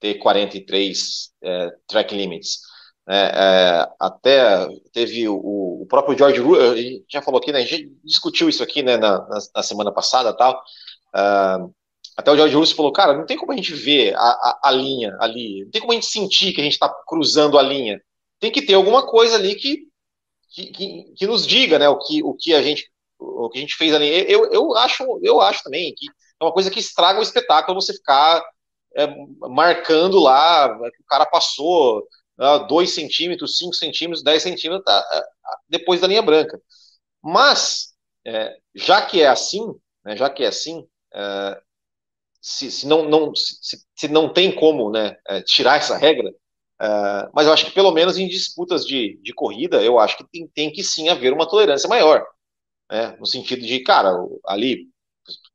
[0.00, 2.60] ter 43 é, track limits.
[3.06, 3.30] Né?
[3.34, 7.64] É, até teve o, o próprio George Russell, a gente já falou aqui, né, a
[7.64, 10.60] gente discutiu isso aqui né, na, na, na semana passada tal.
[11.14, 11.72] Uh,
[12.16, 14.70] até o George Russell falou, cara, não tem como a gente ver a, a, a
[14.70, 18.00] linha ali, não tem como a gente sentir que a gente está cruzando a linha.
[18.38, 19.86] Tem que ter alguma coisa ali que,
[20.50, 23.60] que, que, que, nos diga, né, o que, o que a gente o que a
[23.60, 24.08] gente fez ali.
[24.30, 26.06] Eu, eu acho, eu acho também que
[26.42, 28.42] é uma coisa que estraga o espetáculo você ficar
[28.94, 29.06] é,
[29.48, 32.06] marcando lá o cara passou
[32.68, 36.60] 2 uh, centímetros, 5 centímetros, 10 centímetros tá, uh, depois da linha branca.
[37.22, 37.94] Mas,
[38.26, 39.64] é, já que é assim,
[40.04, 41.62] né, já que é assim, uh,
[42.40, 47.30] se, se não, não, se, se, não tem como né, é, tirar essa regra, uh,
[47.32, 50.48] mas eu acho que pelo menos em disputas de, de corrida, eu acho que tem,
[50.48, 52.26] tem que sim haver uma tolerância maior,
[52.90, 54.12] né, no sentido de, cara,
[54.46, 54.91] ali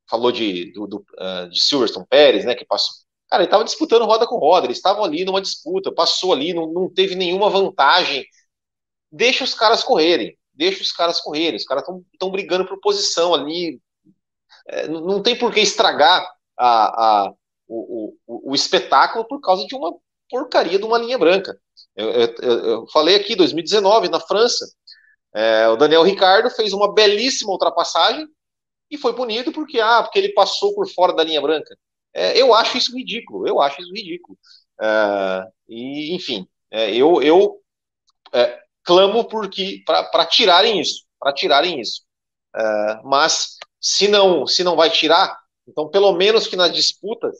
[0.08, 2.94] falou de, do, do uh, de Silverstone Pérez, né, que passou,
[3.28, 6.72] cara, ele estava disputando roda com roda, eles estavam ali numa disputa, passou ali, não,
[6.72, 8.24] não teve nenhuma vantagem,
[9.12, 13.80] deixa os caras correrem, deixa os caras correrem, os caras estão brigando por posição ali,
[14.66, 16.26] é, não tem por que estragar
[16.56, 17.32] a, a,
[17.66, 19.94] o, o, o, espetáculo por causa de uma
[20.28, 21.58] porcaria de uma linha branca.
[21.94, 24.66] Eu, eu, eu falei aqui, 2019, na França,
[25.34, 28.26] é, o Daniel Ricardo fez uma belíssima ultrapassagem
[28.90, 31.76] e foi punido porque, ah, porque ele passou por fora da linha branca.
[32.14, 34.38] É, eu acho isso ridículo, eu acho isso ridículo.
[34.80, 37.60] É, e, enfim, é, eu, eu
[38.32, 42.02] é, clamo porque para tirarem isso, para tirarem isso.
[42.54, 47.36] É, mas se não, se não vai tirar, então, pelo menos que nas disputas,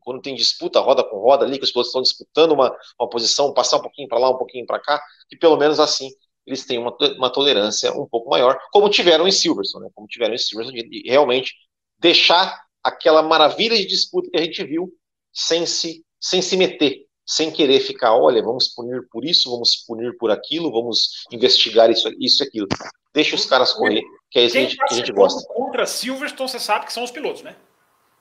[0.00, 3.52] quando tem disputa roda com roda ali, que os pilotos estão disputando uma, uma posição,
[3.52, 6.08] passar um pouquinho para lá, um pouquinho para cá, que pelo menos assim
[6.48, 9.90] eles têm uma, uma tolerância um pouco maior, como tiveram em Silverstone, né?
[9.94, 11.54] como tiveram em Silverstone, de, realmente
[11.98, 14.90] deixar aquela maravilha de disputa que a gente viu
[15.32, 20.16] sem se, sem se meter, sem querer ficar, olha, vamos punir por isso, vamos punir
[20.16, 22.66] por aquilo, vamos investigar isso, isso e aquilo.
[23.12, 25.46] Deixa os caras correr, que é isso Quem que a gente gosta.
[25.52, 27.54] Contra Silverstone, você sabe que são os pilotos, né?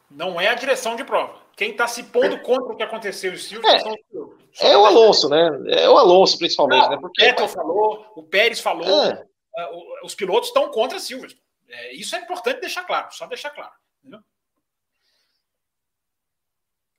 [0.10, 1.40] Não é a direção de prova.
[1.56, 4.17] Quem está se pondo contra o que aconteceu em Silverstone é, são os pilotos.
[4.60, 5.50] É o Alonso, né?
[5.68, 6.98] É o Alonso, principalmente, Não, né?
[7.00, 7.22] Porque...
[7.22, 9.24] O Vettel falou, o Pérez falou, é.
[9.58, 11.42] uh, os pilotos estão contra Silverstone.
[11.70, 13.72] É, isso é importante deixar claro, só deixar claro.
[14.00, 14.22] Entendeu?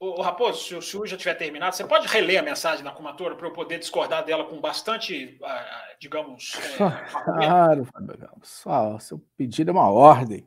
[0.01, 3.35] Ô, Raposo, se o senhor já tiver terminado, você pode reler a mensagem da Comatora
[3.35, 6.53] para eu poder discordar dela com bastante, ah, ah, digamos.
[6.55, 6.77] É,
[7.25, 8.65] claro, Fábio Campos.
[9.01, 10.47] seu pedido é uma ordem.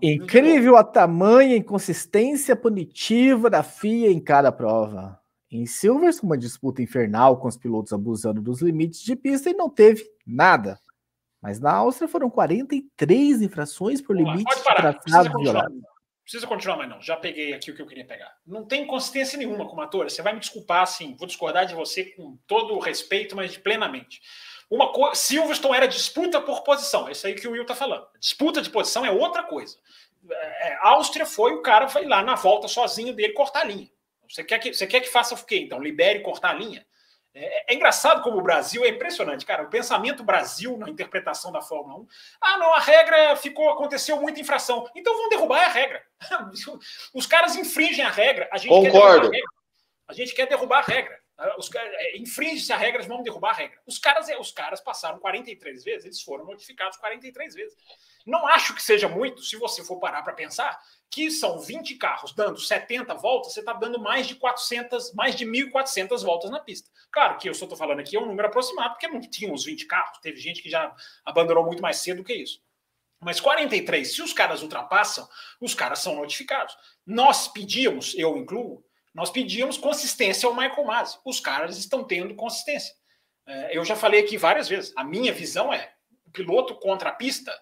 [0.00, 5.21] Incrível a tamanha inconsistência punitiva da FIA em cada prova.
[5.52, 9.68] Em Silverstone, uma disputa infernal com os pilotos abusando dos limites de pista e não
[9.68, 10.80] teve nada.
[11.42, 15.74] Mas na Áustria foram 43 infrações por limite de traçado violado.
[16.22, 17.02] Precisa continuar, mas não.
[17.02, 18.34] Já peguei aqui o que eu queria pegar.
[18.46, 21.14] Não tem consistência nenhuma com a Você vai me desculpar, assim.
[21.18, 24.22] Vou discordar de você com todo o respeito, mas plenamente.
[24.70, 27.08] Uma coisa, Silverstone era disputa por posição.
[27.08, 28.06] É isso aí que o Will está falando.
[28.18, 29.76] Disputa de posição é outra coisa.
[30.30, 33.90] É, é, Áustria foi o cara foi lá na volta sozinho dele cortar a linha.
[34.28, 35.58] Você quer que você quer que faça o quê?
[35.58, 36.86] Então libere cortar a linha.
[37.34, 39.62] É, é, engraçado como o Brasil é impressionante, cara.
[39.62, 42.06] O pensamento Brasil na interpretação da Fórmula 1.
[42.40, 44.86] Ah, não, a regra ficou, aconteceu muita infração.
[44.94, 46.04] Então vão derrubar a regra.
[47.14, 48.48] Os caras infringem a regra.
[48.52, 49.30] A gente Concordo.
[49.30, 49.42] Quer a,
[50.08, 51.22] a gente quer derrubar a regra.
[51.58, 53.78] Os, é, infringe-se a regra, vão derrubar a regra.
[53.86, 57.76] Os caras, é, os caras passaram 43 vezes, eles foram notificados 43 vezes.
[58.26, 60.78] Não acho que seja muito, se você for parar para pensar,
[61.12, 65.44] que são 20 carros dando 70 voltas, você está dando mais de 400, mais de
[65.44, 66.90] 1.400 voltas na pista.
[67.10, 69.66] Claro que eu só estou falando aqui é um número aproximado, porque não tinha os
[69.66, 72.62] 20 carros, teve gente que já abandonou muito mais cedo que isso.
[73.20, 75.28] Mas 43, se os caras ultrapassam,
[75.60, 76.74] os caras são notificados.
[77.06, 78.82] Nós pedíamos, eu incluo,
[79.14, 81.18] nós pedíamos consistência ao Michael Masi.
[81.24, 82.94] Os caras estão tendo consistência.
[83.46, 84.92] É, eu já falei aqui várias vezes.
[84.96, 85.92] A minha visão é:
[86.26, 87.52] o piloto contra a pista,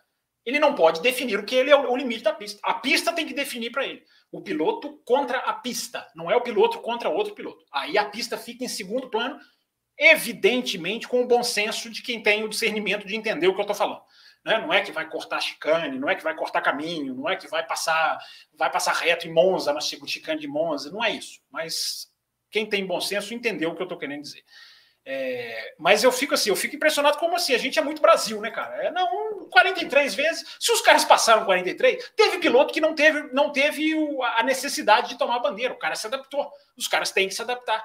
[0.45, 2.61] ele não pode definir o que ele é o limite da pista.
[2.63, 4.03] A pista tem que definir para ele.
[4.33, 7.65] O piloto contra a pista, não é o piloto contra outro piloto.
[7.73, 9.39] Aí a pista fica em segundo plano,
[9.99, 13.63] evidentemente com o bom senso de quem tem o discernimento de entender o que eu
[13.63, 14.03] estou falando.
[14.45, 14.59] Né?
[14.59, 17.49] Não é que vai cortar chicane, não é que vai cortar caminho, não é que
[17.49, 18.19] vai passar,
[18.55, 21.41] vai passar reto em Monza, na chicane de Monza, não é isso.
[21.51, 22.11] Mas
[22.51, 24.43] quem tem bom senso entendeu o que eu estou querendo dizer.
[25.05, 28.41] É, mas eu fico assim, eu fico impressionado como assim, a gente é muito Brasil,
[28.41, 28.85] né, cara?
[28.85, 30.57] É, não, 43 vezes.
[30.59, 35.11] Se os caras passaram 43, teve piloto que não teve, não teve o, a necessidade
[35.11, 35.75] de tomar bandeira.
[35.75, 36.51] O cara se adaptou.
[36.77, 37.85] Os caras têm que se adaptar.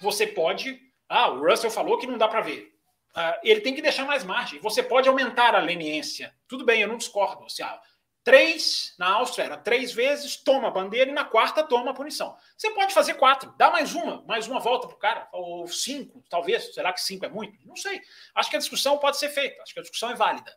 [0.00, 0.80] Você pode.
[1.08, 2.72] Ah, o Russell falou que não dá para ver.
[3.16, 4.60] Uh, ele tem que deixar mais margem.
[4.60, 6.34] Você pode aumentar a leniência.
[6.46, 7.48] Tudo bem, eu não discordo.
[7.48, 7.80] Se, ah,
[8.26, 12.36] três, na Áustria era três vezes, toma a bandeira e na quarta toma a punição.
[12.56, 16.24] Você pode fazer quatro, dá mais uma, mais uma volta para o cara, ou cinco,
[16.28, 16.74] talvez.
[16.74, 17.56] Será que cinco é muito?
[17.64, 18.02] Não sei.
[18.34, 20.52] Acho que a discussão pode ser feita, acho que a discussão é válida.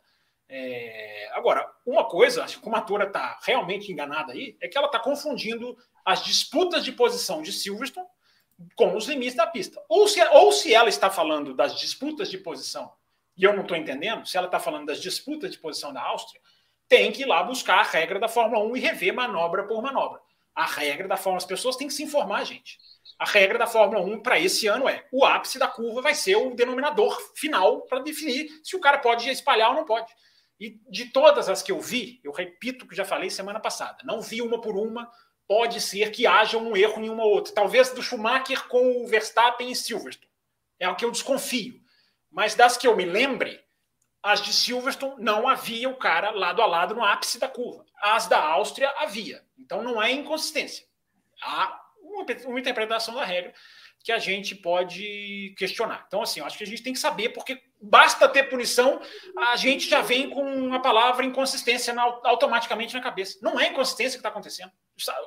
[0.48, 1.30] É...
[1.32, 4.88] Agora, uma coisa, acho que como a Tora está realmente enganada aí, é que ela
[4.88, 8.08] está confundindo as disputas de posição de Silverstone
[8.74, 9.80] com os limites da pista.
[9.88, 12.92] Ou se, ou se ela está falando das disputas de posição,
[13.36, 16.40] e eu não estou entendendo, se ela está falando das disputas de posição da Áustria,
[16.90, 20.20] tem que ir lá buscar a regra da Fórmula 1 e rever manobra por manobra.
[20.52, 22.76] A regra da Fórmula 1, as pessoas têm que se informar, gente.
[23.16, 26.34] A regra da Fórmula 1 para esse ano é: o ápice da curva vai ser
[26.34, 30.12] o denominador final para definir se o cara pode espalhar ou não pode.
[30.58, 33.98] E de todas as que eu vi, eu repito o que já falei semana passada,
[34.04, 35.08] não vi uma por uma,
[35.46, 37.54] pode ser que haja um erro em uma ou outra.
[37.54, 40.28] Talvez do Schumacher com o Verstappen e Silverstone.
[40.78, 41.80] É o que eu desconfio.
[42.30, 43.60] Mas das que eu me lembre,
[44.22, 47.84] as de Silverstone não havia o cara lado a lado no ápice da curva.
[48.02, 49.42] As da Áustria havia.
[49.58, 50.86] Então não é inconsistência.
[51.42, 53.54] Há uma interpretação da regra
[54.02, 56.04] que a gente pode questionar.
[56.06, 59.00] Então, assim, eu acho que a gente tem que saber, porque basta ter punição,
[59.36, 63.38] a gente já vem com a palavra inconsistência na, automaticamente na cabeça.
[63.42, 64.72] Não é inconsistência que está acontecendo.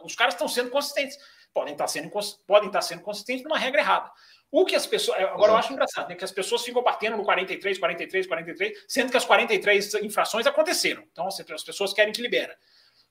[0.04, 1.18] Os caras estão sendo consistentes.
[1.54, 2.12] Podem estar sendo,
[2.48, 4.12] podem estar sendo consistentes numa regra errada.
[4.54, 5.20] O que as pessoas.
[5.20, 6.16] Agora, eu acho engraçado, né?
[6.16, 11.04] Que as pessoas ficam batendo no 43, 43, 43, sendo que as 43 infrações aconteceram.
[11.12, 12.56] Então, as pessoas querem que libera.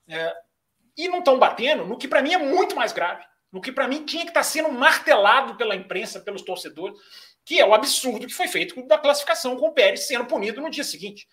[0.09, 0.33] É,
[0.97, 3.87] e não estão batendo no que, para mim, é muito mais grave no que para
[3.87, 6.99] mim tinha que estar tá sendo martelado pela imprensa, pelos torcedores,
[7.45, 10.71] que é o absurdo que foi feito da classificação com o Pérez sendo punido no
[10.71, 11.29] dia seguinte.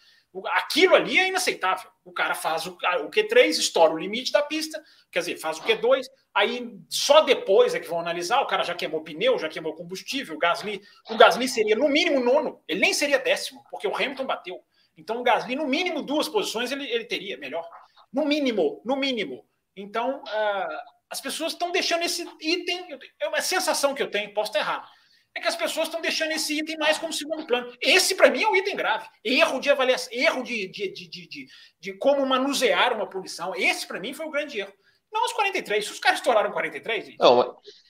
[0.54, 1.90] Aquilo ali é inaceitável.
[2.06, 4.82] O cara faz o, o Q3, estoura o limite da pista,
[5.12, 8.42] quer dizer, faz o Q2, aí só depois é que vão analisar.
[8.42, 10.36] O cara já queimou pneu, já queimou combustível.
[10.36, 14.26] O Gasly, o Gasly seria no mínimo nono, ele nem seria décimo, porque o Hamilton
[14.26, 14.64] bateu.
[14.96, 17.68] Então o Gasly, no mínimo duas posições, ele, ele teria melhor.
[18.14, 19.46] No mínimo, no mínimo.
[19.76, 23.00] Então, uh, as pessoas estão deixando esse item.
[23.20, 24.88] É uma sensação que eu tenho, posso errado.
[25.36, 27.72] É que as pessoas estão deixando esse item mais como segundo plano.
[27.82, 29.08] Esse, para mim, é um item grave.
[29.24, 31.48] Erro de avaliação, erro de, de, de, de,
[31.80, 33.54] de como manusear uma punição.
[33.56, 34.74] Esse, para mim, foi o grande erro.
[35.12, 35.86] Não os 43.
[35.86, 37.48] Se os caras estouraram 43, não, mas...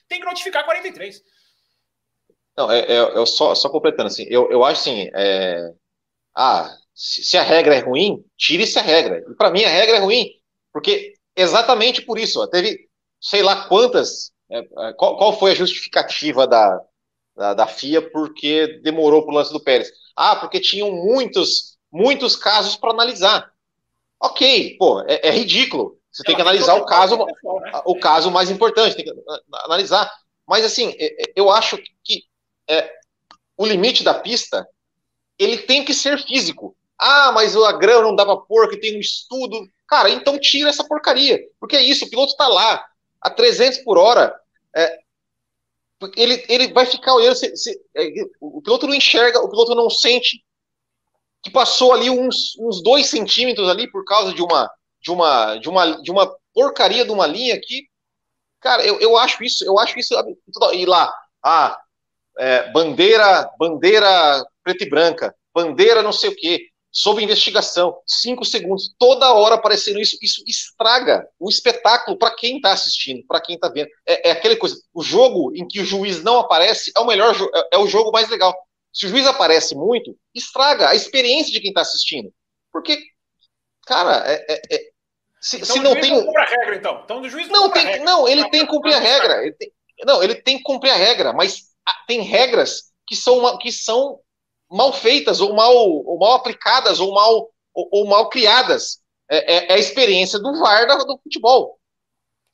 [0.08, 1.22] tem que notificar 43.
[2.56, 4.26] Não, é, é, é só, só completando assim.
[4.28, 5.10] Eu, eu acho assim.
[5.14, 5.72] É...
[6.36, 9.24] Ah, se, se a regra é ruim, tire-se a regra.
[9.28, 10.30] E para mim, a regra é ruim.
[10.72, 12.40] Porque exatamente por isso.
[12.40, 12.88] Ó, teve
[13.20, 14.32] sei lá quantas.
[14.50, 16.80] É, é, qual, qual, foi a justificativa da,
[17.40, 19.90] da, da FIA porque demorou para o lance do Pérez?
[20.14, 23.50] Ah, porque tinham muitos, muitos casos para analisar.
[24.20, 25.98] Ok, pô, é, é ridículo.
[26.12, 27.24] Você tem que analisar o caso, né?
[27.86, 29.14] o caso mais importante, tem que
[29.64, 30.12] analisar.
[30.46, 30.94] Mas assim,
[31.34, 32.24] eu acho que
[32.68, 32.92] é,
[33.56, 34.68] o limite da pista
[35.38, 36.76] ele tem que ser físico.
[36.98, 39.66] Ah, mas a grama não dá para pôr, que tem um estudo.
[39.88, 41.40] Cara, então tira essa porcaria.
[41.58, 42.84] Porque é isso, o piloto está lá
[43.18, 44.38] a 300 por hora.
[44.76, 44.98] É,
[46.16, 47.34] ele, ele vai ficar olhando.
[47.34, 48.08] Se, se, é,
[48.40, 50.42] o piloto não enxerga, o piloto não sente
[51.42, 54.70] que passou ali uns, uns dois centímetros ali por causa de uma,
[55.00, 57.86] de uma, de uma, de uma porcaria de uma linha aqui.
[58.60, 60.14] Cara, eu, eu acho isso, eu acho isso.
[60.74, 61.12] E lá,
[61.42, 61.78] ah,
[62.38, 68.94] é, bandeira, bandeira preta e branca, bandeira não sei o quê sob investigação, cinco segundos,
[68.98, 73.68] toda hora aparecendo isso, isso estraga o espetáculo para quem está assistindo, para quem está
[73.68, 73.88] vendo.
[74.06, 77.34] É, é aquela coisa, o jogo em que o juiz não aparece é o melhor,
[77.54, 78.54] é, é o jogo mais legal.
[78.92, 82.32] Se o juiz aparece muito, estraga a experiência de quem está assistindo,
[82.72, 83.00] porque,
[83.86, 84.90] cara, é, é, é
[85.40, 87.00] se, então, se não tem, não cumpre a regra, então.
[87.04, 89.42] Então o juiz não, não tem, não, ele tem que cumprir a regra.
[89.42, 89.72] Ele tem,
[90.04, 91.70] não, ele tem que cumprir a regra, mas
[92.06, 94.20] tem regras que são que são
[94.70, 99.00] mal feitas, ou mal, ou mal aplicadas, ou mal, ou, ou mal criadas.
[99.28, 101.78] É, é, é, a experiência do VAR do futebol.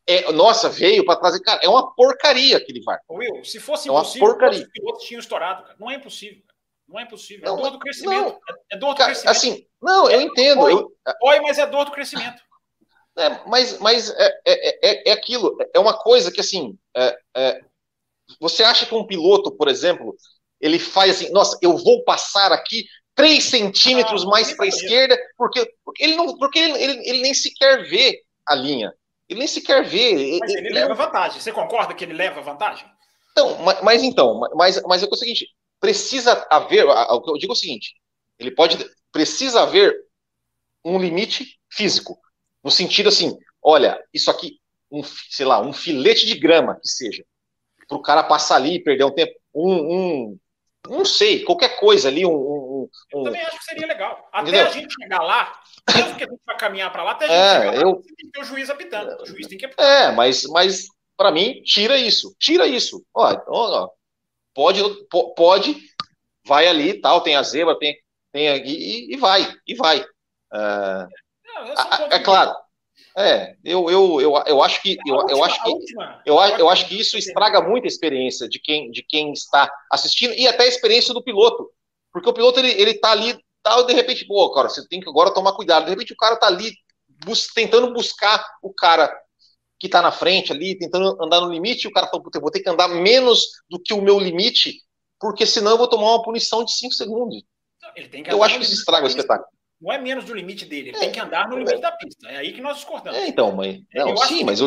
[0.07, 1.41] É, nossa, veio para trazer.
[1.41, 3.01] Cara, é uma porcaria aquele VAR.
[3.11, 4.61] Will, se fosse é impossível, porcaria.
[4.61, 5.63] os pilotos tinham estourado.
[5.65, 5.77] Cara.
[5.81, 6.43] Não é impossível.
[6.87, 7.45] Não é impossível.
[7.45, 8.25] É não, dor do crescimento.
[8.25, 8.41] Não,
[8.71, 9.37] é dor do cara, crescimento.
[9.37, 10.61] Assim, não, eu entendo.
[10.61, 12.41] Oi, eu, mas é dor do crescimento.
[13.19, 15.57] É, mas mas é, é, é, é aquilo.
[15.75, 17.61] É uma coisa que, assim, é,
[18.39, 20.15] você acha que um piloto, por exemplo,
[20.67, 22.85] ele faz assim, nossa, eu vou passar aqui
[23.15, 27.23] 3 centímetros ah, mais para a esquerda, porque, porque, ele, não, porque ele, ele, ele,
[27.23, 28.93] nem sequer vê a linha.
[29.29, 30.39] Ele nem sequer vê.
[30.39, 31.41] Mas ele, ele leva vantagem.
[31.41, 32.87] Você concorda que ele leva vantagem?
[33.33, 35.49] Então, mas, mas então, mas, mas é o seguinte:
[35.81, 36.85] precisa haver.
[36.85, 37.95] Eu digo o seguinte:
[38.39, 38.79] ele pode.
[39.11, 39.97] Precisa haver
[40.85, 42.19] um limite físico.
[42.63, 44.59] No sentido assim, olha, isso aqui,
[44.91, 47.25] um, sei lá, um filete de grama que seja,
[47.89, 49.33] para o cara passar ali e perder um tempo.
[49.55, 50.39] Um, um,
[50.89, 52.31] não sei, qualquer coisa ali, um.
[52.31, 53.19] um, um...
[53.19, 54.29] Eu também acho que seria legal.
[54.33, 54.67] Até Entendeu?
[54.67, 55.61] a gente chegar lá,
[55.95, 57.91] mesmo que a gente vai caminhar para lá, até a gente é, chegar eu...
[57.91, 59.23] lá, tem que ter o juiz apitando.
[59.23, 59.87] O juiz tem que apitar.
[59.87, 60.87] É, mas, mas
[61.17, 62.35] para mim, tira isso.
[62.39, 63.05] Tira isso.
[63.15, 63.91] Ó, ó,
[64.55, 64.83] pode,
[65.37, 65.77] pode,
[66.47, 67.97] vai ali tal, tem a zebra, tem,
[68.33, 70.01] tem e, e vai, e vai.
[70.53, 71.09] Uh,
[71.45, 71.67] não,
[72.13, 72.55] é, é claro.
[73.19, 75.71] É, eu, eu, eu, eu acho que eu, eu acho que
[76.27, 80.35] eu, eu acho que isso estraga muito a experiência de quem, de quem está assistindo
[80.35, 81.71] e até a experiência do piloto,
[82.13, 83.33] porque o piloto ele, ele tá ali,
[83.63, 85.85] tal, tá, de repente, pô, cara, você tem que agora tomar cuidado.
[85.85, 86.71] De repente o cara tá ali
[87.25, 89.11] bus tentando buscar o cara
[89.81, 92.51] que tá na frente ali, tentando andar no limite, e o cara fala, eu vou
[92.51, 94.83] ter que andar menos do que o meu limite,
[95.19, 97.43] porque senão eu vou tomar uma punição de 5 segundos.
[98.29, 101.01] eu acho que isso estraga o espetáculo não é menos do limite dele, ele é,
[101.01, 102.29] tem que andar no limite é, da pista.
[102.29, 103.19] É aí que nós discordamos.
[103.19, 103.87] É, então, mãe.
[103.95, 104.61] Não, sim, mas.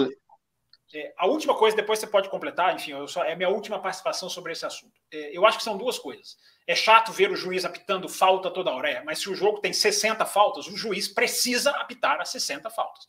[0.91, 4.53] É, a última coisa, depois você pode completar, enfim, só, é minha última participação sobre
[4.53, 4.99] esse assunto.
[5.11, 6.35] É, eu acho que são duas coisas.
[6.65, 9.71] É chato ver o juiz apitando falta toda hora, é, mas se o jogo tem
[9.71, 13.07] 60 faltas, o juiz precisa apitar as 60 faltas.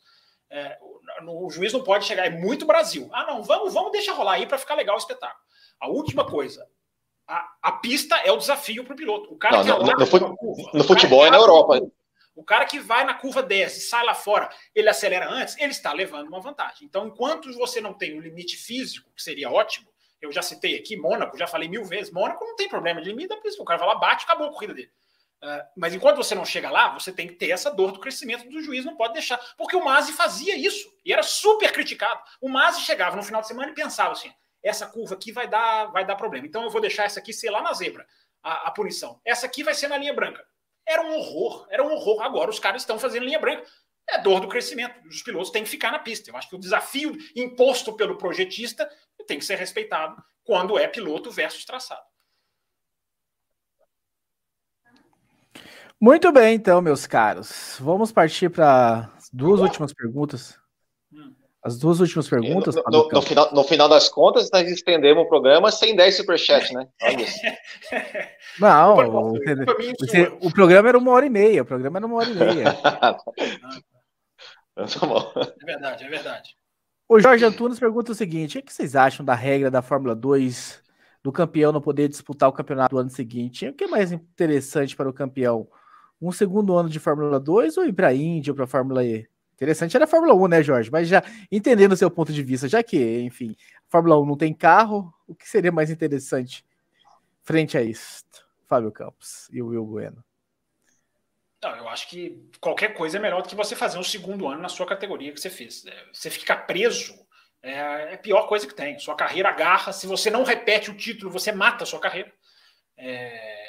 [0.51, 3.09] É, o, o, juiz não pode chegar, é muito Brasil.
[3.11, 5.41] Ah, não, vamos, vamos deixar rolar aí para ficar legal o espetáculo.
[5.79, 6.67] A última coisa,
[7.31, 9.33] a, a pista é o desafio para o piloto.
[9.33, 11.79] O cara não, no, no, curva, no futebol é na Europa.
[11.79, 11.93] Curva,
[12.35, 15.93] o cara que vai na curva desce, sai lá fora, ele acelera antes, ele está
[15.93, 16.85] levando uma vantagem.
[16.85, 19.89] Então, enquanto você não tem um limite físico, que seria ótimo,
[20.21, 23.29] eu já citei aqui, Mônaco, já falei mil vezes, Mônaco não tem problema de limite
[23.29, 24.91] da pista, o cara vai lá, bate, acabou a corrida dele.
[25.41, 28.47] Uh, mas enquanto você não chega lá, você tem que ter essa dor do crescimento
[28.47, 29.39] do juiz, não pode deixar.
[29.57, 32.21] Porque o Masi fazia isso e era super criticado.
[32.39, 34.31] O Masi chegava no final de semana e pensava assim:
[34.63, 36.45] essa curva aqui vai dar, vai dar problema.
[36.45, 38.05] Então eu vou deixar essa aqui ser lá na zebra,
[38.43, 39.19] a, a punição.
[39.25, 40.45] Essa aqui vai ser na linha branca.
[40.87, 42.21] Era um horror, era um horror.
[42.21, 43.65] Agora os caras estão fazendo linha branca.
[44.09, 44.95] É dor do crescimento.
[45.07, 46.29] Os pilotos têm que ficar na pista.
[46.29, 48.89] Eu acho que o desafio imposto pelo projetista
[49.27, 52.01] tem que ser respeitado quando é piloto versus traçado.
[55.99, 57.77] Muito bem, então, meus caros.
[57.79, 60.59] Vamos partir para duas últimas perguntas.
[61.63, 62.75] As duas últimas perguntas.
[62.75, 66.71] No, no, no, final, no final das contas, nós estendemos o programa sem 10 superchats,
[66.71, 66.87] né?
[67.03, 67.37] Olha isso.
[68.59, 69.37] Não, o, o,
[70.47, 71.61] o, programa era uma hora e meia.
[71.61, 72.73] O programa era uma hora e meia.
[72.81, 73.17] tá
[75.05, 75.31] bom.
[75.35, 76.55] É verdade, é verdade.
[77.07, 80.81] O Jorge Antunes pergunta o seguinte: o que vocês acham da regra da Fórmula 2
[81.21, 83.67] do campeão não poder disputar o campeonato do ano seguinte?
[83.67, 85.67] O que é mais interessante para o campeão?
[86.19, 89.03] Um segundo ano de Fórmula 2 ou ir para a Índia ou para a Fórmula
[89.03, 89.27] E?
[89.61, 90.89] Interessante era a Fórmula 1, né, Jorge?
[90.89, 94.35] Mas já entendendo o seu ponto de vista, já que, enfim, a Fórmula 1 não
[94.35, 96.65] tem carro, o que seria mais interessante
[97.43, 98.23] frente a isso?
[98.67, 100.23] Fábio Campos e o Will Bueno.
[101.61, 104.63] Não, eu acho que qualquer coisa é melhor do que você fazer um segundo ano
[104.63, 105.85] na sua categoria que você fez.
[105.85, 107.13] É, você ficar preso
[107.61, 108.97] é, é a pior coisa que tem.
[108.97, 109.93] Sua carreira agarra.
[109.93, 112.33] Se você não repete o título, você mata a sua carreira.
[112.97, 113.60] É,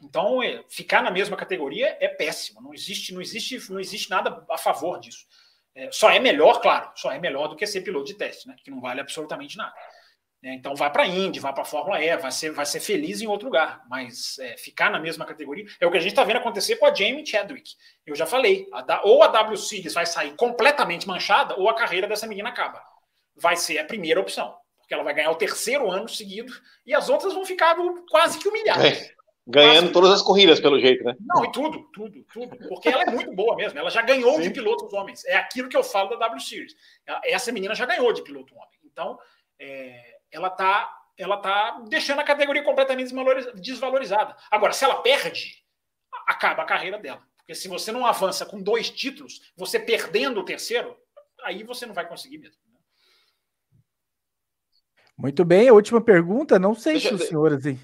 [0.00, 2.60] então, é, ficar na mesma categoria é péssimo.
[2.60, 5.26] Não existe, não existe, não existe nada a favor disso.
[5.74, 8.56] É, só é melhor, claro, só é melhor do que ser piloto de teste, né?
[8.62, 9.74] Que não vale absolutamente nada.
[10.42, 12.80] É, então, vai para a Indy, vai para a Fórmula E, vai ser, vai ser
[12.80, 13.82] feliz em outro lugar.
[13.88, 16.86] Mas é, ficar na mesma categoria é o que a gente está vendo acontecer com
[16.86, 17.72] a Jamie Chadwick.
[18.06, 22.06] Eu já falei, a, ou a W Series vai sair completamente manchada, ou a carreira
[22.06, 22.82] dessa menina acaba.
[23.34, 26.52] Vai ser a primeira opção, porque ela vai ganhar o terceiro ano seguido
[26.86, 27.76] e as outras vão ficar
[28.08, 29.15] quase que humilhadas.
[29.48, 31.14] Ganhando todas as corridas, pelo jeito, né?
[31.20, 32.56] Não, e tudo, tudo, tudo.
[32.68, 33.78] Porque ela é muito boa mesmo.
[33.78, 34.42] Ela já ganhou Sim.
[34.42, 35.24] de pilotos homens.
[35.24, 36.74] É aquilo que eu falo da W Series.
[37.24, 38.78] Essa menina já ganhou de piloto homem.
[38.84, 39.16] Então,
[39.58, 43.14] é, ela tá, ela tá deixando a categoria completamente
[43.54, 44.36] desvalorizada.
[44.50, 45.62] Agora, se ela perde,
[46.26, 47.22] acaba a carreira dela.
[47.36, 50.96] Porque se você não avança com dois títulos, você perdendo o terceiro,
[51.44, 52.58] aí você não vai conseguir mesmo.
[52.72, 52.80] Né?
[55.16, 57.64] Muito bem, a última pergunta, não sei Deixa, se os senhores.
[57.64, 57.78] Hein?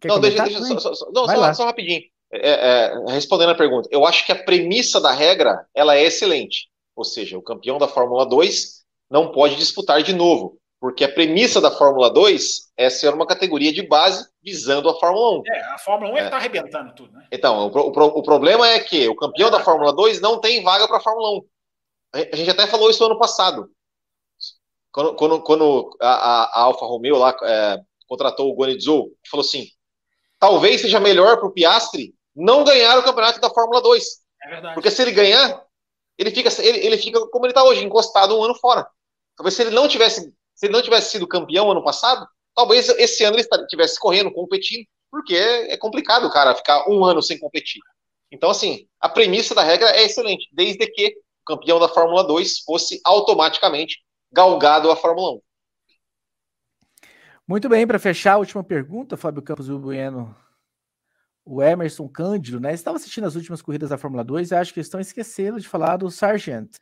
[0.00, 2.02] Quer não, deixa, deixa só, só, não, só, só, rapidinho.
[2.30, 6.68] É, é, respondendo a pergunta, eu acho que a premissa da regra ela é excelente.
[6.94, 11.60] Ou seja, o campeão da Fórmula 2 não pode disputar de novo, porque a premissa
[11.60, 15.42] da Fórmula 2 é ser uma categoria de base visando a Fórmula 1.
[15.46, 16.24] É, a Fórmula 1 é.
[16.24, 17.26] está arrebentando tudo, né?
[17.32, 19.52] Então, o, o, o, problema é que o campeão é.
[19.52, 21.44] da Fórmula 2 não tem vaga para a Fórmula 1.
[22.32, 23.70] A gente até falou isso ano passado.
[24.92, 29.68] Quando, quando, quando a, a, a Alfa Romeo lá é, contratou o Guanizou, falou assim:
[30.38, 34.04] talvez seja melhor para o Piastri não ganhar o campeonato da Fórmula 2.
[34.42, 34.74] É verdade.
[34.74, 35.64] Porque se ele ganhar,
[36.16, 38.86] ele fica, ele, ele fica como ele está hoje, encostado um ano fora.
[39.36, 40.20] Talvez se ele não tivesse,
[40.54, 44.86] se ele não tivesse sido campeão ano passado, talvez esse ano ele estivesse correndo, competindo,
[45.10, 47.80] porque é, é complicado o cara ficar um ano sem competir.
[48.30, 52.60] Então, assim, a premissa da regra é excelente, desde que o campeão da Fórmula 2
[52.60, 53.98] fosse automaticamente
[54.30, 55.40] galgado à Fórmula 1.
[57.48, 60.36] Muito bem, para fechar a última pergunta, Fábio Campos e o Bueno.
[61.46, 62.74] O Emerson Cândido, né?
[62.74, 65.96] Estava assistindo as últimas corridas da Fórmula 2 e acho que estão esquecendo de falar
[65.96, 66.76] do Sargent.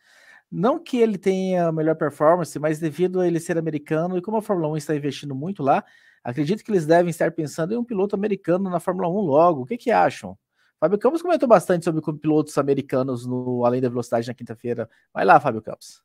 [0.51, 4.39] Não que ele tenha a melhor performance, mas devido a ele ser americano e como
[4.39, 5.85] a Fórmula 1 está investindo muito lá,
[6.25, 9.63] acredito que eles devem estar pensando em um piloto americano na Fórmula 1 logo.
[9.63, 10.37] O que, que acham?
[10.81, 14.91] Fábio Campos comentou bastante sobre pilotos americanos no Além da Velocidade na quinta-feira.
[15.15, 16.03] Vai lá, Fábio Campos.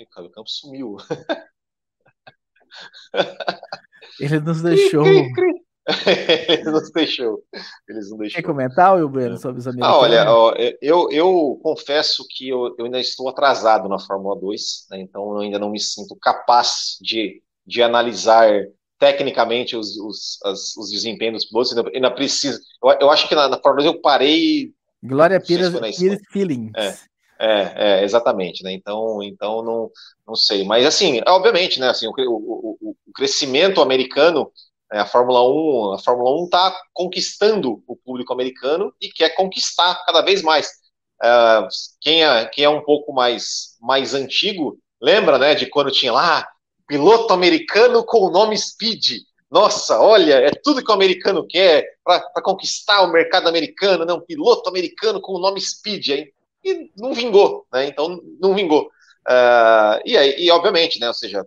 [0.00, 0.96] O Fábio Campos sumiu.
[4.20, 5.04] Ele nos deixou.
[5.06, 7.42] Ele nos deixou.
[7.88, 8.36] Eles não deixou.
[8.40, 9.86] Quer comentar, Wilber, sobre os amigos?
[9.86, 14.86] Ah, olha, ó, eu, eu confesso que eu, eu, ainda estou atrasado na Fórmula 2,
[14.90, 18.50] né, então eu ainda não me sinto capaz de, de analisar
[18.98, 21.76] tecnicamente os, os, as, os desempenhos dos pilotos.
[21.76, 22.60] Ainda, ainda preciso.
[22.82, 24.72] Eu, eu acho que na, na Fórmula 2 eu parei.
[25.02, 26.72] Glória Pires, Pires Feelings.
[26.76, 26.96] É.
[27.38, 28.72] É, é, exatamente, né?
[28.72, 29.90] Então, então não,
[30.26, 30.64] não sei.
[30.64, 31.88] Mas assim, obviamente, né?
[31.88, 34.50] Assim, o, o, o crescimento americano,
[34.92, 40.02] é, a Fórmula 1, a Fórmula 1 está conquistando o público americano e quer conquistar
[40.06, 40.68] cada vez mais.
[41.22, 41.66] Uh,
[42.00, 46.46] quem, é, quem é um pouco mais, mais antigo, lembra, né, de quando tinha lá
[46.86, 49.22] piloto americano com o nome Speed.
[49.50, 54.12] Nossa, olha, é tudo que o americano quer para conquistar o mercado americano, né?
[54.12, 56.32] Um piloto americano com o nome Speed, hein?
[56.64, 57.86] E não vingou, né?
[57.86, 58.90] Então não vingou.
[59.26, 61.08] Uh, e aí, e obviamente, né?
[61.08, 61.46] Ou seja,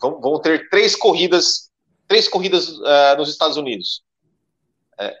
[0.00, 1.70] vão, vão ter três corridas,
[2.08, 4.02] três corridas uh, nos Estados Unidos.
[4.98, 5.16] É,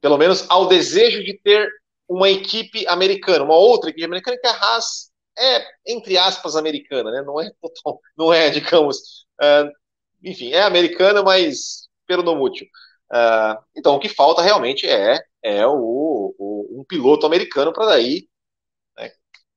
[0.00, 1.68] pelo menos ao desejo de ter
[2.08, 7.22] uma equipe americana, uma outra equipe americana que a Haas é entre aspas americana, né?
[7.22, 7.50] Não é
[8.16, 9.70] não é, digamos, uh,
[10.22, 12.66] enfim, é americana, mas pelo não mútil.
[13.12, 18.28] Uh, então o que falta realmente é é o, o um piloto americano para daí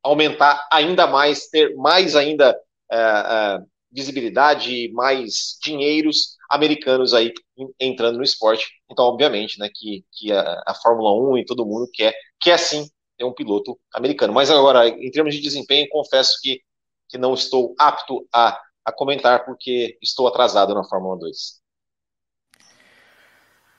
[0.04, 2.58] aumentar ainda mais, ter mais ainda
[2.92, 3.60] é, é,
[3.92, 7.34] visibilidade, mais dinheiros americanos aí
[7.80, 8.68] entrando no esporte.
[8.90, 12.90] Então, obviamente, né, que, que a, a Fórmula 1 e todo mundo quer, quer sim
[13.18, 14.34] ter um piloto americano.
[14.34, 16.62] Mas agora, em termos de desempenho, confesso que,
[17.08, 21.60] que não estou apto a, a comentar porque estou atrasado na Fórmula 2.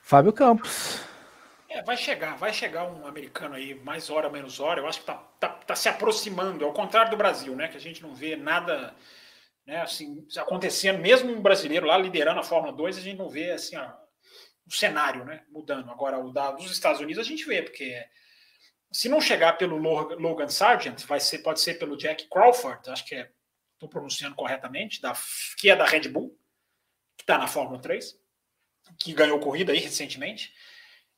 [0.01, 1.10] Fábio Campos.
[1.73, 4.81] É, vai chegar, vai chegar um americano aí, mais hora, menos hora.
[4.81, 7.69] Eu acho que tá, tá, tá se aproximando, ao contrário do Brasil, né?
[7.69, 8.93] Que a gente não vê nada
[9.65, 13.51] né, assim, acontecendo, mesmo um brasileiro lá liderando a Fórmula 2, a gente não vê
[13.51, 13.77] assim,
[14.67, 15.89] o cenário né, mudando.
[15.89, 18.05] Agora, o da, dos Estados Unidos a gente vê, porque
[18.91, 23.15] Se não chegar pelo Logan Sargent, vai ser, pode ser pelo Jack Crawford, acho que
[23.15, 23.31] é,
[23.75, 25.13] estou pronunciando corretamente, da,
[25.57, 26.37] que é da Red Bull,
[27.17, 28.19] que está na Fórmula 3,
[28.99, 30.53] que ganhou corrida aí recentemente.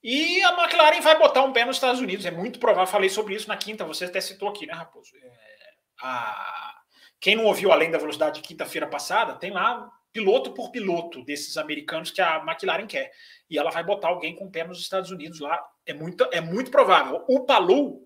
[0.04, 2.26] E a McLaren vai botar um pé nos Estados Unidos.
[2.26, 2.92] É muito provável.
[2.92, 3.86] Falei sobre isso na quinta.
[3.86, 5.12] Você até citou aqui, né, Raposo?
[5.16, 5.70] É,
[6.02, 6.76] a...
[7.22, 11.58] Quem não ouviu além da velocidade de quinta-feira passada, tem lá piloto por piloto desses
[11.58, 13.12] americanos que a McLaren quer.
[13.50, 15.60] E ela vai botar alguém com o pé nos Estados Unidos lá.
[15.86, 17.24] É muito, é muito provável.
[17.28, 18.06] O Palou,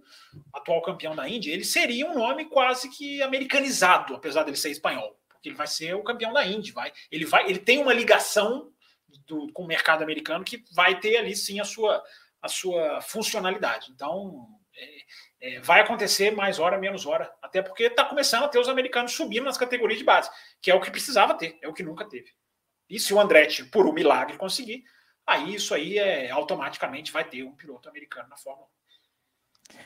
[0.54, 5.20] atual campeão da Índia, ele seria um nome quase que americanizado, apesar dele ser espanhol.
[5.30, 6.72] Porque ele vai ser o campeão da Indy.
[6.72, 8.72] Vai, ele, vai, ele tem uma ligação
[9.28, 12.04] do, com o mercado americano que vai ter ali sim a sua,
[12.42, 13.92] a sua funcionalidade.
[13.92, 14.98] Então, é,
[15.40, 19.12] é, vai acontecer mais hora, menos hora, até porque está começando a ter os americanos
[19.12, 20.30] subindo nas categorias de base,
[20.62, 22.32] que é o que precisava ter, é o que nunca teve.
[22.90, 24.84] E se o Andretti, por um milagre, conseguir,
[25.26, 28.68] aí isso aí é automaticamente vai ter um piloto americano na Fórmula
[29.74, 29.78] 1.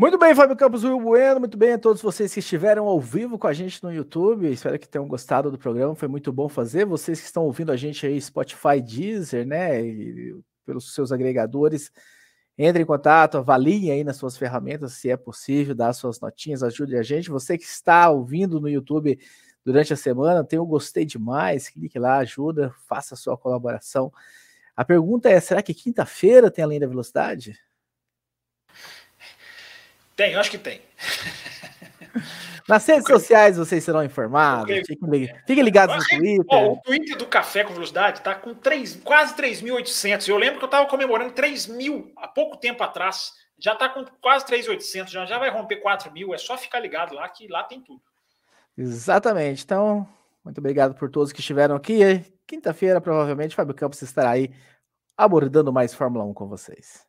[0.00, 3.38] Muito bem, Fábio Campos, Will Bueno, muito bem a todos vocês que estiveram ao vivo
[3.38, 4.50] com a gente no YouTube.
[4.50, 6.86] Espero que tenham gostado do programa, foi muito bom fazer.
[6.86, 11.92] Vocês que estão ouvindo a gente aí, Spotify, Deezer, né, e pelos seus agregadores,
[12.56, 16.96] entre em contato, avaliem aí nas suas ferramentas, se é possível, dá suas notinhas, ajude
[16.96, 17.28] a gente.
[17.28, 19.18] Você que está ouvindo no YouTube
[19.62, 24.10] durante a semana, tem um gostei demais, clique lá, ajuda, faça a sua colaboração.
[24.74, 27.60] A pergunta é: será que quinta-feira tem além da velocidade?
[30.20, 30.82] Tem, eu acho que tem.
[32.68, 34.70] Nas redes sociais vocês serão informados.
[34.86, 36.44] Fiquem, fiquem ligados no Twitter.
[36.46, 40.28] Ó, o Twitter do Café com Velocidade está com 3, quase 3.800.
[40.28, 43.32] Eu lembro que eu estava comemorando 3 mil há pouco tempo atrás.
[43.58, 45.08] Já está com quase 3.800.
[45.08, 46.34] Já, já vai romper 4 mil.
[46.34, 48.02] É só ficar ligado lá que lá tem tudo.
[48.76, 49.64] Exatamente.
[49.64, 50.06] Então,
[50.44, 52.00] muito obrigado por todos que estiveram aqui.
[52.46, 54.50] Quinta-feira, provavelmente, Fábio Campos estará aí
[55.16, 57.08] abordando mais Fórmula 1 com vocês.